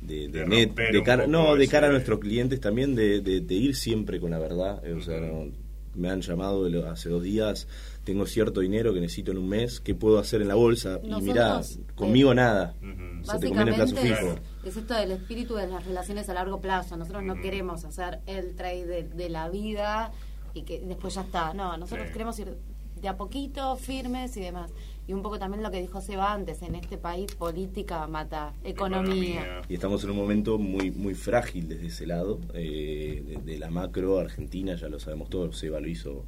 de, 0.01 0.27
de 0.27 0.39
De 0.39 0.45
net, 0.45 0.75
de 0.75 1.01
cara, 1.03 1.25
no 1.27 1.55
de 1.55 1.67
cara 1.69 1.87
a 1.87 1.91
nuestros 1.91 2.19
clientes 2.19 2.59
también 2.59 2.93
de, 2.95 3.21
de- 3.21 3.39
de 3.39 3.53
ir 3.55 3.73
siempre 3.75 4.19
con 4.19 4.31
la 4.31 4.39
verdad. 4.39 4.85
Eh, 4.85 4.91
o 4.93 5.01
sea 5.01 5.19
no- 5.21 5.49
me 5.95 6.09
han 6.09 6.21
llamado 6.21 6.63
de 6.65 6.71
lo- 6.71 6.89
hace 6.89 7.07
dos 7.07 7.21
días 7.23 7.67
tengo 8.03 8.25
cierto 8.25 8.59
dinero 8.61 8.93
que 8.93 8.99
necesito 8.99 9.31
en 9.31 9.37
un 9.37 9.47
mes 9.47 9.79
qué 9.79 9.93
puedo 9.95 10.17
hacer 10.19 10.41
en 10.41 10.47
la 10.49 10.55
bolsa 10.55 10.99
y 11.03 11.07
Nosotros, 11.07 11.23
mirá 11.23 11.61
eh, 11.61 11.93
conmigo 11.95 12.33
nada. 12.33 12.75
Ujú. 12.81 13.21
o 13.21 13.25
sea, 13.25 13.39
te 13.39 13.47
conviene 13.47 13.71
Básicamente 13.71 13.73
plazo 13.75 13.95
es, 13.95 14.19
fijo. 14.19 14.35
Es 14.65 14.75
esto 14.77 14.93
del 14.95 15.11
espíritu 15.11 15.55
de 15.55 15.67
las 15.67 15.85
relaciones 15.85 16.27
a 16.27 16.33
largo 16.33 16.59
plazo. 16.59 16.97
Nosotros 16.97 17.23
no 17.23 17.35
queremos 17.39 17.85
hacer 17.85 18.19
el 18.25 18.55
trade 18.55 18.85
de, 18.87 19.03
de 19.03 19.29
la 19.29 19.49
vida 19.49 20.11
y 20.53 20.63
que 20.63 20.79
después 20.81 21.15
ya 21.15 21.21
está. 21.21 21.53
No, 21.53 21.77
nosotros 21.77 22.07
Sí. 22.07 22.13
queremos 22.13 22.37
ir 22.39 22.55
de 23.01 23.07
a 23.09 23.17
poquito, 23.17 23.75
firmes 23.75 24.37
y 24.37 24.41
demás. 24.41 24.71
Y 25.07 25.11
un 25.13 25.21
poco 25.21 25.37
también 25.37 25.61
lo 25.61 25.69
que 25.71 25.81
dijo 25.81 25.99
Seba 25.99 26.31
antes, 26.31 26.61
en 26.61 26.75
este 26.75 26.97
país 26.97 27.35
política 27.35 28.07
mata 28.07 28.53
economía. 28.63 29.61
y 29.67 29.73
estamos 29.73 30.03
en 30.05 30.11
un 30.11 30.15
momento 30.17 30.57
muy 30.57 30.91
muy 30.91 31.13
frágil 31.13 31.67
desde 31.67 31.87
ese 31.87 32.05
lado 32.07 32.39
eh, 32.53 33.21
de, 33.45 33.51
de 33.53 33.59
la 33.59 33.69
macro 33.69 34.19
argentina 34.19 34.75
ya 34.75 34.87
lo 34.87 34.99
sabemos 34.99 35.29
todos 35.29 35.57
Seba 35.57 35.79
lo 35.81 35.87
hizo 35.89 36.25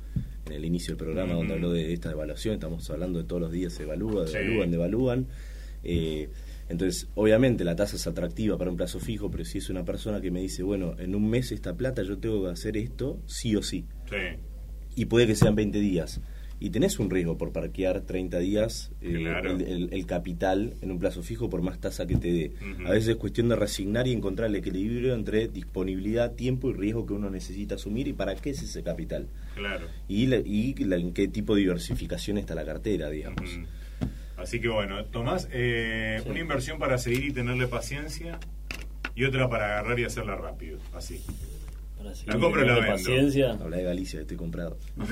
en 0.48 0.52
el 0.54 0.66
inicio 0.66 0.96
del 0.96 0.98
programa 0.98 1.32
Ujú. 1.34 1.40
donde 1.40 1.54
habló 1.54 1.72
de 1.72 1.94
esta 1.94 2.12
evaluación 2.12 2.56
estamos 2.56 2.90
hablando 2.90 3.20
de 3.20 3.26
todos 3.26 3.42
los 3.42 3.52
días 3.52 3.72
se 3.74 3.84
evalúa 3.84 4.28
Sí. 4.28 4.34
devalúan 4.34 4.72
devalúan 4.72 5.28
Eh, 5.88 6.30
entonces 6.68 7.08
obviamente 7.16 7.64
la 7.64 7.76
tasa 7.76 7.96
es 7.96 8.08
atractiva 8.08 8.58
para 8.58 8.72
un 8.72 8.76
plazo 8.78 9.00
fijo 9.00 9.30
pero 9.32 9.46
si 9.46 9.60
es 9.60 9.70
una 9.70 9.86
persona 9.86 10.20
que 10.20 10.32
me 10.32 10.42
dice 10.42 10.64
bueno 10.64 10.96
en 10.98 11.14
un 11.16 11.30
mes 11.30 11.52
esta 11.52 11.76
plata 11.76 12.02
yo 12.04 12.18
tengo 12.18 12.44
que 12.44 12.50
hacer 12.50 12.76
esto 12.76 13.20
sí 13.28 13.56
o 13.56 13.62
sí 13.62 13.86
Sí. 14.10 14.40
y 14.96 15.06
puede 15.06 15.28
que 15.28 15.36
sean 15.36 15.56
20 15.56 15.80
días. 15.80 16.22
Y 16.58 16.70
tenés 16.70 17.00
un 17.00 17.10
riesgo 17.10 17.38
por 17.38 17.52
parquear 17.52 18.00
30 18.02 18.40
días 18.40 18.92
eh, 19.02 19.18
Claro. 19.20 19.52
el, 19.52 19.62
el- 19.62 19.90
el 19.94 20.06
capital 20.06 20.74
en 20.82 20.90
un 20.92 21.00
plazo 21.00 21.22
fijo 21.22 21.50
por 21.50 21.62
más 21.62 21.80
tasa 21.82 22.08
que 22.08 22.16
te 22.16 22.32
dé. 22.32 22.52
A 22.86 22.92
veces 22.92 23.10
es 23.10 23.16
cuestión 23.18 23.50
de 23.50 23.58
resignar 23.58 24.08
y 24.08 24.14
encontrar 24.14 24.48
el 24.50 24.56
equilibrio 24.56 25.14
entre 25.16 25.50
disponibilidad, 25.50 26.32
tiempo 26.32 26.70
y 26.70 26.74
riesgo 26.74 27.06
que 27.06 27.12
uno 27.14 27.30
necesita 27.30 27.76
asumir 27.76 28.08
y 28.08 28.14
para 28.14 28.36
qué 28.36 28.52
es 28.52 28.64
ese 28.64 28.84
capital. 28.84 29.28
Claro. 29.56 29.88
Y, 30.08 30.28
la- 30.28 30.38
y 30.38 30.74
la- 30.76 30.96
en 30.96 31.12
qué 31.14 31.28
tipo 31.28 31.56
de 31.56 31.62
diversificación 31.62 32.38
está 32.38 32.56
la 32.56 32.64
cartera, 32.64 33.10
digamos. 33.10 33.60
Así 34.38 34.62
que 34.62 34.70
bueno, 34.70 35.04
Tomás, 35.06 35.50
eh, 35.52 36.20
Sí. 36.24 36.30
una 36.30 36.40
inversión 36.40 36.80
para 36.80 36.98
seguir 36.98 37.26
y 37.26 37.32
tenerle 37.34 37.68
paciencia 37.68 38.40
y 39.14 39.26
otra 39.26 39.50
para 39.50 39.66
agarrar 39.66 40.00
y 40.00 40.06
hacerla 40.06 40.36
rápido, 40.38 40.80
así. 40.94 41.22
La 42.26 42.40
compro 42.40 42.64
la 42.66 42.76
vendo. 42.76 42.88
paciencia. 42.92 43.52
Habla 43.54 43.78
de 43.78 43.84
Galicia, 43.84 44.22
estoy 44.22 44.38
comprado. 44.38 44.78
No, 44.98 45.06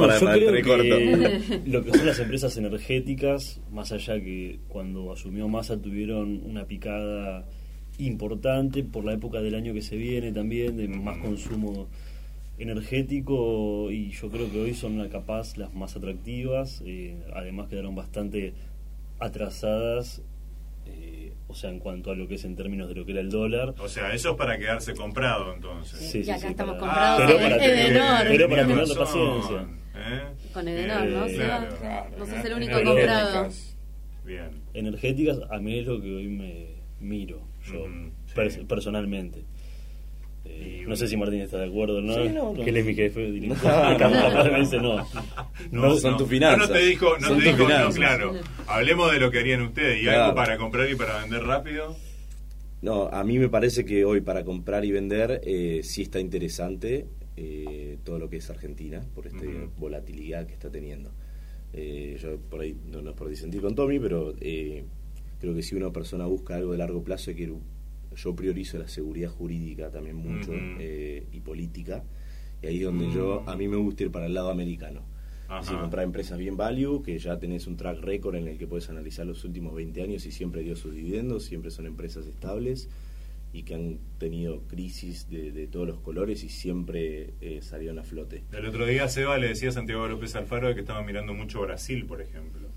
Para- 0.00 0.18
yo 0.18 0.26
para 0.26 0.36
creo 0.36 0.50
recorto. 0.52 0.82
que 0.82 1.60
lo 1.66 1.84
que 1.84 1.90
son 1.92 2.06
las 2.06 2.18
empresas 2.18 2.56
energéticas, 2.56 3.60
más 3.70 3.92
allá 3.92 4.20
que 4.20 4.60
cuando 4.68 5.12
asumió 5.12 5.48
Massa 5.48 5.80
tuvieron 5.80 6.42
una 6.44 6.64
picada 6.66 7.46
importante 7.98 8.82
por 8.84 9.04
la 9.04 9.12
época 9.14 9.40
del 9.42 9.54
año 9.54 9.72
que 9.74 9.82
se 9.82 9.96
viene 9.96 10.32
también, 10.32 10.76
de 10.76 10.88
más 10.88 11.18
consumo 11.18 11.88
energético 12.58 13.90
y 13.90 14.10
yo 14.12 14.30
creo 14.30 14.50
que 14.50 14.60
hoy 14.60 14.74
son 14.74 15.06
capaz 15.08 15.56
las 15.56 15.74
más 15.74 15.96
atractivas, 15.96 16.82
eh, 16.86 17.16
además 17.34 17.68
quedaron 17.68 17.94
bastante 17.94 18.52
atrasadas, 19.18 20.22
o 21.50 21.54
sea, 21.54 21.70
en 21.70 21.78
cuanto 21.78 22.10
a 22.10 22.14
lo 22.14 22.26
que 22.28 22.36
es 22.36 22.44
en 22.44 22.56
términos 22.56 22.88
de 22.88 22.94
lo 22.94 23.04
que 23.04 23.12
era 23.12 23.20
el 23.20 23.28
dólar. 23.30 23.74
O 23.78 23.88
sea, 23.88 24.12
eso 24.14 24.30
es 24.30 24.36
para 24.36 24.58
quedarse 24.58 24.94
comprado 24.94 25.52
entonces. 25.52 25.98
Sí, 26.10 26.18
y 26.20 26.24
sí, 26.24 26.30
acá 26.30 26.40
sí, 26.40 26.46
estamos 26.48 26.76
para- 26.76 26.86
comprados 27.16 27.20
Pero 27.26 27.38
en 27.38 27.42
para 27.42 27.58
tener- 27.58 27.90
Edenor. 27.90 28.26
pero 28.28 28.48
para 28.48 28.62
tener 28.66 28.78
razón, 28.88 28.98
paciencia. 28.98 29.68
¿eh? 29.96 30.22
Con 30.52 30.68
Edenor, 30.68 31.04
¿no? 31.06 31.24
Eh, 31.26 31.36
Seba? 31.36 31.68
claro, 31.78 32.10
no 32.18 32.24
sos 32.24 32.34
claro. 32.34 32.48
el 32.48 32.54
único 32.54 32.78
Energéticas. 32.78 33.22
comprado. 33.24 33.50
Bien. 34.24 34.50
energéticas, 34.74 35.38
a 35.50 35.58
mí 35.58 35.78
es 35.80 35.86
lo 35.86 36.00
que 36.00 36.14
hoy 36.14 36.28
me 36.28 36.66
miro 37.00 37.40
yo 37.64 37.86
pers- 38.34 38.50
sí. 38.50 38.64
personalmente. 38.64 39.44
Y 40.58 40.82
Eh, 40.82 40.84
no 40.86 40.96
sé 40.96 41.06
si 41.08 41.16
Martín 41.16 41.40
está 41.40 41.58
de 41.58 41.66
acuerdo, 41.66 42.00
¿no? 42.00 42.14
Sí, 42.14 42.28
no, 42.30 42.52
no. 42.54 42.64
Que 42.64 42.70
él 42.70 42.76
es 42.78 42.84
mi 42.86 42.94
jefe. 42.94 43.30
director. 43.30 43.70
No, 43.72 43.90
no, 43.92 43.96
Capaz 43.98 44.50
me 44.50 44.60
dice 44.60 44.78
no. 44.78 45.06
No, 45.70 45.96
son 45.96 46.16
tus 46.16 46.28
finanzas. 46.28 46.68
no 46.68 46.74
te 46.74 46.80
dijo, 46.84 47.18
no 47.18 47.28
Son 47.28 47.38
te 47.38 47.44
dijo, 47.44 47.68
no, 47.68 47.90
claro. 47.90 48.34
Hablemos 48.66 49.12
de 49.12 49.20
lo 49.20 49.30
que 49.30 49.38
harían 49.38 49.62
ustedes. 49.62 50.00
¿Y 50.00 50.04
Claro. 50.04 50.24
algo 50.24 50.34
para 50.36 50.56
comprar 50.58 50.90
y 50.90 50.94
para 50.96 51.20
vender 51.22 51.42
rápido? 51.44 51.96
No, 52.82 53.08
a 53.08 53.22
mí 53.24 53.38
me 53.38 53.48
parece 53.50 53.84
que 53.84 54.04
hoy 54.04 54.22
para 54.22 54.42
comprar 54.44 54.84
y 54.86 54.90
vender 54.90 55.42
eh, 55.44 55.80
sí 55.82 56.02
está 56.02 56.18
interesante 56.18 57.06
eh, 57.36 57.98
todo 58.04 58.18
lo 58.18 58.30
que 58.30 58.38
es 58.38 58.48
Argentina 58.50 59.02
por 59.14 59.26
esta 59.26 59.44
volatilidad 59.78 60.46
que 60.46 60.54
está 60.54 60.70
teniendo. 60.70 61.12
Eh, 61.72 62.16
yo 62.20 62.38
por 62.38 62.62
ahí 62.62 62.74
no, 62.90 63.02
no 63.02 63.10
es 63.10 63.16
por 63.16 63.28
disentir 63.28 63.60
con 63.60 63.74
Tommy, 63.74 63.98
pero 64.00 64.34
eh, 64.40 64.82
creo 65.38 65.54
que 65.54 65.62
si 65.62 65.74
una 65.76 65.90
persona 65.92 66.24
busca 66.26 66.56
algo 66.56 66.72
de 66.72 66.78
largo 66.78 67.04
plazo, 67.04 67.30
hay 67.30 67.36
que 67.36 67.52
yo 68.16 68.34
priorizo 68.34 68.78
la 68.78 68.88
seguridad 68.88 69.30
jurídica 69.30 69.90
también 69.90 70.16
mucho 70.16 70.52
eh, 70.54 71.26
y 71.32 71.40
política. 71.40 72.04
Y 72.62 72.66
ahí 72.66 72.78
es 72.78 72.84
donde 72.84 73.10
yo, 73.10 73.48
a 73.48 73.56
mí 73.56 73.68
me 73.68 73.76
gusta 73.76 74.04
ir 74.04 74.10
para 74.10 74.26
el 74.26 74.34
lado 74.34 74.50
americano. 74.50 75.02
Ajá. 75.48 75.60
Es 75.60 75.66
decir, 75.66 75.80
comprar 75.80 76.04
empresas 76.04 76.38
bien 76.38 76.56
value, 76.56 77.02
que 77.02 77.18
ya 77.18 77.38
tenés 77.38 77.66
un 77.66 77.76
track 77.76 78.00
record 78.00 78.36
en 78.36 78.48
el 78.48 78.58
que 78.58 78.66
puedes 78.66 78.88
analizar 78.90 79.26
los 79.26 79.44
últimos 79.44 79.74
20 79.74 80.02
años 80.02 80.26
y 80.26 80.32
siempre 80.32 80.62
dio 80.62 80.76
sus 80.76 80.94
dividendos, 80.94 81.44
siempre 81.44 81.70
son 81.70 81.86
empresas 81.86 82.26
estables 82.26 82.88
y 83.52 83.64
que 83.64 83.74
han 83.74 83.98
tenido 84.18 84.62
crisis 84.68 85.28
de, 85.28 85.50
de 85.50 85.66
todos 85.66 85.86
los 85.86 86.00
colores 86.00 86.44
y 86.44 86.48
siempre 86.48 87.34
eh, 87.40 87.60
salieron 87.62 87.98
a 87.98 88.04
flote. 88.04 88.44
El 88.52 88.66
otro 88.66 88.86
día 88.86 89.08
Seba 89.08 89.38
le 89.38 89.48
decía 89.48 89.70
a 89.70 89.72
Santiago 89.72 90.06
López 90.06 90.36
Alfaro 90.36 90.72
que 90.74 90.80
estaba 90.80 91.02
mirando 91.02 91.34
mucho 91.34 91.60
Brasil, 91.60 92.06
por 92.06 92.20
ejemplo. 92.20 92.68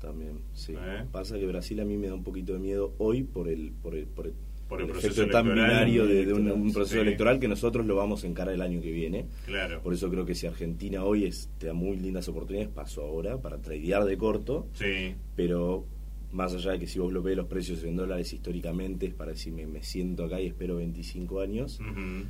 También, 0.00 0.40
sí. 0.52 0.74
¿Eh? 0.76 1.04
Pasa 1.10 1.38
que 1.38 1.46
Brasil 1.46 1.80
a 1.80 1.84
mí 1.84 1.96
me 1.96 2.08
da 2.08 2.14
un 2.14 2.24
poquito 2.24 2.52
de 2.52 2.58
miedo 2.58 2.94
hoy 2.98 3.22
por 3.22 3.48
el, 3.48 3.72
por 3.72 3.94
el, 3.94 4.06
por 4.06 4.26
el, 4.26 4.34
Por 4.72 4.80
el 4.80 4.86
el 4.86 4.92
proceso 4.92 5.26
tan 5.28 5.48
binario 5.48 6.06
de, 6.06 6.26
de 6.26 6.32
un, 6.32 6.50
un 6.50 6.72
proceso 6.72 6.94
Sí. 6.96 7.00
electoral 7.00 7.38
que 7.40 7.48
nosotros 7.48 7.86
lo 7.86 7.96
vamos 7.96 8.24
a 8.24 8.26
encarar 8.26 8.54
el 8.54 8.62
año 8.62 8.80
que 8.80 8.90
viene. 8.90 9.26
Claro. 9.46 9.80
Por 9.82 9.92
eso 9.94 10.10
creo 10.10 10.24
que 10.26 10.34
si 10.34 10.46
Argentina 10.46 11.04
hoy 11.04 11.24
es, 11.24 11.50
te 11.58 11.66
da 11.68 11.72
muy 11.74 11.96
lindas 11.96 12.28
oportunidades, 12.28 12.72
paso 12.72 13.02
ahora 13.02 13.40
para 13.40 13.58
tradear 13.58 14.04
de 14.04 14.16
corto, 14.16 14.66
Sí. 14.74 15.14
pero 15.36 15.84
más 16.32 16.54
allá 16.54 16.72
de 16.72 16.78
que 16.78 16.86
si 16.86 16.98
vos 16.98 17.12
lo 17.12 17.22
ves 17.22 17.36
los 17.36 17.46
precios 17.46 17.84
en 17.84 17.94
dólares 17.96 18.32
históricamente, 18.32 19.06
es 19.06 19.14
para 19.14 19.32
decir 19.32 19.52
me, 19.52 19.82
siento 19.82 20.24
acá 20.24 20.40
y 20.40 20.46
espero 20.46 20.76
25 20.76 21.40
años, 21.40 21.78
Ujú. 21.80 22.24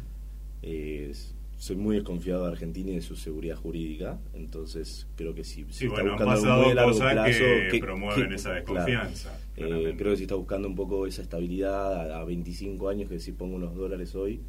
eh, 0.62 1.09
s- 1.11 1.34
soy 1.63 1.77
muy 1.77 1.95
desconfiado 1.95 2.45
de 2.45 2.51
Argentina 2.51 2.91
y 2.91 2.97
de 2.97 3.03
su 3.03 3.15
seguridad 3.15 3.55
jurídica, 3.55 4.19
entonces 4.35 5.07
creo 5.15 5.33
que 5.33 5.45
si, 5.45 5.63
si 5.67 5.73
Sí, 5.73 5.87
está 5.87 6.03
bueno, 6.03 6.15
han 6.15 6.19
buscando 6.19 6.33
algo 6.33 6.43
pasado 6.43 6.63
muy 6.63 6.73
a 6.73 6.75
largo 6.75 6.91
cosas 6.91 7.13
plazo, 7.13 7.45
que 7.71 7.79
promueven 7.79 8.33
esa 8.33 8.49
claro, 8.65 8.85
desconfianza, 8.85 9.41
eh, 9.57 9.95
creo 9.97 10.11
que 10.11 10.17
si 10.17 10.23
está 10.25 10.35
buscando 10.35 10.67
un 10.67 10.75
poco 10.75 11.07
esa 11.07 11.23
estabilidad 11.23 12.11
a, 12.11 12.21
a 12.21 12.25
25 12.25 12.89
años, 12.89 13.09
que 13.09 13.21
si 13.21 13.31
pongo 13.31 13.55
unos 13.55 13.77
dólares 13.77 14.17
hoy 14.17 14.41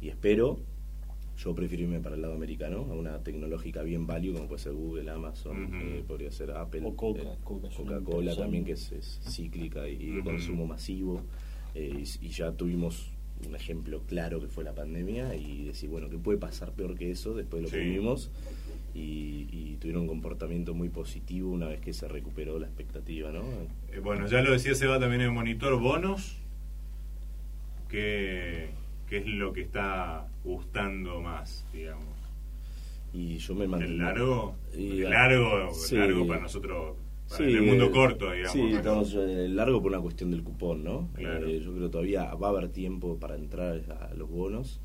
y 0.00 0.08
espero, 0.08 0.58
yo 1.36 1.54
prefiero 1.54 1.84
irme 1.84 2.00
para 2.00 2.14
el 2.14 2.22
lado 2.22 2.32
americano, 2.32 2.86
a 2.90 2.94
una 2.94 3.22
tecnológica 3.22 3.82
bien 3.82 4.06
value 4.06 4.32
como 4.32 4.48
puede 4.48 4.62
ser 4.62 4.72
Google, 4.72 5.10
Amazon, 5.10 5.68
eh, 5.74 6.02
podría 6.08 6.32
ser 6.32 6.52
Apple, 6.52 6.80
O 6.82 6.92
eh, 6.92 6.96
Coca 7.44 7.68
Coca-Cola 7.76 8.34
también 8.34 8.64
que 8.64 8.72
es, 8.72 8.90
es 8.92 9.20
cíclica 9.22 9.86
y, 9.86 9.96
y 9.96 10.10
de 10.12 10.22
consumo 10.22 10.66
masivo 10.66 11.20
eh, 11.74 11.92
y, 11.94 12.26
y 12.26 12.30
ya 12.30 12.52
tuvimos 12.52 13.12
un 13.46 13.54
ejemplo 13.54 14.02
claro 14.06 14.40
que 14.40 14.48
fue 14.48 14.64
la 14.64 14.74
pandemia 14.74 15.34
y 15.36 15.64
decir, 15.64 15.88
bueno, 15.90 16.08
¿qué 16.10 16.18
puede 16.18 16.38
pasar 16.38 16.72
peor 16.72 16.96
que 16.96 17.10
eso 17.10 17.34
después 17.34 17.62
de 17.62 17.68
lo 17.68 17.70
que 17.72 17.78
Sí. 17.82 17.84
vivimos? 17.88 18.30
Y, 18.94 19.46
y 19.52 19.76
tuvieron 19.80 20.02
un 20.02 20.08
comportamiento 20.08 20.74
muy 20.74 20.88
positivo 20.88 21.50
una 21.50 21.68
vez 21.68 21.80
que 21.80 21.92
se 21.92 22.08
recuperó 22.08 22.58
la 22.58 22.66
expectativa, 22.66 23.30
¿no? 23.30 23.42
Eh, 23.92 24.00
bueno, 24.02 24.26
ya 24.26 24.40
lo 24.42 24.50
decía 24.52 24.74
Seba 24.74 24.98
también 24.98 25.20
en 25.20 25.26
el 25.28 25.32
monitor, 25.32 25.78
bonos. 25.80 26.36
¿Qué, 27.88 28.70
¿Qué 29.08 29.18
es 29.18 29.26
lo 29.26 29.52
que 29.52 29.62
está 29.62 30.26
gustando 30.44 31.20
más, 31.20 31.64
digamos? 31.72 32.04
Y 33.12 33.38
yo 33.38 33.54
me 33.54 33.64
¿El 33.64 33.70
mantengo... 33.70 34.02
largo? 34.02 34.54
Y- 34.76 35.02
el 35.02 35.10
largo, 35.10 35.72
sí. 35.74 35.96
largo 35.96 36.26
para 36.26 36.40
nosotros, 36.42 36.96
Sí, 37.28 37.42
el 37.44 37.62
mundo 37.62 37.84
eh, 37.86 37.90
corto, 37.90 38.30
digamos. 38.32 38.52
Sí, 38.52 38.72
estamos 38.72 39.14
eh, 39.14 39.48
largo 39.48 39.82
por 39.82 39.92
una 39.92 40.00
cuestión 40.00 40.30
del 40.30 40.42
cupón, 40.42 40.82
¿no? 40.82 41.10
Claro. 41.14 41.46
Eh, 41.46 41.60
yo 41.60 41.72
creo 41.72 41.84
que 41.86 41.92
todavía 41.92 42.34
va 42.34 42.48
a 42.48 42.50
haber 42.50 42.68
tiempo 42.70 43.16
para 43.18 43.36
entrar 43.36 43.82
a 44.10 44.14
los 44.14 44.28
bonos. 44.30 44.80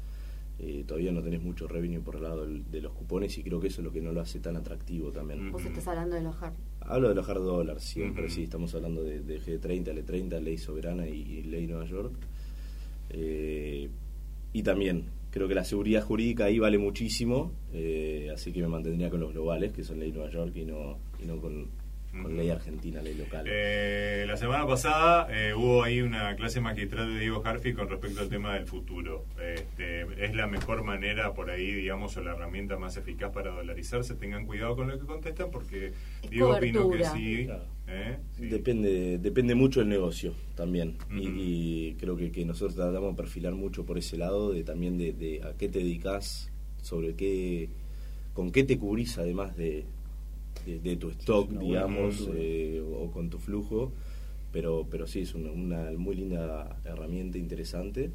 Eh, 0.59 0.83
todavía 0.85 1.11
no 1.11 1.21
tenés 1.23 1.41
mucho 1.41 1.67
revenue 1.67 1.99
por 1.99 2.15
el 2.17 2.23
lado 2.23 2.45
de 2.45 2.81
los 2.81 2.93
cupones 2.93 3.37
y 3.37 3.43
creo 3.43 3.59
que 3.59 3.67
eso 3.67 3.81
es 3.81 3.85
lo 3.85 3.91
que 3.91 4.01
no 4.01 4.11
lo 4.11 4.21
hace 4.21 4.39
tan 4.39 4.55
atractivo 4.55 5.11
también. 5.11 5.51
Vos 5.51 5.65
estás 5.65 5.87
hablando 5.87 6.15
de 6.15 6.21
los 6.21 6.35
hard. 6.41 6.53
Hablo 6.81 7.09
de 7.09 7.15
los 7.15 7.27
hard 7.27 7.41
dollars 7.41 7.83
siempre, 7.83 8.25
Ujú. 8.25 8.33
sí, 8.33 8.43
estamos 8.43 8.73
hablando 8.75 9.03
de, 9.03 9.21
de 9.21 9.39
G30, 9.41 10.05
L30, 10.05 10.39
Ley 10.41 10.57
Soberana 10.57 11.07
y, 11.07 11.21
y 11.21 11.43
Ley 11.43 11.65
Nueva 11.65 11.85
York. 11.85 12.13
Eh, 13.09 13.89
y 14.53 14.63
también 14.63 15.05
creo 15.31 15.47
que 15.47 15.55
la 15.55 15.63
seguridad 15.63 16.03
jurídica 16.03 16.45
ahí 16.45 16.59
vale 16.59 16.77
muchísimo, 16.77 17.51
eh, 17.73 18.29
así 18.33 18.51
que 18.53 18.61
me 18.61 18.67
mantendría 18.67 19.09
con 19.09 19.19
los 19.19 19.33
globales, 19.33 19.71
que 19.73 19.83
son 19.83 19.99
Ley 19.99 20.11
Nueva 20.11 20.29
York 20.29 20.55
y 20.55 20.65
no, 20.65 20.97
y 21.21 21.25
no 21.25 21.37
con, 21.41 21.67
con. 22.21 22.37
Ley 22.37 22.49
Argentina, 22.49 23.01
Ley 23.01 23.15
local. 23.15 23.45
Eh, 23.49 24.23
la 24.27 24.37
semana 24.37 24.65
pasada 24.67 25.27
eh, 25.31 25.53
hubo 25.53 25.83
ahí 25.83 26.01
una 26.01 26.35
clase 26.35 26.61
magistral 26.61 27.13
de 27.13 27.19
Diego 27.21 27.41
Harfi 27.45 27.73
con 27.73 27.89
respecto 27.89 28.21
al 28.21 28.29
tema 28.29 28.53
del 28.53 28.65
futuro. 28.67 29.25
Este, 29.41 30.01
es 30.23 30.35
la 30.35 30.47
mejor 30.47 30.83
manera 30.83 31.33
por 31.33 31.49
ahí, 31.49 31.71
digamos, 31.73 32.15
o 32.17 32.21
la 32.23 32.31
herramienta 32.33 32.77
más 32.77 32.97
eficaz 32.97 33.31
para 33.33 33.51
dolarizarse. 33.51 34.15
Tengan 34.15 34.45
cuidado 34.45 34.75
con 34.75 34.87
lo 34.87 34.99
que 34.99 35.05
contestan 35.05 35.49
porque 35.51 35.93
Es 36.23 36.29
Diego 36.29 36.51
opino 36.55 36.81
que 36.89 36.97
cobertura. 37.03 37.13
sí. 37.13 37.45
Claro. 37.45 37.65
¿eh? 37.87 38.17
Sí. 38.37 38.45
Depende, 38.47 39.17
depende 39.17 39.55
mucho 39.55 39.79
del 39.81 39.89
negocio 39.89 40.33
también. 40.55 40.97
Y- 41.11 41.95
creo 41.99 42.15
que, 42.15 42.31
que 42.31 42.45
nosotros 42.45 42.75
tratamos 42.75 43.11
de 43.11 43.17
perfilar 43.17 43.53
mucho 43.53 43.85
por 43.85 43.97
ese 43.97 44.17
lado, 44.17 44.51
de 44.53 44.63
también 44.63 44.97
de, 44.97 45.13
de 45.13 45.41
a 45.43 45.53
qué 45.57 45.67
te 45.69 45.79
dedicas, 45.79 46.51
sobre 46.81 47.15
qué, 47.15 47.69
con 48.33 48.51
qué 48.51 48.63
te 48.63 48.77
cubrís 48.77 49.17
además 49.17 49.55
de, 49.57 49.85
de, 50.65 50.79
de 50.79 50.95
tu 50.95 51.09
stock, 51.09 51.49
digamos, 51.49 52.29
eh, 52.33 52.81
o 52.95 53.11
con 53.11 53.29
tu 53.29 53.39
flujo. 53.39 53.91
Pero, 54.51 54.85
pero 54.89 55.07
sí, 55.07 55.21
es 55.21 55.33
una, 55.33 55.51
una 55.51 55.91
muy 55.97 56.15
linda 56.15 56.77
herramienta 56.85 57.37
interesante 57.37 58.11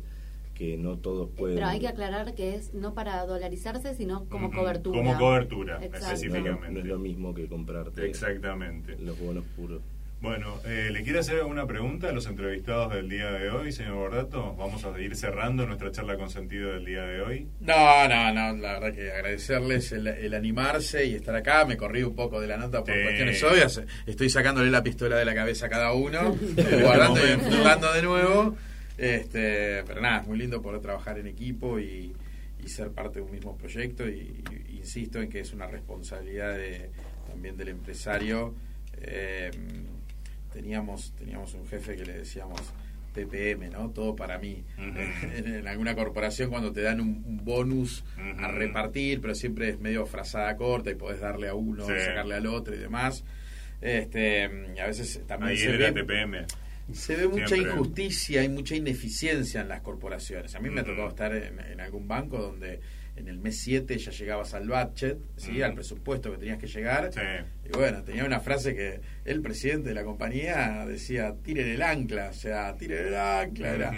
que 0.55 0.77
no 0.77 0.99
todos 0.99 1.31
pueden... 1.31 1.57
Pero 1.57 1.69
hay 1.69 1.79
que 1.79 1.89
aclarar 1.89 2.35
que 2.35 2.57
es 2.57 2.75
no 2.75 2.93
para 2.93 3.25
dolarizarse, 3.27 3.95
sino 3.95 4.25
como 4.29 4.51
cobertura. 4.51 4.99
Como 4.99 5.17
cobertura, 5.17 5.77
Exacto. 5.77 5.99
no, 5.99 6.13
específicamente. 6.13 6.71
no 6.71 6.81
es 6.81 6.87
lo 6.87 6.99
mismo 6.99 7.33
que 7.33 7.47
comprarte 7.47 8.05
Exactamente. 8.07 8.97
los 8.99 9.19
bonos 9.21 9.45
puros. 9.57 9.83
Bueno, 10.21 10.61
eh, 10.65 10.89
¿le 10.93 11.05
quiere 11.05 11.21
hacer 11.21 11.37
alguna 11.39 11.65
pregunta 11.69 12.09
a 12.09 12.13
los 12.13 12.27
entrevistados 12.27 12.93
del 12.93 13.09
día 13.09 13.31
de 13.31 13.51
hoy, 13.51 13.71
señor 13.71 13.95
Bordato? 13.95 14.53
Vamos 14.57 14.85
a 14.85 14.99
ir 15.01 15.15
cerrando 15.15 15.65
nuestra 15.65 15.93
charla 15.93 16.17
con 16.17 16.29
sentido 16.29 16.73
del 16.73 16.85
día 16.85 17.03
de 17.03 17.21
hoy. 17.23 17.47
No, 17.61 18.09
no, 18.09 18.33
no, 18.33 18.57
la 18.57 18.81
verdad 18.81 18.93
que 18.93 19.13
agradecerles 19.13 19.93
el, 19.93 20.09
el 20.09 20.35
animarse 20.35 21.05
y 21.07 21.15
estar 21.15 21.37
acá. 21.37 21.65
Me 21.67 21.77
corrí 21.77 22.03
un 22.03 22.17
poco 22.17 22.41
de 22.41 22.49
la 22.49 22.57
nota 22.57 22.83
por 22.83 22.93
Sí. 22.95 23.01
cuestiones 23.05 23.43
obvias. 23.45 23.81
Estoy 24.07 24.29
sacándole 24.29 24.73
la 24.73 24.83
pistola 24.83 25.15
de 25.17 25.25
la 25.25 25.37
cabeza 25.37 25.67
a 25.67 25.69
cada 25.69 25.93
uno, 25.93 26.37
eh, 26.57 26.81
guardando 26.83 27.25
y 27.25 27.31
enfundando 27.31 27.93
de 27.93 28.03
nuevo. 28.03 28.57
Este, 28.99 29.85
pero 29.87 30.01
nada, 30.01 30.23
es 30.23 30.27
muy 30.27 30.37
lindo 30.39 30.61
poder 30.61 30.81
trabajar 30.81 31.17
en 31.21 31.29
equipo 31.29 31.79
y, 31.79 32.13
y 32.59 32.69
ser 32.69 32.91
parte 32.91 33.21
de 33.21 33.25
un 33.25 33.31
mismo 33.31 33.57
proyecto. 33.57 34.09
Y, 34.09 34.43
y 34.69 34.79
insisto 34.79 35.23
en 35.23 35.31
que 35.31 35.39
es 35.39 35.53
una 35.53 35.69
responsabilidad 35.69 36.57
de, 36.57 36.91
también 37.29 37.57
del 37.57 37.69
empresario. 37.69 38.53
Eh, 39.01 39.53
teníamos, 40.63 41.13
teníamos 41.17 41.55
un 41.55 41.67
jefe 41.69 41.95
que 41.97 42.05
le 42.05 42.15
decíamos 42.19 42.61
TPM, 43.15 43.71
¿no? 43.71 43.91
Todo 43.91 44.15
para 44.17 44.39
mí. 44.39 44.65
En, 44.77 45.55
en 45.55 45.69
alguna 45.69 45.95
corporación 45.95 46.51
cuando 46.51 46.73
te 46.73 46.83
dan 46.83 47.01
un, 47.01 47.23
un 47.27 47.45
bonus 47.45 48.05
a 48.39 48.49
repartir, 48.49 49.21
pero 49.21 49.35
siempre 49.35 49.69
es 49.71 49.79
medio 49.81 50.05
frazada 50.07 50.57
corta 50.57 50.91
y 50.91 50.95
podés 50.95 51.21
darle 51.21 51.49
a 51.49 51.55
uno, 51.55 51.87
Sí. 51.87 51.93
sacarle 52.05 52.35
al 52.35 52.47
otro 52.47 52.75
y 52.75 52.79
demás. 52.79 53.25
Este, 53.81 54.51
y 54.77 54.79
a 54.81 54.87
veces 54.87 55.21
también 55.27 55.51
Ahí 55.53 55.59
se 55.59 55.75
era 55.75 55.91
ve, 55.93 56.03
TPM. 56.03 56.47
se 56.93 57.15
ve 57.17 57.29
mucha 57.29 57.57
injusticia 57.57 58.43
y 58.43 58.49
mucha 58.49 58.75
ineficiencia 58.75 59.61
en 59.61 59.69
las 59.69 59.81
corporaciones. 59.83 60.55
A 60.57 60.61
mí 60.61 60.69
me 60.71 60.81
ha 60.81 60.85
tocado 60.85 61.09
estar 61.09 61.35
en, 61.35 61.61
en 61.61 61.81
algún 61.81 62.09
banco 62.09 62.39
donde 62.39 62.81
en 63.19 63.29
el 63.29 63.39
mes 63.39 63.59
7 63.61 63.99
ya 63.99 64.11
llegabas 64.13 64.55
al 64.55 64.69
budget, 64.69 65.19
¿sí? 65.37 65.61
Al 65.63 65.75
presupuesto 65.75 66.31
que 66.31 66.39
tenías 66.39 66.59
que 66.59 66.67
llegar. 66.69 67.11
Sí. 67.13 67.21
Y 67.67 67.77
bueno, 67.77 68.03
tenía 68.05 68.25
una 68.25 68.41
frase 68.41 68.75
que 68.75 69.01
el 69.25 69.43
presidente 69.43 69.89
de 69.91 69.95
la 69.95 70.05
compañía 70.05 70.85
decía, 70.87 71.35
tiren 71.43 71.69
el 71.69 71.83
ancla, 71.83 72.29
o 72.31 72.33
sea, 72.33 72.75
tiren 72.77 73.09
el 73.09 73.15
ancla. 73.17 73.75
Era, 73.75 73.93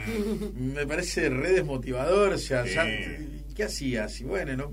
me 0.56 0.86
parece 0.86 1.28
re 1.28 1.52
desmotivador, 1.52 2.32
o 2.32 2.38
sea, 2.38 2.64
Sí. 2.66 2.74
ya, 2.74 2.86
¿qué 3.54 3.64
hacías? 3.64 4.20
Y 4.20 4.24
bueno, 4.24 4.56
¿no? 4.56 4.72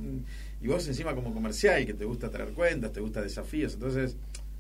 y 0.62 0.68
vos 0.68 0.88
encima 0.88 1.14
como 1.14 1.34
comercial, 1.34 1.86
que 1.86 1.94
te 1.94 2.06
gusta 2.06 2.32
traer 2.32 2.50
cuentas, 2.54 2.92
te 2.92 3.00
gusta 3.00 3.22
desafíos, 3.22 3.76
entonces 3.76 4.18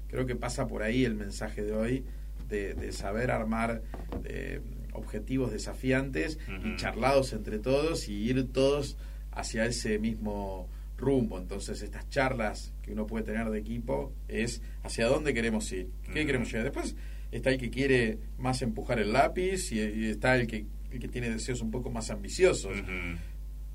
creo 0.09 0.25
que 0.27 0.35
pasa 0.35 0.67
por 0.67 0.83
ahí 0.83 1.03
el 1.05 1.15
mensaje 1.15 1.63
de 1.63 1.73
hoy, 1.73 2.03
de, 2.49 2.75
de 2.75 2.91
saber 2.91 3.31
armar 3.31 3.81
eh, 4.25 4.61
objetivos 4.93 5.51
desafiantes 5.51 6.38
y 6.63 6.75
charlados 6.77 7.33
entre 7.33 7.59
todos 7.59 8.07
y 8.09 8.13
ir 8.29 8.47
todos 8.53 8.95
hacia 9.38 9.65
ese 9.65 9.99
mismo 9.99 10.67
rumbo. 10.97 11.38
Entonces, 11.38 11.81
estas 11.81 12.09
charlas 12.09 12.73
que 12.81 12.91
uno 12.91 13.05
puede 13.05 13.23
tener 13.25 13.49
de 13.49 13.59
equipo 13.59 14.11
es 14.27 14.61
hacia 14.83 15.05
dónde 15.07 15.33
queremos 15.33 15.71
ir, 15.71 15.89
qué 16.13 16.25
queremos 16.25 16.49
llegar. 16.51 16.63
Después 16.65 16.95
está 17.31 17.49
el 17.51 17.57
que 17.57 17.69
quiere 17.69 18.17
más 18.38 18.61
empujar 18.61 18.99
el 18.99 19.13
lápiz 19.13 19.71
y, 19.71 19.79
y 19.79 20.05
está 20.09 20.35
el 20.35 20.47
que, 20.47 20.65
el 20.91 20.99
que 20.99 21.07
tiene 21.07 21.29
deseos 21.29 21.61
un 21.61 21.71
poco 21.71 21.89
más 21.89 22.09
ambiciosos. 22.09 22.75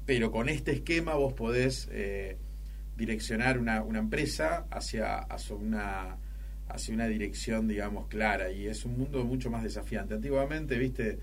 Pero 0.04 0.30
con 0.32 0.48
este 0.48 0.72
esquema 0.72 1.14
vos 1.14 1.32
podés 1.34 1.88
eh, 1.92 2.36
direccionar 2.96 3.58
una, 3.58 3.82
una 3.82 4.00
empresa 4.00 4.66
hacia, 4.70 5.16
hacia 5.18 5.56
una 5.56 6.16
hacia 6.68 6.94
una 6.94 7.06
dirección, 7.06 7.68
digamos, 7.68 8.06
clara. 8.08 8.50
Y 8.50 8.66
es 8.66 8.86
un 8.86 8.96
mundo 8.96 9.22
mucho 9.26 9.50
más 9.50 9.62
desafiante. 9.62 10.14
Antiguamente, 10.14 10.78
viste, 10.78 11.18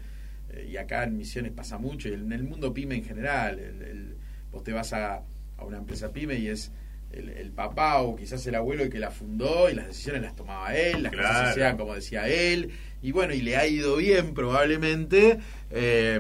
eh, 0.52 0.70
y 0.72 0.78
acá 0.78 1.04
en 1.06 1.18
Misiones 1.18 1.52
pasa 1.54 1.80
mucho, 1.80 2.08
y 2.08 2.14
en 2.14 2.32
el 2.32 2.44
mundo 2.44 2.72
pyme 2.72 2.96
en 2.96 3.04
general, 3.04 3.58
el- 3.58 3.82
el- 3.82 4.16
vos 4.52 4.64
te 4.64 4.74
vas 4.74 4.94
a, 4.94 5.22
a 5.58 5.64
una 5.66 5.78
empresa 5.78 6.12
pyme 6.12 6.36
y 6.36 6.48
es 6.48 6.72
el, 7.12 7.30
el 7.30 7.52
papá 7.52 8.02
o 8.02 8.16
quizás 8.16 8.46
el 8.48 8.56
abuelo 8.56 8.84
el 8.84 8.90
que 8.90 9.00
la 9.00 9.10
fundó 9.12 9.70
y 9.70 9.74
las 9.74 9.88
decisiones 9.88 10.22
las 10.22 10.36
tomaba 10.36 10.76
él, 10.76 11.04
las 11.04 11.12
cosas 11.12 11.30
Claro. 11.32 11.46
se 11.46 11.52
hacían 11.52 11.78
como 11.78 11.96
decía 11.96 12.28
él, 12.28 12.72
y 13.02 13.12
bueno, 13.12 13.34
y 13.34 13.42
le 13.42 13.56
ha 13.58 13.66
ido 13.66 13.96
bien 13.98 14.34
probablemente, 14.36 15.40
eh, 15.72 16.20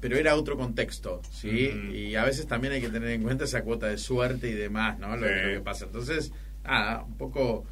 pero 0.00 0.16
era 0.16 0.34
otro 0.34 0.56
contexto, 0.56 1.20
¿sí? 1.30 1.68
Ujú. 1.68 1.92
Y 1.94 2.16
a 2.16 2.24
veces 2.24 2.46
también 2.46 2.72
hay 2.74 2.80
que 2.80 2.88
tener 2.88 3.10
en 3.10 3.22
cuenta 3.22 3.44
esa 3.44 3.62
cuota 3.62 3.86
de 3.86 3.98
suerte 3.98 4.48
y 4.48 4.54
demás, 4.54 4.98
¿no? 4.98 5.16
Lo, 5.16 5.26
Sí. 5.28 5.32
lo 5.34 5.52
que 5.54 5.60
pasa. 5.60 5.84
Entonces, 5.86 6.32
nada, 6.64 7.02
un 7.04 7.16
poco 7.16 7.64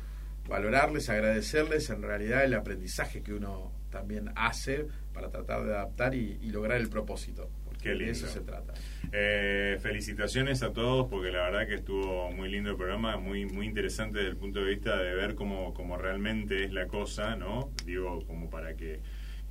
valorarles, 0.48 1.09
agradecerles 1.09 1.88
en 1.90 2.03
realidad 2.03 2.44
el 2.44 2.55
aprendizaje 2.55 3.22
que 3.22 3.32
uno 3.32 3.72
también 3.90 4.30
hace 4.36 4.86
para 5.12 5.30
tratar 5.30 5.64
de 5.64 5.74
adaptar 5.74 6.14
y, 6.14 6.38
y 6.42 6.50
lograr 6.50 6.78
el 6.80 6.88
propósito. 6.88 7.50
Qué 7.83 7.91
de 7.91 7.95
lindo. 7.97 8.12
eso 8.12 8.26
se 8.28 8.41
trata. 8.41 8.74
Eh, 9.12 9.78
felicitaciones 9.83 10.62
a 10.62 10.72
todos 10.72 11.09
porque 11.11 11.30
la 11.30 11.43
verdad 11.43 11.66
que 11.66 11.74
estuvo 11.74 12.30
muy 12.30 12.49
lindo 12.49 12.70
el 12.70 12.76
programa, 12.76 13.18
muy 13.18 13.45
muy 13.45 13.66
interesante 13.66 14.18
desde 14.18 14.30
el 14.30 14.37
punto 14.37 14.61
de 14.61 14.70
vista 14.70 14.97
de 14.97 15.14
ver 15.14 15.35
cómo, 15.35 15.74
cómo 15.74 15.99
realmente 15.99 16.64
es 16.64 16.72
la 16.72 16.87
cosa, 16.87 17.37
¿no? 17.37 17.70
Digo, 17.85 18.24
como 18.26 18.49
para 18.49 18.74
que 18.74 19.01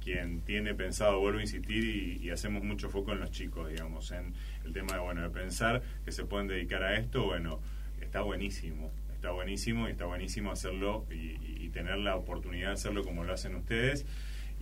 quien 0.04 0.42
tiene 0.42 0.74
pensado, 0.74 1.20
vuelvo 1.20 1.40
a 1.40 1.42
insistir 1.44 1.84
y, 1.84 2.26
y 2.26 2.32
hacemos 2.32 2.64
mucho 2.64 2.90
foco 2.90 3.12
en 3.12 3.20
los 3.20 3.30
chicos, 3.30 3.70
digamos, 3.70 4.12
en 4.12 4.34
el 4.66 4.74
tema 4.74 4.94
de, 4.94 5.00
bueno, 5.00 5.22
de 5.22 5.30
pensar 5.30 5.84
que 6.04 6.12
se 6.12 6.26
pueden 6.26 6.48
dedicar 6.48 6.82
a 6.82 6.98
esto, 6.98 7.26
bueno, 7.26 7.62
está 8.02 8.22
buenísimo, 8.22 8.92
está 9.14 9.30
buenísimo 9.30 9.88
y 9.88 9.92
está 9.92 10.06
buenísimo 10.06 10.52
hacerlo 10.52 11.06
y, 11.12 11.38
y 11.64 11.70
tener 11.70 11.98
la 12.00 12.16
oportunidad 12.16 12.70
de 12.70 12.74
hacerlo 12.74 13.04
como 13.04 13.24
lo 13.24 13.34
hacen 13.34 13.54
ustedes. 13.54 14.08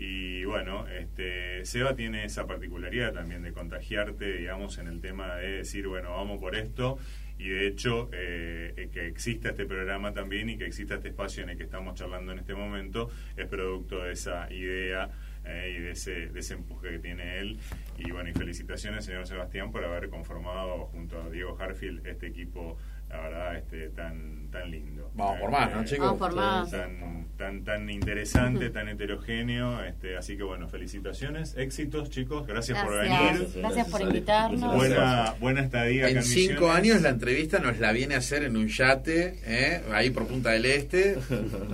Y 0.01 0.45
bueno, 0.45 0.87
este, 0.87 1.65
Seba 1.65 1.93
tiene 1.93 2.23
esa 2.23 2.47
particularidad 2.47 3.11
también 3.11 3.43
de 3.43 3.51
contagiarte, 3.51 4.37
digamos, 4.37 4.77
en 4.77 4.87
el 4.87 5.01
tema 5.01 5.35
de 5.35 5.57
decir, 5.57 5.89
bueno, 5.89 6.11
vamos 6.11 6.39
por 6.39 6.55
esto. 6.55 6.97
Y 7.37 7.49
de 7.49 7.67
hecho, 7.67 8.09
eh, 8.13 8.89
que 8.93 9.07
exista 9.07 9.49
este 9.49 9.65
programa 9.65 10.13
también 10.13 10.49
y 10.49 10.57
que 10.57 10.65
exista 10.65 10.95
este 10.95 11.09
espacio 11.09 11.43
en 11.43 11.49
el 11.49 11.57
que 11.57 11.65
estamos 11.65 11.95
charlando 11.95 12.31
en 12.31 12.39
este 12.39 12.55
momento 12.55 13.09
es 13.35 13.45
producto 13.47 14.01
de 14.01 14.13
esa 14.13 14.49
idea 14.53 15.09
eh, 15.43 15.75
y 15.77 15.81
de 15.81 15.91
ese, 15.91 16.27
de 16.27 16.39
ese 16.39 16.53
empuje 16.53 16.91
que 16.91 16.99
tiene 16.99 17.39
él. 17.39 17.59
Y 17.97 18.09
bueno, 18.11 18.29
y 18.29 18.33
felicitaciones, 18.33 19.03
señor 19.03 19.27
Sebastián, 19.27 19.69
por 19.69 19.83
haber 19.83 20.09
conformado 20.09 20.85
junto 20.85 21.21
a 21.21 21.29
Diego 21.29 21.57
Harfield 21.59 22.07
este 22.07 22.27
equipo, 22.27 22.77
la 23.09 23.17
verdad, 23.21 23.55
este 23.57 23.89
tan, 23.89 24.49
tan 24.51 24.69
lindo. 24.71 25.09
Vamos 25.15 25.39
por 25.39 25.51
más, 25.51 25.73
¿no, 25.73 25.81
Eh, 25.81 25.85
chicos? 25.85 26.05
Vamos 26.05 26.19
por 26.19 26.35
más. 26.35 26.69
tan, 26.71 27.27
tan, 27.37 27.63
tan 27.63 27.89
interesante, 27.89 28.69
tan 28.71 28.87
heterogéneo. 28.87 29.83
Este, 29.83 30.15
así 30.15 30.37
que 30.37 30.43
bueno, 30.43 30.67
felicitaciones, 30.67 31.55
éxitos, 31.57 32.09
chicos. 32.09 32.45
Gracias, 32.47 32.81
por 32.83 32.93
venir. 32.99 33.17
Gracias, 33.19 33.55
Gracias, 33.55 33.87
por 33.89 34.01
invitarnos. 34.01 34.75
Buena, 34.75 35.33
buena 35.39 35.61
estadía. 35.61 36.05
acá 36.07 36.19
En 36.19 36.23
cinco 36.23 36.71
años 36.71 37.01
la 37.01 37.09
entrevista 37.09 37.59
nos 37.59 37.79
la 37.79 37.91
viene 37.91 38.15
a 38.15 38.19
hacer 38.19 38.43
en 38.43 38.55
un 38.55 38.67
yate, 38.67 39.39
¿eh? 39.45 39.81
ahí 39.91 40.09
por 40.11 40.27
Punta 40.27 40.51
del 40.51 40.65
Este. 40.65 41.17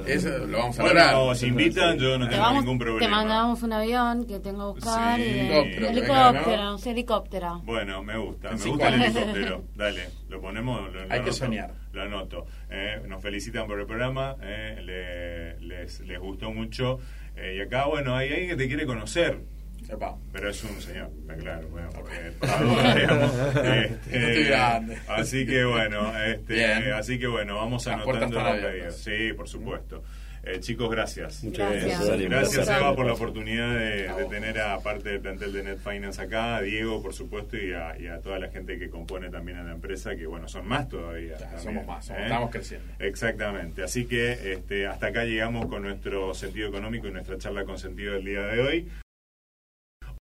Eso 0.08 0.30
lo 0.48 0.58
vamos 0.60 0.80
a 0.80 0.84
Bueno, 0.84 1.00
lograr. 1.12 1.36
si 1.36 1.48
invitan, 1.48 1.98
yo 2.00 2.18
no 2.18 2.26
Te, 2.26 2.32
tengo 2.32 2.44
vamos- 2.44 2.64
ningún 2.64 2.80
te 2.80 2.86
problema. 2.86 3.18
mandamos 3.18 3.62
un 3.64 3.74
avión 3.74 4.26
que 4.26 4.40
tengo 4.40 4.74
que 4.74 4.80
buscar. 4.80 5.18
Sí. 5.18 5.24
y- 5.24 5.86
Helicóptero, 5.86 6.64
no 6.64 6.78
helicóptero. 6.86 7.62
Bueno, 7.66 8.02
me 8.04 8.18
gusta, 8.18 8.52
En 8.52 8.60
me 8.60 8.66
gusta 8.66 8.88
el 8.90 9.02
helicóptero. 9.02 9.64
Dale, 9.76 10.10
lo 10.30 10.42
ponemos. 10.42 10.94
Lo, 10.94 11.06
lo 11.06 11.14
Hay 11.14 11.22
que 11.26 11.30
anoto, 11.32 11.46
soñar. 11.46 11.72
Lo 11.94 12.02
anoto. 12.04 12.46
Eh, 12.70 13.02
nos 13.08 13.22
felicitan 13.22 13.68
por 13.68 13.80
el 13.80 13.86
programa, 13.86 14.36
eh, 14.42 14.80
le- 14.84 15.60
les, 15.60 16.00
les 16.02 16.20
gustó 16.20 16.52
mucho. 16.52 17.00
Eh, 17.36 17.56
y 17.58 17.62
acá, 17.62 17.86
bueno, 17.86 18.16
hay 18.16 18.30
alguien 18.30 18.50
que 18.50 18.56
te 18.56 18.68
quiere 18.68 18.86
conocer. 18.86 19.40
Epa. 19.90 20.16
Pero 20.32 20.50
es 20.50 20.64
un 20.64 20.82
señor, 20.82 21.12
está 21.22 21.36
claro, 21.36 21.68
bueno, 21.68 21.90
duda, 22.60 22.96
digamos, 22.96 23.32
este. 24.12 24.56
Así 25.08 25.46
que 25.46 25.64
bueno, 25.66 26.12
este, 26.24 26.92
así 26.94 27.20
que 27.20 27.28
bueno, 27.28 27.56
vamos 27.58 27.86
Las 27.86 27.96
anotando 27.96 28.40
los. 28.40 28.96
Sí, 28.96 29.34
por 29.34 29.48
supuesto. 29.48 30.04
Eh, 30.48 30.60
chicos, 30.60 30.90
gracias. 30.92 31.44
Muchas 31.44 31.72
Gracias. 31.72 32.06
gracias. 32.08 32.30
Gracias, 32.30 32.70
Eva, 32.70 32.96
por 32.96 33.06
la 33.08 33.14
oportunidad 33.14 33.74
de, 33.74 34.08
de 34.14 34.26
tener 34.30 34.60
a 34.60 34.80
parte 34.80 35.10
del 35.10 35.20
plantel 35.20 35.52
de 35.54 35.64
Net 35.64 35.80
Finance 35.80 36.22
acá, 36.22 36.58
a 36.58 36.62
Diego, 36.62 37.02
por 37.02 37.14
supuesto, 37.16 37.58
y 37.58 37.74
a, 37.74 37.98
y 38.00 38.06
a 38.08 38.20
toda 38.22 38.38
la 38.38 38.50
gente 38.50 38.78
que 38.78 38.90
compone 38.90 39.30
también 39.30 39.58
a 39.58 39.64
la 39.64 39.72
empresa, 39.72 40.16
que 40.16 40.28
bueno, 40.28 40.48
son 40.48 40.68
más 40.68 40.88
todavía. 40.88 41.32
Ya, 41.32 41.38
también, 41.40 41.62
somos 41.64 41.88
más, 41.88 42.06
somos- 42.06 42.20
¿eh? 42.22 42.26
estamos 42.26 42.52
creciendo. 42.52 42.88
Exactamente. 43.00 43.82
Así 43.84 44.06
que 44.06 44.54
este, 44.54 44.86
hasta 44.86 45.08
acá 45.08 45.24
llegamos 45.26 45.66
con 45.66 45.82
nuestro 45.82 46.34
sentido 46.36 46.70
económico 46.70 47.08
y 47.08 47.12
nuestra 47.12 47.38
charla 47.40 47.66
con 47.66 47.80
sentido 47.80 48.14
del 48.14 48.26
día 48.26 48.42
de 48.42 48.60
hoy. 48.62 48.88